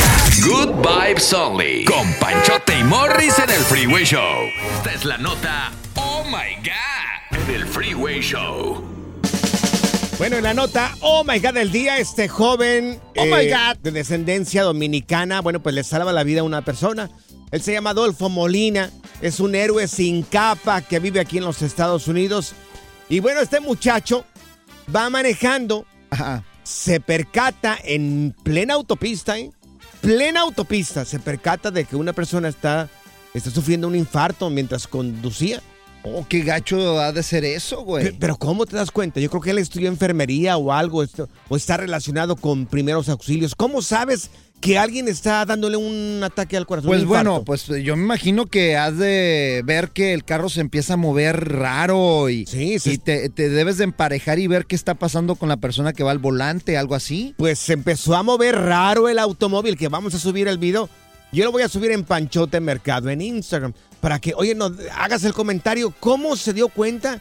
Good 0.48 0.76
Vibes 0.88 1.34
Only. 1.34 1.86
Con 1.86 2.14
Panchote 2.20 2.80
y 2.80 2.84
Morris 2.84 3.38
en 3.40 3.50
el 3.50 3.62
Freeway 3.62 4.06
Show. 4.06 4.22
Esta 4.78 4.92
es 4.92 5.06
la 5.06 5.18
nota 5.18 5.72
Oh 5.96 6.24
My 6.26 6.56
God 6.64 7.40
en 7.50 7.56
el 7.56 7.66
Freeway 7.66 8.22
Show. 8.22 8.95
Bueno, 10.18 10.38
en 10.38 10.44
la 10.44 10.54
nota, 10.54 10.96
oh 11.02 11.26
my 11.26 11.40
God, 11.40 11.56
del 11.56 11.72
día, 11.72 11.98
este 12.00 12.30
joven 12.30 13.02
Oh 13.18 13.26
my 13.26 13.50
God. 13.50 13.78
de 13.84 13.92
descendencia 13.92 14.64
dominicana, 14.64 15.42
bueno, 15.42 15.62
pues 15.62 15.76
le 15.76 15.84
salva 15.84 16.14
la 16.14 16.24
vida 16.24 16.40
a 16.40 16.44
una 16.44 16.64
persona. 16.64 17.10
Él 17.52 17.62
se 17.62 17.74
llama 17.74 17.90
Adolfo 17.90 18.30
Molina, 18.30 18.92
es 19.22 19.42
un 19.42 19.56
héroe 19.56 19.88
sin 19.90 20.24
capa 20.24 20.82
que 20.82 21.00
vive 21.00 21.20
aquí 21.20 21.40
en 21.40 21.44
los 21.44 21.62
Estados 21.62 22.08
Unidos. 22.08 22.54
Y 23.10 23.20
bueno, 23.20 23.42
este 23.42 23.60
muchacho 23.60 24.26
va 24.94 25.10
manejando, 25.10 25.86
se 26.64 27.02
percata 27.02 27.78
en 27.84 28.34
plena 28.42 28.76
autopista, 28.76 29.38
¿eh? 29.38 29.52
Plena 30.00 30.42
autopista, 30.42 31.04
se 31.04 31.20
percata 31.20 31.72
de 31.72 31.84
que 31.84 31.98
una 31.98 32.14
persona 32.14 32.48
está, 32.48 32.88
está 33.34 33.52
sufriendo 33.52 33.88
un 33.88 33.96
infarto 33.96 34.50
mientras 34.50 34.88
conducía. 34.88 35.62
Oh, 36.06 36.26
qué 36.28 36.42
gacho 36.42 37.00
ha 37.00 37.12
de 37.12 37.24
ser 37.24 37.44
eso, 37.46 37.82
güey. 37.84 38.12
Pe- 38.12 38.18
Pero 38.20 38.36
¿cómo 38.38 38.66
te 38.66 38.76
das 38.76 38.92
cuenta? 38.92 39.20
Yo 39.20 39.30
creo 39.30 39.42
que 39.42 39.52
él 39.52 39.58
estudió 39.60 39.88
enfermería 39.90 40.58
o 40.58 40.72
algo, 40.72 41.04
esto- 41.04 41.28
o 41.50 41.56
está 41.56 41.78
relacionado 41.78 42.36
con 42.36 42.66
primeros 42.68 43.10
auxilios. 43.10 43.56
¿Cómo 43.56 43.82
sabes 43.82 44.30
que 44.62 44.78
alguien 44.78 45.08
está 45.08 45.46
dándole 45.46 45.78
un 45.78 46.22
ataque 46.24 46.56
al 46.58 46.66
corazón? 46.66 46.90
Pues 46.90 47.06
bueno, 47.06 47.44
pues 47.44 47.66
yo 47.68 47.96
me 47.98 48.04
imagino 48.04 48.46
que 48.46 48.78
has 48.78 48.98
de 48.98 49.62
ver 49.66 49.90
que 49.90 50.14
el 50.14 50.24
carro 50.24 50.50
se 50.50 50.62
empieza 50.62 50.94
a 50.94 50.98
mover 50.98 51.50
raro 51.60 52.30
y, 52.30 52.46
y 52.94 52.98
te, 52.98 53.30
te 53.30 53.50
debes 53.50 53.78
de 53.78 53.84
emparejar 53.84 54.40
y 54.40 54.48
ver 54.48 54.66
qué 54.66 54.76
está 54.76 54.94
pasando 54.96 55.36
con 55.36 55.50
la 55.50 55.58
persona 55.58 55.92
que 55.94 56.04
va 56.04 56.12
al 56.12 56.20
volante, 56.20 56.78
algo 56.78 56.96
así. 56.96 57.34
Pues 57.38 57.60
se 57.60 57.74
empezó 57.74 58.16
a 58.16 58.24
mover 58.24 58.56
raro 58.56 59.10
el 59.10 59.20
automóvil 59.20 59.78
que 59.78 59.88
vamos 59.90 60.14
a 60.16 60.20
subir 60.20 60.48
el 60.48 60.58
video. 60.58 60.90
Yo 61.36 61.44
lo 61.44 61.52
voy 61.52 61.64
a 61.64 61.70
subir 61.70 61.92
en 61.92 62.06
Panchote 62.06 62.62
Mercado 62.62 63.10
en 63.10 63.20
Instagram 63.22 63.74
para 64.00 64.20
que, 64.20 64.34
oye, 64.36 64.56
no, 64.56 64.74
hagas 64.96 65.26
el 65.26 65.34
comentario. 65.34 65.94
¿Cómo 66.00 66.38
se 66.38 66.54
dio 66.54 66.70
cuenta 66.70 67.20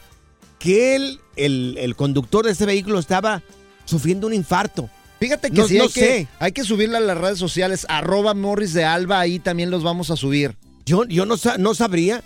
que 0.57 0.95
él, 0.95 1.19
el, 1.35 1.77
el 1.77 1.97
conductor 1.97 2.45
de 2.45 2.53
ese 2.53 2.65
vehículo 2.65 2.97
estía 2.99 3.43
sufriendo 3.83 4.27
un 4.27 4.33
infarto? 4.33 4.89
Fíjate 5.19 5.51
que 5.51 5.57
no, 5.57 5.67
sí, 5.67 5.77
no 5.77 5.83
hay, 5.83 5.89
sé. 5.89 5.99
que, 5.99 6.27
hay 6.39 6.51
que 6.53 6.63
subirla 6.63 6.99
a 6.99 7.01
las 7.01 7.17
redes 7.17 7.39
sociales, 7.39 7.85
arroba 7.89 8.33
Morris 8.33 8.71
de 8.71 8.85
Alba, 8.85 9.19
ahí 9.19 9.39
también 9.39 9.69
los 9.69 9.83
vamos 9.83 10.09
a 10.11 10.15
subir. 10.15 10.55
Yo, 10.85 11.03
yo 11.03 11.25
no, 11.25 11.35
no 11.59 11.73
sabría 11.73 12.23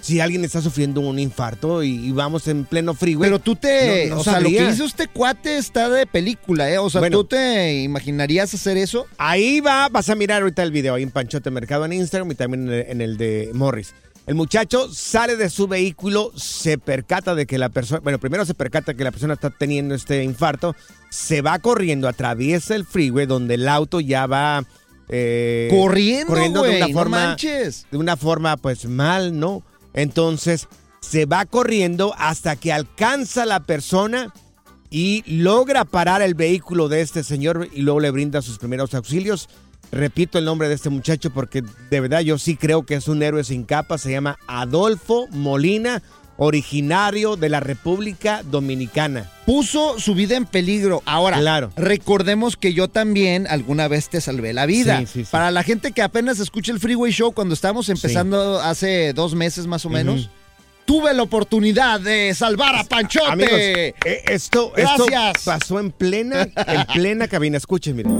si 0.00 0.20
alguien 0.20 0.44
está 0.44 0.62
sufriendo 0.62 1.00
un 1.00 1.18
infarto 1.18 1.82
y, 1.82 1.88
y 2.06 2.12
vamos 2.12 2.46
en 2.48 2.64
pleno 2.64 2.94
freeway. 2.94 3.28
Pero 3.28 3.38
tú 3.40 3.56
te, 3.56 4.06
No- 4.08 4.14
no 4.16 4.20
o 4.20 4.24
sea, 4.24 4.40
lo 4.40 4.48
que 4.48 4.68
hizo 4.70 4.84
este 4.84 5.08
cuate 5.08 5.58
está 5.58 5.88
de 5.88 6.06
película, 6.06 6.70
¿eh? 6.70 6.78
O 6.78 6.88
sea, 6.88 7.00
Bueno. 7.00 7.18
¿tú 7.18 7.24
te 7.24 7.82
imaginarías 7.82 8.54
hacer 8.54 8.76
eso? 8.76 9.06
Ahí 9.18 9.60
va, 9.60 9.88
vas 9.88 10.08
a 10.08 10.14
mirar 10.14 10.42
ahorita 10.42 10.62
el 10.62 10.70
video 10.70 10.94
ahí 10.94 11.02
en 11.02 11.10
Panchote 11.10 11.50
Mercado 11.50 11.84
en 11.84 11.92
Instagram 11.94 12.30
y 12.30 12.34
también 12.36 12.68
en 12.68 12.72
el, 12.74 12.86
en 12.88 13.00
el 13.00 13.16
de 13.16 13.50
Morris. 13.54 13.94
El 14.26 14.34
muchacho 14.34 14.92
sale 14.92 15.36
de 15.36 15.48
su 15.48 15.68
vehículo, 15.68 16.32
se 16.36 16.76
percata 16.76 17.34
de 17.34 17.46
que 17.46 17.56
la 17.56 17.70
persona, 17.70 18.00
bueno, 18.00 18.18
primero 18.18 18.44
se 18.44 18.52
percata 18.52 18.92
que 18.92 19.02
la 19.02 19.10
persona 19.10 19.32
está 19.34 19.48
teniendo 19.48 19.94
este 19.94 20.22
infarto, 20.22 20.76
se 21.08 21.40
va 21.40 21.58
corriendo, 21.60 22.06
atraviesa 22.08 22.74
el 22.74 22.84
freeway 22.84 23.24
donde 23.24 23.54
el 23.54 23.66
auto 23.66 24.00
ya 24.00 24.26
va 24.26 24.64
eh, 25.08 25.68
Corriendo, 25.70 26.34
de 26.34 26.68
güey, 26.68 26.76
una 26.76 26.86
no 26.88 26.92
forma, 26.92 27.24
manches. 27.28 27.86
de 27.90 27.96
una 27.96 28.16
forma 28.18 28.56
pues 28.58 28.84
mal, 28.84 29.38
¿no? 29.38 29.62
Entonces 29.98 30.68
se 31.00 31.26
va 31.26 31.44
corriendo 31.44 32.14
hasta 32.18 32.54
que 32.54 32.72
alcanza 32.72 33.46
la 33.46 33.60
persona 33.60 34.32
y 34.90 35.24
logra 35.26 35.84
parar 35.84 36.22
el 36.22 36.34
vehículo 36.34 36.88
de 36.88 37.00
este 37.00 37.24
señor 37.24 37.68
y 37.72 37.82
luego 37.82 37.98
le 37.98 38.12
brinda 38.12 38.40
sus 38.40 38.58
primeros 38.58 38.94
auxilios. 38.94 39.48
Repito 39.90 40.38
el 40.38 40.44
nombre 40.44 40.68
de 40.68 40.74
este 40.74 40.88
muchacho 40.88 41.30
porque 41.30 41.64
de 41.90 42.00
verdad 42.00 42.20
yo 42.20 42.38
sí 42.38 42.56
creo 42.56 42.86
que 42.86 42.94
es 42.94 43.08
un 43.08 43.24
héroe 43.24 43.42
sin 43.42 43.64
capa. 43.64 43.98
Se 43.98 44.12
llama 44.12 44.38
Adolfo 44.46 45.26
Molina, 45.32 46.00
originario 46.36 47.34
de 47.34 47.48
la 47.48 47.58
República 47.58 48.44
Dominicana. 48.44 49.28
Puso 49.48 49.98
su 49.98 50.14
vida 50.14 50.36
en 50.36 50.44
peligro. 50.44 51.02
Ahora, 51.06 51.38
Claro. 51.38 51.72
recordemos 51.74 52.58
que 52.58 52.74
yo 52.74 52.88
también 52.88 53.46
alguna 53.46 53.88
vez 53.88 54.10
te 54.10 54.20
salvé 54.20 54.52
la 54.52 54.66
vida. 54.66 54.98
Sí, 55.00 55.06
sí, 55.06 55.24
sí. 55.24 55.28
Para 55.32 55.50
la 55.50 55.62
gente 55.62 55.92
que 55.92 56.02
apenas 56.02 56.38
escucha 56.38 56.70
el 56.70 56.78
Freeway 56.80 57.10
Show, 57.12 57.32
cuando 57.32 57.54
estábamos 57.54 57.88
empezando 57.88 58.60
hace 58.60 59.14
dos 59.14 59.34
meses 59.34 59.66
más 59.66 59.86
o 59.86 59.88
menos, 59.88 60.28
tuve 60.84 61.14
la 61.14 61.22
oportunidad 61.22 61.98
de 61.98 62.34
salvar 62.34 62.74
a 62.76 62.84
Panchote. 62.84 63.26
Amigos, 63.26 63.52
eh, 63.54 63.94
esto, 64.26 64.74
esto 64.76 65.06
Gracias. 65.06 65.44
pasó 65.46 65.80
en 65.80 65.92
plena, 65.92 66.42
en 66.42 66.84
plena 66.92 67.26
cabina. 67.26 67.56
Escuchen, 67.56 67.96
miren. 67.96 68.18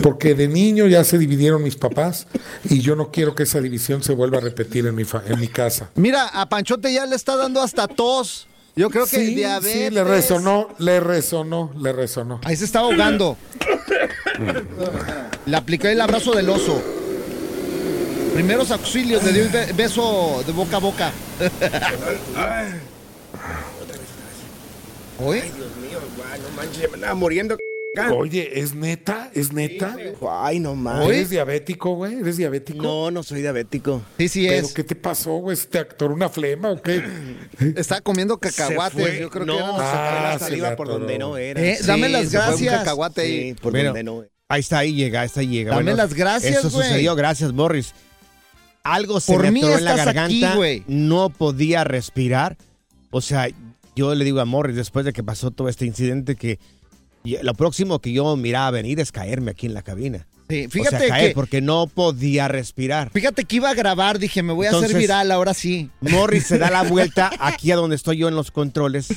Porque 0.00 0.34
de 0.36 0.46
niño 0.46 0.86
ya 0.86 1.02
se 1.02 1.18
dividieron 1.18 1.60
mis 1.62 1.74
papás 1.74 2.28
y 2.70 2.78
yo 2.82 2.94
no 2.94 3.10
quiero 3.10 3.34
que 3.34 3.42
esa 3.42 3.60
división 3.60 4.02
se 4.04 4.12
vuelva 4.12 4.38
a 4.38 4.42
repetir 4.42 4.86
en 4.86 4.94
mi, 4.94 5.02
fa- 5.02 5.24
en 5.26 5.40
mi 5.40 5.48
casa. 5.48 5.90
Mira, 5.96 6.28
a 6.28 6.48
Panchote 6.48 6.92
ya 6.92 7.04
le 7.06 7.16
está 7.16 7.34
dando 7.36 7.60
hasta 7.60 7.88
tos. 7.88 8.46
Yo 8.74 8.88
creo 8.88 9.04
que 9.04 9.16
sí, 9.16 9.34
diabetes. 9.34 9.72
sí, 9.88 9.90
le 9.90 10.02
resonó, 10.02 10.68
le 10.78 10.98
resonó, 11.00 11.70
le 11.78 11.92
resonó. 11.92 12.40
Ahí 12.44 12.56
se 12.56 12.64
está 12.64 12.78
ahogando. 12.80 13.36
Le 15.44 15.56
apliqué 15.56 15.92
el 15.92 16.00
abrazo 16.00 16.32
del 16.32 16.48
oso. 16.48 16.80
Primeros 18.32 18.70
auxilios, 18.70 19.22
le 19.24 19.32
dio 19.32 19.50
be- 19.50 19.72
beso 19.74 20.42
de 20.46 20.52
boca 20.52 20.76
a 20.76 20.80
boca. 20.80 21.12
¿Oye? 25.22 25.42
Dios 25.42 25.54
mío, 25.76 25.98
no 26.00 26.56
manches, 26.56 26.88
me 26.88 26.94
andaba 26.94 27.14
muriendo. 27.14 27.58
Oye, 28.16 28.58
¿es 28.60 28.74
neta? 28.74 29.30
¿Es 29.34 29.52
neta? 29.52 29.94
Ay, 30.30 30.60
no 30.60 30.74
mames. 30.74 31.08
¿Eres 31.08 31.28
diabético, 31.30 31.94
güey? 31.94 32.20
¿Eres 32.20 32.38
diabético? 32.38 32.82
No, 32.82 33.10
no 33.10 33.22
soy 33.22 33.42
diabético. 33.42 34.00
Sí, 34.16 34.28
sí 34.28 34.46
¿Pero 34.48 34.66
es. 34.66 34.72
qué 34.72 34.82
te 34.82 34.94
pasó, 34.94 35.32
güey? 35.36 35.58
¿Te 35.70 35.78
actoró 35.78 36.14
una 36.14 36.30
flema 36.30 36.70
o 36.70 36.80
qué? 36.80 37.02
Está 37.76 38.00
comiendo 38.00 38.38
cacahuates. 38.38 39.20
Yo 39.20 39.28
creo 39.28 39.44
no, 39.44 39.56
que 39.56 39.60
era- 39.62 39.68
se 39.72 39.76
fue 39.76 39.84
la 39.84 40.32
Ah, 40.32 40.38
se 40.38 40.44
saliva 40.46 40.74
por 40.76 40.88
donde 40.88 41.18
no 41.18 41.36
era. 41.36 41.60
Eh, 41.60 41.78
dame 41.86 42.08
las 42.08 42.28
se 42.28 42.38
fue 42.38 42.40
un 42.40 42.46
gracias. 42.52 42.78
cacahuate 42.78 43.20
ahí, 43.20 43.54
por 43.54 43.72
Bueno, 43.72 43.88
donde 43.88 44.04
no. 44.04 44.24
Ahí 44.48 44.60
está, 44.60 44.78
ahí 44.78 44.94
llega, 44.94 45.20
ahí 45.20 45.26
está, 45.26 45.40
ahí 45.40 45.48
llega. 45.48 45.74
Dame 45.74 45.94
las 45.94 46.14
gracias, 46.14 46.56
Eso 46.58 46.70
sucedió, 46.70 47.14
gracias, 47.14 47.52
Morris. 47.52 47.94
Algo 48.84 49.20
se 49.20 49.34
Por 49.34 49.50
me 49.50 49.58
atoró 49.60 49.78
en 49.78 49.84
la 49.84 49.92
aquí, 49.92 50.40
garganta. 50.40 50.84
no 50.88 51.28
podía 51.30 51.84
respirar. 51.84 52.56
O 53.10 53.20
sea, 53.20 53.48
yo 53.94 54.14
le 54.14 54.24
digo 54.24 54.40
a 54.40 54.44
Morris, 54.46 54.76
después 54.76 55.04
de 55.04 55.12
que 55.12 55.22
pasó 55.22 55.50
todo 55.50 55.68
este 55.68 55.84
incidente, 55.84 56.36
que 56.36 56.58
y 57.24 57.36
lo 57.42 57.54
próximo 57.54 57.98
que 58.00 58.12
yo 58.12 58.36
miraba 58.36 58.70
venir 58.70 59.00
es 59.00 59.12
caerme 59.12 59.52
aquí 59.52 59.66
en 59.66 59.74
la 59.74 59.82
cabina. 59.82 60.26
Sí, 60.48 60.66
o 60.66 60.70
fíjate 60.70 60.98
sea, 60.98 61.08
caer 61.08 61.28
que- 61.30 61.34
porque 61.34 61.60
no 61.60 61.86
podía 61.86 62.48
respirar. 62.48 63.10
Fíjate 63.12 63.44
que 63.44 63.56
iba 63.56 63.70
a 63.70 63.74
grabar, 63.74 64.18
dije, 64.18 64.42
me 64.42 64.52
voy 64.52 64.66
a 64.66 64.70
Entonces, 64.70 64.90
hacer 64.90 65.00
viral, 65.00 65.30
ahora 65.30 65.54
sí. 65.54 65.88
Morris 66.00 66.46
se 66.46 66.58
da 66.58 66.70
la 66.70 66.82
vuelta 66.88 67.30
aquí 67.38 67.70
a 67.72 67.76
donde 67.76 67.96
estoy 67.96 68.18
yo 68.18 68.28
en 68.28 68.34
los 68.34 68.50
controles 68.50 69.08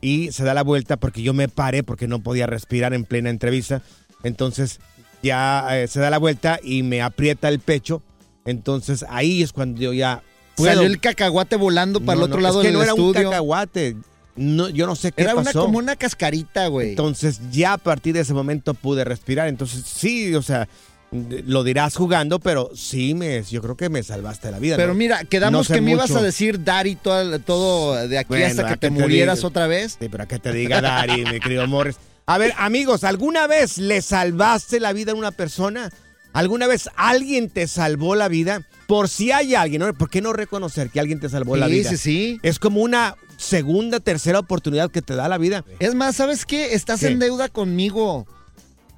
y 0.00 0.30
se 0.32 0.44
da 0.44 0.54
la 0.54 0.62
vuelta 0.62 0.96
porque 0.96 1.20
yo 1.22 1.34
me 1.34 1.48
paré 1.48 1.82
porque 1.82 2.06
no 2.08 2.22
podía 2.22 2.46
respirar 2.46 2.94
en 2.94 3.04
plena 3.04 3.28
entrevista. 3.30 3.82
Entonces 4.22 4.80
ya 5.22 5.66
eh, 5.78 5.88
se 5.88 6.00
da 6.00 6.10
la 6.10 6.18
vuelta 6.18 6.58
y 6.62 6.82
me 6.84 7.02
aprieta 7.02 7.48
el 7.48 7.58
pecho. 7.58 8.02
Entonces 8.46 9.04
ahí 9.10 9.42
es 9.42 9.52
cuando 9.52 9.80
yo 9.80 9.92
ya 9.92 10.22
puedo. 10.56 10.72
Salió 10.74 10.86
el 10.86 11.00
cacahuate 11.00 11.56
volando 11.56 12.00
para 12.00 12.18
No, 12.18 12.24
el 12.26 12.30
otro 12.30 12.40
no, 12.40 12.42
lado 12.44 12.60
es 12.60 12.62
que 12.62 12.68
del 12.68 12.76
no 12.78 12.82
era 12.84 12.94
un 12.94 13.00
estudio. 13.10 13.30
cacahuate. 13.30 13.96
No, 14.38 14.68
yo 14.68 14.86
no 14.86 14.96
sé 14.96 15.12
qué 15.12 15.22
Era 15.22 15.34
una, 15.34 15.44
pasó. 15.44 15.62
como 15.64 15.78
una 15.78 15.96
cascarita, 15.96 16.66
güey. 16.68 16.90
Entonces 16.90 17.40
ya 17.50 17.74
a 17.74 17.78
partir 17.78 18.14
de 18.14 18.20
ese 18.20 18.34
momento 18.34 18.74
pude 18.74 19.04
respirar. 19.04 19.48
Entonces 19.48 19.84
sí, 19.86 20.34
o 20.34 20.42
sea, 20.42 20.68
lo 21.10 21.64
dirás 21.64 21.96
jugando, 21.96 22.38
pero 22.38 22.70
sí 22.74 23.14
me, 23.14 23.42
yo 23.42 23.62
creo 23.62 23.76
que 23.76 23.88
me 23.88 24.02
salvaste 24.02 24.50
la 24.50 24.58
vida. 24.58 24.76
Pero 24.76 24.88
¿no? 24.88 24.94
mira, 24.94 25.24
quedamos 25.24 25.58
No 25.60 25.64
sé 25.64 25.74
que 25.74 25.80
me 25.80 25.92
ibas 25.92 26.10
a 26.10 26.20
decir 26.22 26.62
Dari 26.64 26.96
todo, 26.96 27.38
todo 27.40 28.08
de 28.08 28.18
aquí 28.18 28.28
Bueno, 28.28 28.46
hasta 28.46 28.66
¿a 28.66 28.70
que 28.70 28.76
te 28.76 28.88
te 28.88 28.90
murieras 28.90 29.42
otra 29.44 29.66
vez. 29.66 29.96
Sí, 30.00 30.08
pero 30.10 30.24
a 30.24 30.26
que 30.26 30.38
te 30.38 30.52
diga 30.52 30.80
Dari, 30.80 31.24
mi 31.24 31.40
querido 31.40 31.66
Morris. 31.66 31.96
A 32.26 32.36
ver, 32.36 32.52
amigos, 32.58 33.04
¿alguna 33.04 33.46
vez 33.46 33.78
le 33.78 34.02
salvaste 34.02 34.80
la 34.80 34.92
vida 34.92 35.12
a 35.12 35.14
una 35.14 35.30
persona? 35.30 35.90
¿Alguna 36.34 36.66
vez 36.66 36.90
alguien 36.94 37.48
te 37.48 37.66
salvó 37.66 38.14
la 38.14 38.28
vida? 38.28 38.60
Por 38.86 39.08
si 39.08 39.32
hay 39.32 39.54
alguien, 39.54 39.80
¿no? 39.80 39.94
¿por 39.94 40.10
qué 40.10 40.20
no 40.20 40.34
reconocer 40.34 40.90
que 40.90 41.00
alguien 41.00 41.20
te 41.20 41.30
salvó 41.30 41.56
la 41.56 41.66
Sí, 41.68 41.72
vida? 41.72 41.88
sí, 41.90 41.96
sí. 41.96 42.38
Es 42.42 42.58
como 42.58 42.82
una 42.82 43.16
segunda, 43.38 44.00
tercera 44.00 44.40
oportunidad 44.40 44.90
que 44.90 45.00
te 45.00 45.14
da 45.14 45.26
la 45.28 45.38
vida. 45.38 45.64
Es 45.78 45.94
más, 45.94 46.16
¿sabes 46.16 46.44
qué? 46.44 46.74
Estás 46.74 47.00
¿Qué? 47.00 47.06
en 47.06 47.18
deuda 47.18 47.48
conmigo. 47.48 48.26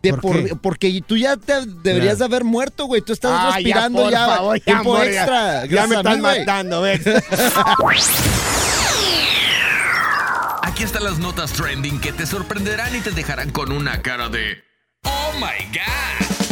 De 0.02 0.10
¿Por 0.12 0.20
por- 0.22 0.44
qué? 0.44 0.56
porque 0.56 1.02
tú 1.06 1.16
ya 1.18 1.36
te 1.36 1.52
deberías 1.84 2.18
de 2.18 2.24
haber 2.24 2.42
muerto, 2.42 2.86
güey. 2.86 3.02
Tú 3.02 3.12
estás 3.12 3.30
Ah, 3.34 3.50
respirando 3.54 4.02
por 4.02 4.10
ya, 4.10 4.26
favor, 4.26 4.58
ya, 4.58 4.64
tiempo 4.64 4.94
amor, 4.96 5.06
extra. 5.06 5.66
Ya, 5.66 5.86
me 5.86 5.96
estás 5.96 6.14
mí, 6.16 6.20
güey. 6.22 6.38
matando, 6.40 6.80
ven. 6.80 7.02
Aquí 10.62 10.84
están 10.84 11.04
las 11.04 11.18
notas 11.18 11.52
trending 11.52 12.00
que 12.00 12.12
te 12.12 12.24
sorprenderán 12.26 12.94
y 12.96 13.00
te 13.00 13.10
dejarán 13.10 13.50
con 13.50 13.72
una 13.72 14.00
cara 14.02 14.28
de 14.30 14.62
¡Oh 15.04 15.32
my 15.34 15.66
God! 15.76 16.49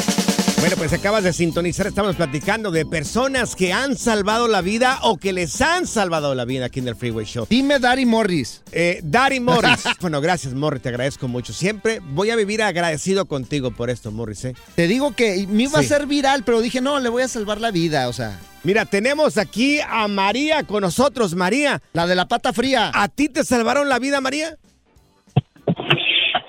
Bueno, 0.60 0.74
pues 0.76 0.92
acabas 0.92 1.22
de 1.22 1.32
sintonizar, 1.32 1.86
estamos 1.86 2.16
platicando 2.16 2.70
de 2.72 2.84
personas 2.84 3.54
que 3.54 3.72
han 3.72 3.96
salvado 3.96 4.48
la 4.48 4.60
vida 4.60 4.98
o 5.02 5.16
que 5.16 5.32
les 5.32 5.60
han 5.62 5.86
salvado 5.86 6.34
la 6.34 6.44
vida 6.44 6.66
aquí 6.66 6.80
en 6.80 6.88
el 6.88 6.96
Freeway 6.96 7.24
Show. 7.26 7.46
Dime 7.48 7.78
Dari 7.78 8.04
Morris. 8.04 8.64
Eh, 8.72 8.98
Dari 9.04 9.38
Morris. 9.38 9.84
bueno, 10.00 10.20
gracias 10.20 10.54
Morris, 10.54 10.82
te 10.82 10.88
agradezco 10.88 11.28
mucho. 11.28 11.52
Siempre 11.52 12.00
voy 12.02 12.30
a 12.30 12.36
vivir 12.36 12.60
agradecido 12.62 13.26
contigo 13.26 13.70
por 13.70 13.88
esto, 13.88 14.10
Morris. 14.10 14.46
¿eh? 14.46 14.54
Te 14.74 14.88
digo 14.88 15.14
que 15.14 15.46
me 15.48 15.62
iba 15.64 15.78
Sí. 15.78 15.86
a 15.86 15.88
ser 15.88 16.06
viral, 16.06 16.42
pero 16.44 16.60
dije, 16.60 16.80
no, 16.80 16.98
le 16.98 17.08
voy 17.08 17.22
a 17.22 17.28
salvar 17.28 17.60
la 17.60 17.70
vida, 17.70 18.08
o 18.08 18.12
sea. 18.12 18.38
Mira, 18.64 18.84
tenemos 18.84 19.38
aquí 19.38 19.78
a 19.88 20.08
María 20.08 20.64
con 20.64 20.80
nosotros, 20.82 21.36
María. 21.36 21.80
La 21.92 22.06
de 22.08 22.16
la 22.16 22.26
pata 22.26 22.52
fría. 22.52 22.90
¿A 22.92 23.06
ti 23.08 23.28
te 23.28 23.44
salvaron 23.44 23.88
la 23.88 24.00
vida, 24.00 24.20
María? 24.20 24.56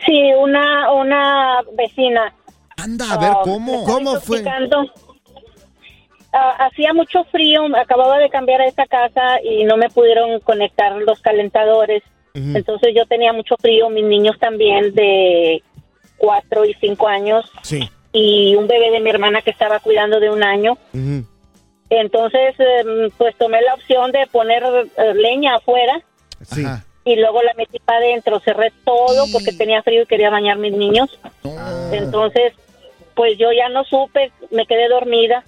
Sí, 0.06 0.20
una, 0.42 0.92
una 0.94 1.60
vecina. 1.78 2.34
Anda, 2.84 3.14
a 3.14 3.18
ver, 3.18 3.32
Ah, 3.34 3.42
¿cómo? 3.44 3.84
¿Cómo 3.86 4.20
fue? 4.20 4.44
Ah, 6.32 6.68
hacía 6.68 6.94
mucho 6.94 7.24
frío, 7.26 7.64
acababa 7.76 8.20
de 8.20 8.30
cambiar 8.30 8.62
a 8.62 8.68
esta 8.68 8.86
casa 8.86 9.42
y 9.44 9.64
no 9.64 9.78
me 9.78 9.90
pudieron 9.90 10.40
conectar 10.42 10.96
los 10.98 11.20
calentadores. 11.22 12.04
Entonces 12.36 12.94
yo 12.96 13.06
tenía 13.08 13.34
mucho 13.34 13.56
frío, 13.60 13.90
mis 13.90 14.06
niños 14.06 14.38
también 14.40 14.94
de 14.94 15.62
cuatro 16.18 16.64
y 16.64 16.74
cinco 16.76 17.08
años 17.08 17.44
Sí. 17.64 17.90
y 18.14 18.56
un 18.56 18.68
bebé 18.68 18.92
de 18.92 19.00
mi 19.00 19.10
hermana 19.10 19.42
que 19.42 19.50
estaba 19.50 19.80
cuidando 19.80 20.20
de 20.20 20.30
un 20.30 20.44
año. 20.44 20.78
Entonces, 21.90 22.54
em, 22.60 23.10
pues 23.18 23.36
tomé 23.38 23.62
la 23.64 23.74
opción 23.74 24.12
de 24.12 24.28
poner 24.28 24.64
eh, 24.64 25.14
leña 25.16 25.56
afuera 25.56 26.00
Sí. 26.44 26.64
Ajá. 26.64 26.86
y 27.04 27.16
luego 27.16 27.42
la 27.42 27.54
metí 27.56 27.80
para 27.80 27.98
adentro, 28.00 28.40
cerré 28.40 28.72
todo 28.86 29.26
porque 29.34 29.52
tenía 29.52 29.82
frío 29.82 30.04
y 30.04 30.06
quería 30.06 30.30
bañar 30.30 30.58
mis 30.60 30.74
niños. 30.74 31.20
Entonces, 31.92 32.54
pues 33.20 33.38
yo 33.38 33.52
ya 33.52 33.68
no 33.68 33.84
supe, 33.84 34.32
me 34.50 34.66
quedé 34.66 34.88
dormida. 34.88 35.44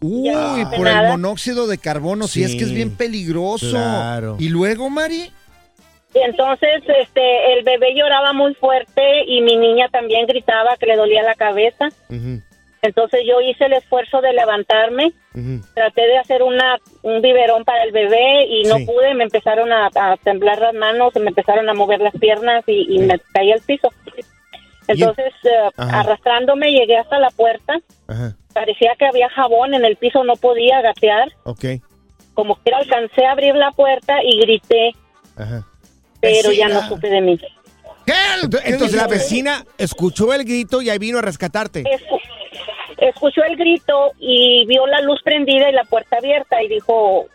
Uy, 0.00 0.28
no 0.30 0.70
por 0.76 0.88
el 0.88 1.06
monóxido 1.06 1.68
de 1.68 1.78
carbono, 1.78 2.26
si 2.26 2.42
es 2.42 2.56
que 2.56 2.64
es 2.64 2.70
Sí, 2.70 2.74
bien 2.74 2.96
peligroso. 2.96 3.70
claro. 3.70 4.34
Y 4.40 4.48
luego, 4.48 4.90
Mari, 4.90 5.30
Y 6.14 6.18
entonces, 6.18 6.82
este, 7.00 7.52
el 7.52 7.62
bebé 7.62 7.94
lloraba 7.94 8.32
muy 8.32 8.54
fuerte 8.54 9.02
y 9.28 9.40
mi 9.40 9.56
niña 9.56 9.88
también 9.88 10.26
gritaba 10.26 10.76
que 10.80 10.86
le 10.86 10.96
dolía 10.96 11.22
la 11.22 11.36
cabeza. 11.36 11.90
Entonces 12.82 13.20
yo 13.24 13.40
hice 13.40 13.66
el 13.66 13.74
esfuerzo 13.74 14.20
de 14.20 14.32
levantarme, 14.32 15.12
traté 15.74 16.02
de 16.08 16.18
hacer 16.18 16.42
una 16.42 16.78
un 17.02 17.22
biberón 17.22 17.64
para 17.64 17.84
el 17.84 17.92
bebé 17.92 18.46
y 18.48 18.64
no 18.64 18.78
Sí. 18.78 18.86
pude, 18.86 19.14
me 19.14 19.22
empezaron 19.24 19.70
a, 19.72 19.90
a 19.94 20.16
temblar 20.24 20.58
las 20.60 20.74
manos, 20.74 21.14
me 21.14 21.28
empezaron 21.28 21.68
a 21.68 21.74
mover 21.74 22.00
las 22.00 22.14
piernas 22.18 22.64
y, 22.66 22.96
y 22.96 22.98
me 22.98 23.20
caí 23.32 23.52
al 23.52 23.60
piso. 23.60 23.92
Entonces, 24.88 25.32
eh, 25.44 25.70
arrastrándome 25.76 26.70
llegué 26.72 26.96
hasta 26.96 27.18
la 27.18 27.30
puerta, 27.30 27.74
Ajá. 28.06 28.36
parecía 28.52 28.92
que 28.98 29.06
había 29.06 29.28
jabón 29.30 29.74
en 29.74 29.84
el 29.84 29.96
piso, 29.96 30.22
no 30.24 30.34
podía 30.36 30.80
gatear, 30.82 31.28
Ok. 31.44 31.64
como 32.34 32.56
quiera 32.56 32.78
alcancé 32.78 33.24
a 33.26 33.32
abrir 33.32 33.54
la 33.54 33.70
puerta 33.72 34.22
y 34.22 34.38
grité, 34.40 34.92
Ajá. 35.36 35.64
pero 36.20 36.52
ya 36.52 36.68
no 36.68 36.86
supe 36.88 37.08
de 37.08 37.20
mí. 37.20 37.40
Ento- 38.06 38.60
Entonces 38.64 38.96
la 38.96 39.08
vecina 39.08 39.64
escuchó 39.78 40.32
el 40.32 40.44
grito 40.44 40.80
y 40.80 40.90
ahí 40.90 40.98
vino 40.98 41.18
a 41.18 41.22
rescatarte. 41.22 41.82
Escu- 41.82 42.20
escuchó 42.98 43.42
el 43.44 43.56
grito 43.56 44.12
y 44.18 44.64
vio 44.66 44.86
la 44.86 45.00
luz 45.00 45.20
prendida 45.24 45.68
y 45.68 45.72
la 45.72 45.84
puerta 45.84 46.18
abierta 46.18 46.62
y 46.62 46.68
dijo, 46.68 47.26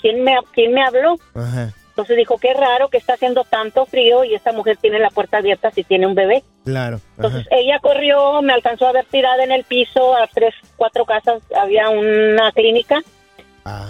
¿quién 0.00 0.22
me, 0.22 0.36
quién 0.52 0.72
me 0.72 0.84
habló? 0.84 1.16
Ajá. 1.34 1.72
Entonces 1.88 2.16
dijo, 2.16 2.38
qué 2.38 2.54
raro 2.54 2.88
que 2.88 2.96
está 2.98 3.14
haciendo 3.14 3.42
tanto 3.44 3.84
frío 3.86 4.22
y 4.24 4.34
esta 4.34 4.52
mujer 4.52 4.76
tiene 4.76 5.00
la 5.00 5.10
puerta 5.10 5.38
abierta 5.38 5.70
si 5.72 5.82
tiene 5.82 6.06
un 6.06 6.14
bebé. 6.14 6.42
Claro. 6.64 6.96
Ajá. 6.96 7.04
Entonces 7.16 7.46
ella 7.50 7.78
corrió, 7.80 8.42
me 8.42 8.52
alcanzó 8.52 8.86
a 8.86 8.92
ver 8.92 9.06
tirada 9.10 9.42
en 9.44 9.52
el 9.52 9.64
piso, 9.64 10.14
a 10.16 10.26
tres, 10.26 10.54
cuatro 10.76 11.04
casas 11.04 11.42
había 11.56 11.88
una 11.88 12.52
clínica 12.52 13.02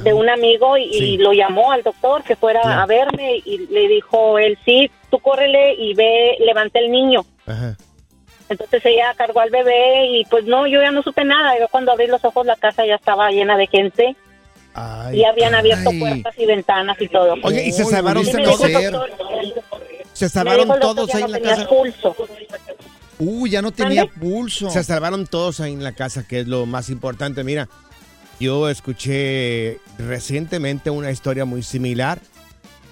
de 0.02 0.12
un 0.12 0.28
amigo 0.28 0.76
y, 0.76 1.16
lo 1.16 1.32
llamó 1.32 1.72
al 1.72 1.82
doctor 1.82 2.22
que 2.22 2.36
fuera 2.36 2.60
Claro. 2.60 2.82
a 2.82 2.86
verme 2.86 3.36
y 3.44 3.66
le 3.68 3.88
dijo 3.88 4.38
él, 4.38 4.58
sí, 4.64 4.90
tú 5.10 5.18
córrele 5.20 5.74
y 5.74 5.94
ve, 5.94 6.36
levanta 6.40 6.78
el 6.80 6.90
niño. 6.90 7.24
Ajá. 7.46 7.76
Entonces 8.50 8.84
ella 8.84 9.14
cargó 9.16 9.40
al 9.40 9.50
bebé 9.50 10.06
y 10.08 10.24
pues 10.24 10.44
no, 10.44 10.66
yo 10.66 10.82
ya 10.82 10.90
no 10.90 11.02
supe 11.02 11.24
nada. 11.24 11.58
Yo 11.58 11.68
cuando 11.68 11.92
abrí 11.92 12.08
los 12.08 12.24
ojos 12.24 12.44
la 12.44 12.56
casa 12.56 12.84
ya 12.84 12.96
estaba 12.96 13.30
llena 13.30 13.56
de 13.56 13.66
gente 13.68 14.16
y 15.12 15.24
habían 15.24 15.54
abierto 15.54 15.90
puertas 15.98 16.38
y 16.38 16.46
ventanas 16.46 17.00
y 17.00 17.08
todo. 17.08 17.36
Oye, 17.42 17.64
¿y 17.64 17.72
se 17.72 17.84
salvaron 17.84 18.26
el 18.26 18.44
doctor- 18.44 19.10
Se 20.20 20.28
salvaron 20.28 20.68
todos 20.80 21.08
ya 21.08 21.16
ahí 21.16 21.20
no 21.22 21.26
en 21.26 21.32
la 21.32 21.38
tenía 21.38 21.56
casa. 21.56 21.68
pulso. 21.68 22.16
Uy, 23.18 23.50
ya 23.50 23.60
no 23.62 23.70
tenía 23.70 24.06
pulso. 24.06 24.70
Se 24.70 24.82
salvaron 24.84 25.26
todos 25.26 25.60
ahí 25.60 25.72
en 25.72 25.82
la 25.84 25.92
casa, 25.92 26.26
que 26.26 26.40
es 26.40 26.48
lo 26.48 26.64
más 26.66 26.88
importante. 26.90 27.44
Mira, 27.44 27.68
yo 28.38 28.68
escuché 28.70 29.78
recientemente 29.98 30.90
una 30.90 31.10
historia 31.10 31.44
muy 31.44 31.62
similar 31.62 32.18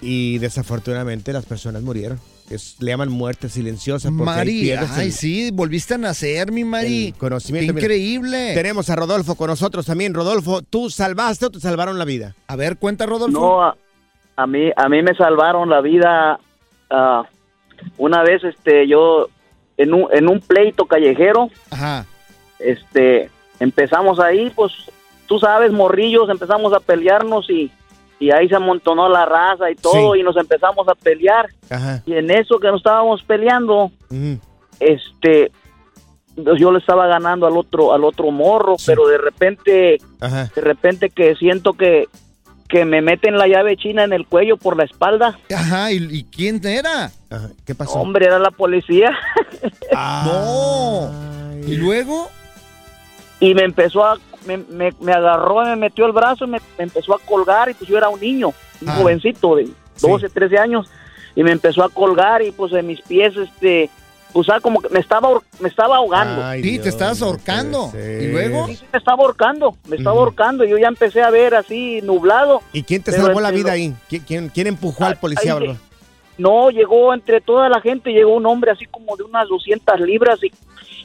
y 0.01 0.37
desafortunadamente 0.39 1.33
las 1.33 1.45
personas 1.45 1.81
murieron. 1.81 2.19
Es, 2.49 2.77
le 2.79 2.89
llaman 2.91 3.09
muerte 3.11 3.47
silenciosa 3.47 4.09
porque 4.09 4.23
Mari, 4.23 4.71
ay, 4.71 5.05
el- 5.07 5.13
sí, 5.13 5.51
volviste 5.51 5.93
a 5.93 5.97
nacer, 5.99 6.51
mi 6.51 6.63
Mari. 6.63 7.13
conocimiento. 7.17 7.73
Mira, 7.73 7.85
increíble. 7.85 8.53
Tenemos 8.55 8.89
a 8.89 8.95
Rodolfo 8.95 9.35
con 9.35 9.49
nosotros 9.49 9.85
también. 9.85 10.15
Rodolfo, 10.15 10.63
¿tú 10.63 10.89
salvaste 10.89 11.45
o 11.45 11.49
te 11.51 11.59
salvaron 11.59 11.99
la 11.99 12.05
vida? 12.05 12.35
A 12.47 12.55
ver, 12.55 12.77
cuenta, 12.77 13.05
Rodolfo. 13.05 13.39
No, 13.39 13.61
a, 13.63 13.77
a 14.35 14.47
mí 14.47 14.69
a 14.75 14.89
mí 14.89 15.01
me 15.03 15.13
salvaron 15.15 15.69
la 15.69 15.81
vida 15.81 16.39
ah, 16.89 17.23
una 17.97 18.23
vez 18.23 18.43
este 18.43 18.87
yo 18.87 19.27
en 19.77 19.93
un 19.93 20.07
en 20.11 20.27
un 20.27 20.39
pleito 20.39 20.85
callejero. 20.85 21.49
Ajá. 21.71 22.05
Este 22.59 23.29
empezamos 23.59 24.19
ahí, 24.19 24.49
pues 24.55 24.71
tú 25.27 25.39
sabes, 25.39 25.71
morrillos, 25.71 26.29
empezamos 26.29 26.73
a 26.73 26.79
pelearnos 26.79 27.49
y 27.49 27.71
y 28.21 28.31
ahí 28.31 28.49
se 28.49 28.55
amontonó 28.55 29.07
la 29.07 29.25
raza 29.25 29.71
y 29.71 29.75
todo 29.75 30.13
Sí. 30.13 30.19
y 30.19 30.23
nos 30.23 30.35
empezamos 30.35 30.87
a 30.89 30.95
pelear. 30.95 31.47
Ajá. 31.69 32.03
Y 32.05 32.15
en 32.15 32.29
eso 32.31 32.59
que 32.59 32.67
nos 32.67 32.77
estábamos 32.81 33.23
peleando, 33.23 33.91
este 34.79 35.51
pues, 36.35 36.59
yo 36.59 36.71
le 36.71 36.79
estaba 36.79 37.07
ganando 37.07 37.47
al 37.47 37.55
otro 37.57 37.93
al 37.93 38.03
otro 38.03 38.31
morro, 38.31 38.75
pero 38.85 39.07
de 39.07 39.17
repente 39.17 39.97
Ajá. 40.19 40.49
de 40.53 40.61
repente 40.61 41.09
que 41.09 41.35
siento 41.35 41.73
que 41.73 42.07
que 42.69 42.85
me 42.85 43.01
meten 43.01 43.37
la 43.37 43.47
llave 43.47 43.75
china 43.75 44.03
en 44.03 44.13
el 44.13 44.25
cuello 44.27 44.55
por 44.55 44.77
la 44.77 44.83
espalda. 44.85 45.37
Ajá, 45.53 45.91
¿y, 45.91 45.97
y 45.97 46.23
quién 46.23 46.65
era? 46.65 47.11
¿Qué 47.65 47.73
pasó? 47.75 47.93
Hombre, 47.99 48.25
era 48.27 48.39
la 48.39 48.51
policía. 48.51 49.11
No. 50.25 51.11
¿Y 51.67 51.75
luego? 51.75 52.29
Y 53.39 53.53
me 53.53 53.63
empezó 53.63 54.05
a, 54.05 54.17
me, 54.45 54.57
me, 54.57 54.93
me 55.01 55.11
agarró, 55.13 55.63
me 55.65 55.75
metió 55.75 56.05
el 56.05 56.11
brazo 56.11 56.45
y 56.45 56.47
me, 56.49 56.59
me 56.77 56.83
empezó 56.85 57.15
a 57.15 57.19
colgar 57.19 57.69
y 57.69 57.73
pues 57.73 57.89
yo 57.89 57.97
era 57.97 58.09
un 58.09 58.19
niño, 58.19 58.49
un 58.81 58.89
Ah. 58.89 58.95
jovencito 58.97 59.55
de 59.55 59.69
12, 60.01 60.29
13 60.29 60.57
años 60.57 60.89
y 61.35 61.43
me 61.43 61.51
empezó 61.51 61.83
a 61.83 61.89
colgar 61.89 62.41
y 62.41 62.51
pues 62.51 62.71
en 62.73 62.87
mis 62.87 63.01
pies, 63.01 63.35
este, 63.35 63.89
pues 64.33 64.47
ah, 64.49 64.59
como 64.61 64.81
que 64.81 64.89
me 64.89 64.99
estaba, 64.99 65.29
me 65.59 65.69
estaba 65.69 65.97
ahogando. 65.97 66.41
sí, 66.61 66.79
te 66.79 66.89
estabas 66.89 67.21
ahorcando. 67.21 67.91
¿Y 67.95 68.27
luego? 68.27 68.67
Sí, 68.67 68.75
sí, 68.75 68.85
me 68.91 68.99
estaba 68.99 69.23
ahorcando, 69.23 69.75
me 69.87 69.95
estaba 69.97 70.17
ahorcando 70.19 70.63
y 70.63 70.69
yo 70.69 70.77
ya 70.77 70.87
empecé 70.87 71.21
a 71.21 71.29
ver 71.29 71.55
así 71.55 72.01
nublado. 72.03 72.61
¿Y 72.73 72.83
quién 72.83 73.01
te 73.01 73.11
salvó 73.11 73.41
la 73.41 73.51
vida 73.51 73.67
lo- 73.69 73.73
ahí? 73.73 73.93
¿Quién, 74.07 74.23
quién, 74.27 74.49
quién 74.49 74.67
empujó 74.67 75.05
al 75.05 75.17
policía, 75.17 75.55
ahí-? 75.55 75.77
No, 76.37 76.69
llegó 76.69 77.13
entre 77.13 77.41
toda 77.41 77.67
la 77.69 77.81
gente, 77.81 78.11
llegó 78.11 78.33
un 78.35 78.45
hombre 78.45 78.71
así 78.71 78.85
como 78.85 79.17
de 79.17 79.23
unas 79.23 79.47
200 79.49 79.99
libras 80.01 80.39
y, 80.43 80.51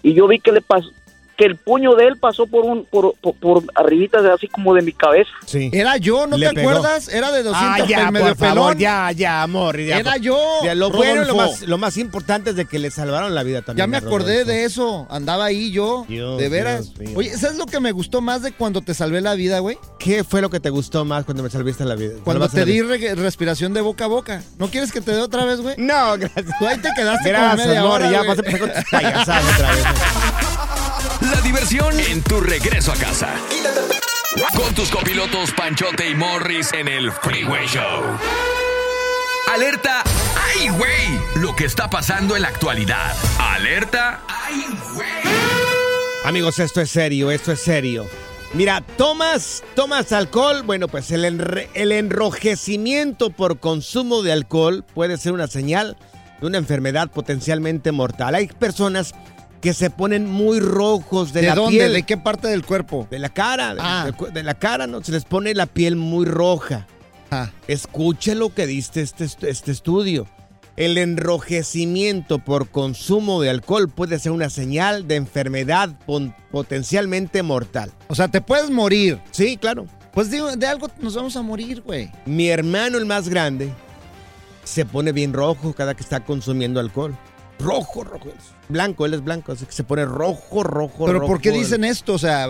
y 0.08 0.14
yo 0.14 0.28
vi 0.28 0.38
que 0.38 0.52
le 0.52 0.60
pasó, 0.60 0.88
que 1.36 1.44
el 1.44 1.56
puño 1.56 1.94
de 1.94 2.06
él 2.06 2.16
pasó 2.18 2.46
por 2.46 2.64
un, 2.64 2.84
por, 2.84 3.14
por, 3.20 3.34
por 3.34 3.62
arribita 3.74 4.22
de 4.22 4.30
así 4.32 4.48
como 4.48 4.74
de 4.74 4.82
mi 4.82 4.92
cabeza. 4.92 5.30
Sí. 5.46 5.70
Era 5.72 5.96
yo, 5.96 6.26
¿no 6.26 6.36
Le 6.36 6.48
te 6.48 6.54
pegó. 6.54 6.70
acuerdas? 6.70 7.08
Era 7.08 7.32
de 7.32 7.42
200 7.42 7.54
Ah, 7.82 7.86
ya, 7.88 8.10
medio 8.10 8.26
por 8.28 8.36
favor, 8.36 8.54
pelón. 8.74 8.78
ya, 8.78 9.10
ya, 9.12 9.42
amor. 9.42 9.78
ya, 9.80 9.98
Era 9.98 10.16
yo, 10.16 10.38
Ya, 10.62 10.74
lo 10.74 10.90
bueno 10.90 11.12
y 11.22 11.24
lo 11.26 11.32
Rodolfo. 11.32 11.50
más, 11.52 11.62
lo 11.62 11.78
más 11.78 11.96
importante 11.96 12.50
es 12.50 12.56
de 12.56 12.66
que 12.66 12.78
le 12.78 12.90
salvaron 12.90 13.34
la 13.34 13.42
vida 13.42 13.62
también. 13.62 13.84
Ya 13.84 13.86
me 13.90 13.96
acordé 13.96 14.32
Rodolfo. 14.40 14.50
de 14.52 14.64
eso. 14.64 15.06
Andaba 15.10 15.46
ahí 15.46 15.70
yo. 15.72 16.04
Dios, 16.08 16.38
de 16.38 16.48
veras. 16.48 16.94
Dios 16.94 16.98
mío. 17.08 17.18
Oye, 17.18 17.36
¿sabes 17.36 17.56
lo 17.58 17.66
que 17.66 17.80
me 17.80 17.92
gustó 17.92 18.20
más 18.20 18.42
de 18.42 18.52
cuando 18.52 18.80
te 18.82 18.94
salvé 18.94 19.20
la 19.20 19.34
vida, 19.34 19.58
güey? 19.58 19.76
¿Qué 19.98 20.22
fue 20.24 20.40
lo 20.40 20.50
que 20.50 20.60
te 20.60 20.70
gustó 20.70 21.04
más 21.04 21.24
cuando 21.24 21.42
me 21.42 21.50
salvaste 21.50 21.84
la 21.84 21.94
vida? 21.96 22.12
Cuando 22.22 22.48
te 22.48 22.64
di 22.64 22.80
re- 22.82 23.14
respiración 23.16 23.72
de 23.74 23.80
boca 23.80 24.04
a 24.04 24.08
boca. 24.08 24.42
¿No 24.58 24.68
quieres 24.68 24.92
que 24.92 25.00
te 25.00 25.12
dé 25.12 25.20
otra 25.20 25.44
vez, 25.44 25.60
güey? 25.60 25.74
No, 25.78 26.16
gracias. 26.18 26.46
Tú 26.58 26.66
ahí 26.66 26.76
te 26.78 26.90
quedaste 26.94 27.32
como 27.32 27.44
Gracias, 27.44 27.66
media 27.66 27.80
amor. 27.80 27.92
hora, 28.02 28.10
Ya 28.10 28.18
güey. 28.18 28.28
vas 28.28 28.38
a 28.38 28.40
empezar 28.42 28.60
con 28.60 28.70
tus 28.82 28.90
payasadas 28.90 29.54
otra 29.54 29.70
vez. 29.72 29.84
La 31.30 31.40
diversión 31.40 31.98
en 32.00 32.22
tu 32.22 32.40
regreso 32.40 32.92
a 32.92 32.96
casa. 32.96 33.34
Con 34.56 34.74
tus 34.74 34.90
copilotos 34.90 35.52
Panchote 35.52 36.08
y 36.10 36.14
Morris 36.14 36.72
en 36.72 36.88
el 36.88 37.12
Freeway 37.12 37.66
Show. 37.66 38.02
Alerta, 39.52 40.02
¡ay, 40.56 40.68
güey! 40.70 41.20
Lo 41.36 41.54
que 41.54 41.64
está 41.64 41.88
pasando 41.88 42.36
en 42.36 42.42
la 42.42 42.48
actualidad. 42.48 43.14
Alerta, 43.38 44.20
¡ay, 44.28 44.66
güey! 44.94 45.08
Amigos, 46.24 46.58
esto 46.58 46.80
es 46.80 46.90
serio, 46.90 47.30
esto 47.30 47.52
es 47.52 47.60
serio. 47.60 48.06
Mira, 48.52 48.82
tomas, 48.96 49.62
tomas 49.74 50.12
alcohol, 50.12 50.62
bueno, 50.62 50.88
pues 50.88 51.10
el, 51.10 51.24
enre- 51.24 51.68
el 51.74 51.92
enrojecimiento 51.92 53.30
por 53.30 53.60
consumo 53.60 54.22
de 54.22 54.32
alcohol 54.32 54.84
puede 54.94 55.16
ser 55.18 55.32
una 55.32 55.46
señal 55.46 55.96
de 56.40 56.46
una 56.46 56.58
enfermedad 56.58 57.10
potencialmente 57.10 57.92
mortal. 57.92 58.34
Hay 58.34 58.46
personas 58.48 59.14
que 59.64 59.72
se 59.72 59.88
ponen 59.88 60.30
muy 60.30 60.60
rojos 60.60 61.32
de, 61.32 61.40
¿De 61.40 61.46
la 61.48 61.54
dónde? 61.54 61.78
piel. 61.78 61.92
¿De 61.94 62.02
qué 62.02 62.18
parte 62.18 62.48
del 62.48 62.66
cuerpo? 62.66 63.08
De 63.10 63.18
la 63.18 63.30
cara, 63.30 63.74
de, 63.74 63.80
Ah. 63.82 64.10
de 64.20 64.30
de 64.30 64.42
la 64.42 64.52
cara, 64.54 64.86
¿no? 64.86 65.02
Se 65.02 65.10
les 65.10 65.24
pone 65.24 65.54
la 65.54 65.64
piel 65.64 65.96
muy 65.96 66.26
roja. 66.26 66.86
Ah. 67.30 67.50
Escuche 67.66 68.34
lo 68.34 68.52
que 68.54 68.66
diste 68.66 69.00
este, 69.00 69.24
est- 69.24 69.42
este 69.42 69.72
estudio. 69.72 70.26
El 70.76 70.98
enrojecimiento 70.98 72.40
por 72.40 72.68
consumo 72.68 73.40
de 73.40 73.48
alcohol 73.48 73.88
puede 73.88 74.18
ser 74.18 74.32
una 74.32 74.50
señal 74.50 75.08
de 75.08 75.16
enfermedad 75.16 75.90
potencialmente 76.50 77.42
mortal. 77.42 77.90
O 78.08 78.14
sea, 78.14 78.28
te 78.28 78.42
puedes 78.42 78.70
morir. 78.70 79.18
Sí, 79.30 79.56
claro. 79.56 79.86
Pues 80.12 80.30
digo, 80.30 80.54
de 80.54 80.66
algo 80.66 80.88
nos 81.00 81.14
vamos 81.14 81.36
a 81.36 81.42
morir, 81.42 81.80
güey. 81.80 82.10
Mi 82.26 82.48
hermano, 82.48 82.98
el 82.98 83.06
más 83.06 83.28
grande, 83.30 83.72
se 84.62 84.84
pone 84.84 85.12
bien 85.12 85.32
rojo 85.32 85.72
cada 85.72 85.94
que 85.94 86.02
está 86.02 86.20
consumiendo 86.20 86.80
alcohol. 86.80 87.16
Rojo, 87.58 88.04
rojo. 88.04 88.28
Blanco, 88.68 89.06
él 89.06 89.14
es 89.14 89.22
blanco, 89.24 89.52
así 89.52 89.64
que 89.66 89.72
se 89.72 89.84
pone 89.84 90.04
rojo, 90.04 90.62
rojo, 90.62 91.04
Pero 91.06 91.20
rojo. 91.20 91.32
¿por 91.32 91.40
qué 91.40 91.50
dicen 91.50 91.84
esto? 91.84 92.14
O 92.14 92.18
sea, 92.18 92.46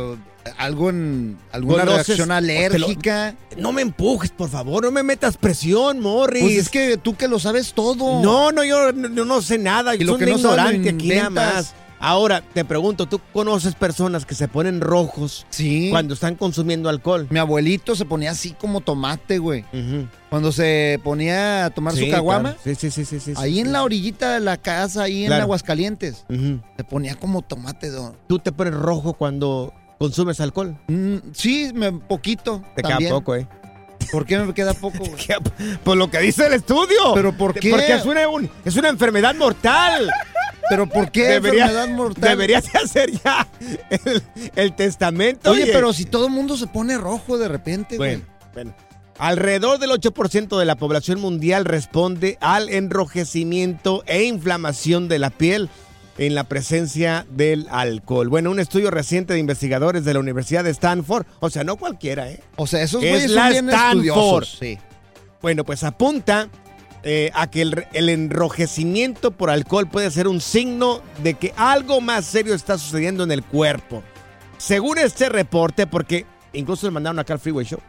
algo 0.58 0.90
en 0.90 1.38
alguna 1.52 1.84
no 1.84 1.92
reacción 1.92 2.28
lo- 2.28 2.34
alérgica. 2.34 3.34
No 3.56 3.72
me 3.72 3.82
empujes, 3.82 4.30
por 4.30 4.48
favor, 4.48 4.84
no 4.84 4.90
me 4.90 5.02
metas 5.02 5.36
presión, 5.36 6.00
Morris. 6.00 6.42
Pues 6.42 6.56
es 6.58 6.68
que 6.68 6.96
tú 6.96 7.16
que 7.16 7.28
lo 7.28 7.38
sabes 7.38 7.74
todo. 7.74 8.22
No, 8.22 8.50
no, 8.52 8.64
yo 8.64 8.92
no, 8.92 9.24
no 9.24 9.42
sé 9.42 9.58
nada. 9.58 9.94
Y 9.94 10.04
lo 10.04 10.16
que 10.16 10.26
no 10.26 10.36
ignorante 10.38 10.90
aquí 10.90 11.08
nada 11.08 11.30
más. 11.30 11.74
Ahora, 12.06 12.42
te 12.42 12.64
pregunto, 12.66 13.06
¿tú 13.06 13.18
conoces 13.32 13.74
personas 13.74 14.26
que 14.26 14.34
se 14.34 14.46
ponen 14.46 14.82
rojos 14.82 15.46
Sí. 15.48 15.88
cuando 15.90 16.12
están 16.12 16.34
consumiendo 16.34 16.90
alcohol? 16.90 17.26
Mi 17.30 17.38
abuelito 17.38 17.96
se 17.96 18.04
ponía 18.04 18.32
así 18.32 18.50
como 18.52 18.82
tomate, 18.82 19.38
güey. 19.38 19.64
Cuando 20.28 20.52
se 20.52 21.00
ponía 21.02 21.64
a 21.64 21.70
tomar 21.70 21.94
Sí, 21.94 22.04
su 22.04 22.10
caguama. 22.10 22.56
claro. 22.56 22.76
Sí, 22.78 22.90
sí, 22.90 23.04
sí, 23.06 23.32
Ahí 23.36 23.54
sí, 23.54 23.60
en 23.60 23.72
la 23.72 23.82
orillita 23.82 24.34
de 24.34 24.40
la 24.40 24.58
casa, 24.58 25.04
ahí 25.04 25.24
en. 25.24 25.32
Aguascalientes. 25.32 26.26
Se 26.76 26.84
ponía 26.84 27.14
como 27.14 27.40
tomate. 27.40 27.88
don. 27.90 28.14
¿Tú 28.28 28.38
te 28.38 28.52
pones 28.52 28.74
rojo 28.74 29.14
cuando 29.14 29.72
consumes 29.98 30.40
alcohol? 30.40 30.76
Mm, 30.88 31.16
sí, 31.32 31.70
me, 31.74 31.90
poquito. 31.92 32.62
Te 32.76 32.82
también. 32.82 33.08
queda 33.08 33.18
poco, 33.18 33.34
¿eh? 33.36 33.48
¿Por 34.12 34.26
qué 34.26 34.38
me 34.38 34.52
queda 34.52 34.74
poco, 34.74 34.98
güey? 34.98 35.78
Por 35.82 35.96
lo 35.96 36.10
que 36.10 36.18
dice 36.18 36.46
el 36.46 36.52
estudio. 36.52 37.14
¿Pero 37.14 37.34
por 37.36 37.54
qué? 37.54 37.70
Porque 37.70 37.94
es 37.94 38.04
una, 38.04 38.28
un- 38.28 38.50
es 38.64 38.76
una 38.76 38.90
enfermedad 38.90 39.34
mortal. 39.34 40.10
¿Pero 40.70 40.88
por 40.88 41.10
qué 41.10 41.34
enfermedad 41.36 41.88
mortal? 41.88 42.30
Deberías 42.30 42.64
de 42.72 42.78
hacer 42.78 43.10
ya 43.22 43.46
el, 43.90 44.22
el 44.56 44.74
testamento. 44.74 45.50
Oye, 45.50 45.64
el- 45.64 45.72
pero 45.72 45.92
si 45.92 46.04
todo 46.04 46.26
el 46.26 46.32
mundo 46.32 46.56
se 46.56 46.66
pone 46.66 46.96
rojo 46.98 47.38
de 47.38 47.48
repente, 47.48 47.96
güey. 47.96 48.16
Bueno, 48.16 48.24
bueno. 48.54 48.74
Alrededor 49.18 49.78
del 49.78 49.90
8% 49.90 50.58
de 50.58 50.64
la 50.64 50.74
población 50.76 51.20
mundial 51.20 51.64
responde 51.64 52.36
al 52.40 52.68
enrojecimiento 52.68 54.02
e 54.06 54.24
inflamación 54.24 55.06
de 55.08 55.18
la 55.20 55.30
piel 55.30 55.68
en 56.18 56.34
la 56.34 56.44
presencia 56.44 57.24
del 57.30 57.66
alcohol. 57.70 58.28
Bueno, 58.28 58.50
un 58.50 58.58
estudio 58.60 58.90
reciente 58.90 59.32
de 59.34 59.38
investigadores 59.40 60.04
de 60.04 60.14
la 60.14 60.20
Universidad 60.20 60.64
de 60.64 60.70
Stanford, 60.70 61.26
o 61.40 61.48
sea, 61.50 61.62
no 61.64 61.76
cualquiera, 61.76 62.30
¿eh? 62.30 62.40
O 62.56 62.66
sea, 62.66 62.82
esos 62.82 63.02
Es 63.04 63.10
güeyes 63.10 63.32
son 63.32 63.50
bien 63.50 63.68
estudiosos. 63.70 64.56
Sí. 64.58 64.78
Bueno, 65.42 65.64
pues 65.64 65.84
apunta 65.84 66.48
eh, 67.04 67.30
a 67.34 67.48
que 67.50 67.62
el, 67.62 67.86
el 67.92 68.08
enrojecimiento 68.08 69.30
por 69.30 69.50
alcohol 69.50 69.86
puede 69.88 70.10
ser 70.10 70.26
un 70.26 70.40
signo 70.40 71.00
de 71.22 71.34
que 71.34 71.52
algo 71.56 72.00
más 72.00 72.24
serio 72.24 72.54
está 72.54 72.78
sucediendo 72.78 73.24
en 73.24 73.30
el 73.32 73.42
cuerpo. 73.44 74.02
Según 74.58 74.98
este 74.98 75.28
reporte, 75.28 75.86
porque 75.86 76.24
incluso 76.52 76.86
le 76.86 76.92
mandaron 76.92 77.18
acá 77.18 77.34
al 77.34 77.40
Freeway 77.40 77.66
Show. 77.66 77.80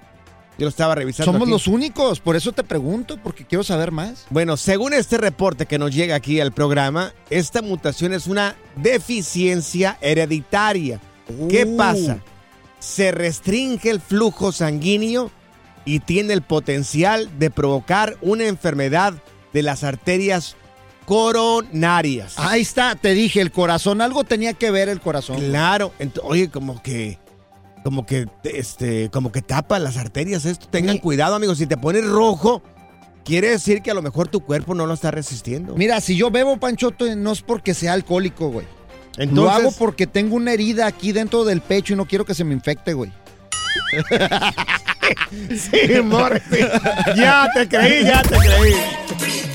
Yo 0.58 0.64
lo 0.66 0.70
estaba 0.70 0.96
revisando. 0.96 1.32
Somos 1.32 1.44
aquí. 1.48 1.52
los 1.52 1.68
únicos, 1.68 2.20
por 2.22 2.36
eso 2.38 2.54
te 2.54 2.64
pregunto, 2.64 3.18
porque 3.22 3.46
quiero 3.46 3.64
saber 3.64 3.92
más. 3.92 4.26
Bueno, 4.30 4.56
según 4.56 4.94
este 4.94 5.18
reporte 5.18 5.66
que 5.66 5.78
nos 5.78 5.94
llega 5.94 6.16
aquí 6.16 6.40
al 6.40 6.54
programa, 6.54 7.14
esta 7.30 7.62
mutación 7.62 8.14
es 8.14 8.28
una 8.28 8.56
deficiencia 8.78 9.98
hereditaria. 10.02 11.00
¿Qué 11.50 11.66
Uh. 11.66 11.78
pasa? 11.78 12.20
se 12.80 13.12
restringe 13.12 13.90
el 13.90 14.00
flujo 14.00 14.52
sanguíneo 14.52 15.32
y 15.86 16.00
tiene 16.00 16.34
el 16.34 16.42
potencial 16.42 17.30
de 17.40 17.52
provocar 17.52 18.18
una 18.22 18.46
enfermedad 18.46 19.14
de 19.54 19.62
las 19.64 19.84
arterias 19.84 20.56
coronarias. 21.06 22.34
Ahí 22.38 22.62
está, 22.62 22.96
te 22.96 23.14
dije, 23.14 23.40
el 23.42 23.52
corazón, 23.52 24.02
algo 24.02 24.24
tenía 24.24 24.54
que 24.54 24.72
ver 24.72 24.90
el 24.90 25.00
corazón. 25.00 25.38
Claro, 25.38 25.94
oye, 26.24 26.50
como 26.50 26.82
que, 26.82 27.20
como 27.84 28.06
que, 28.06 28.28
este, 28.44 29.10
como 29.12 29.32
que 29.32 29.42
tapa 29.42 29.80
las 29.80 29.98
arterias 29.98 30.46
esto. 30.46 30.68
Tengan 30.68 30.98
cuidado, 30.98 31.36
amigos, 31.36 31.60
si 31.60 31.68
te 31.68 31.78
pones 31.78 32.04
rojo, 32.06 32.64
quiere 33.24 33.50
decir 33.50 33.82
que 33.82 33.92
a 33.92 33.94
lo 33.94 34.02
mejor 34.02 34.28
tu 34.28 34.42
cuerpo 34.42 34.74
no 34.74 34.86
lo 34.88 34.94
está 34.96 35.12
resistiendo. 35.12 35.76
Mira, 35.76 36.02
si 36.02 36.18
yo 36.18 36.32
bebo 36.32 36.58
panchoto 36.58 37.14
no 37.16 37.32
es 37.32 37.42
porque 37.42 37.74
sea 37.74 37.94
alcohólico, 37.94 38.50
güey. 38.50 38.66
Lo 39.18 39.24
Entonces- 39.24 39.56
hago 39.56 39.72
porque 39.72 40.08
tengo 40.08 40.36
una 40.36 40.52
herida 40.52 40.88
aquí 40.88 41.12
dentro 41.12 41.46
del 41.46 41.62
pecho 41.62 41.94
y 41.94 41.96
no 41.96 42.06
quiero 42.06 42.26
que 42.26 42.34
se 42.34 42.44
me 42.44 42.54
infecte, 42.54 42.94
güey. 42.94 43.12
sí, 45.56 46.02
Morris. 46.02 46.44
Ya 47.16 47.48
te 47.54 47.68
creí, 47.68 48.04
ya 48.06 48.22
te 48.22 48.38
creí. 48.38 49.55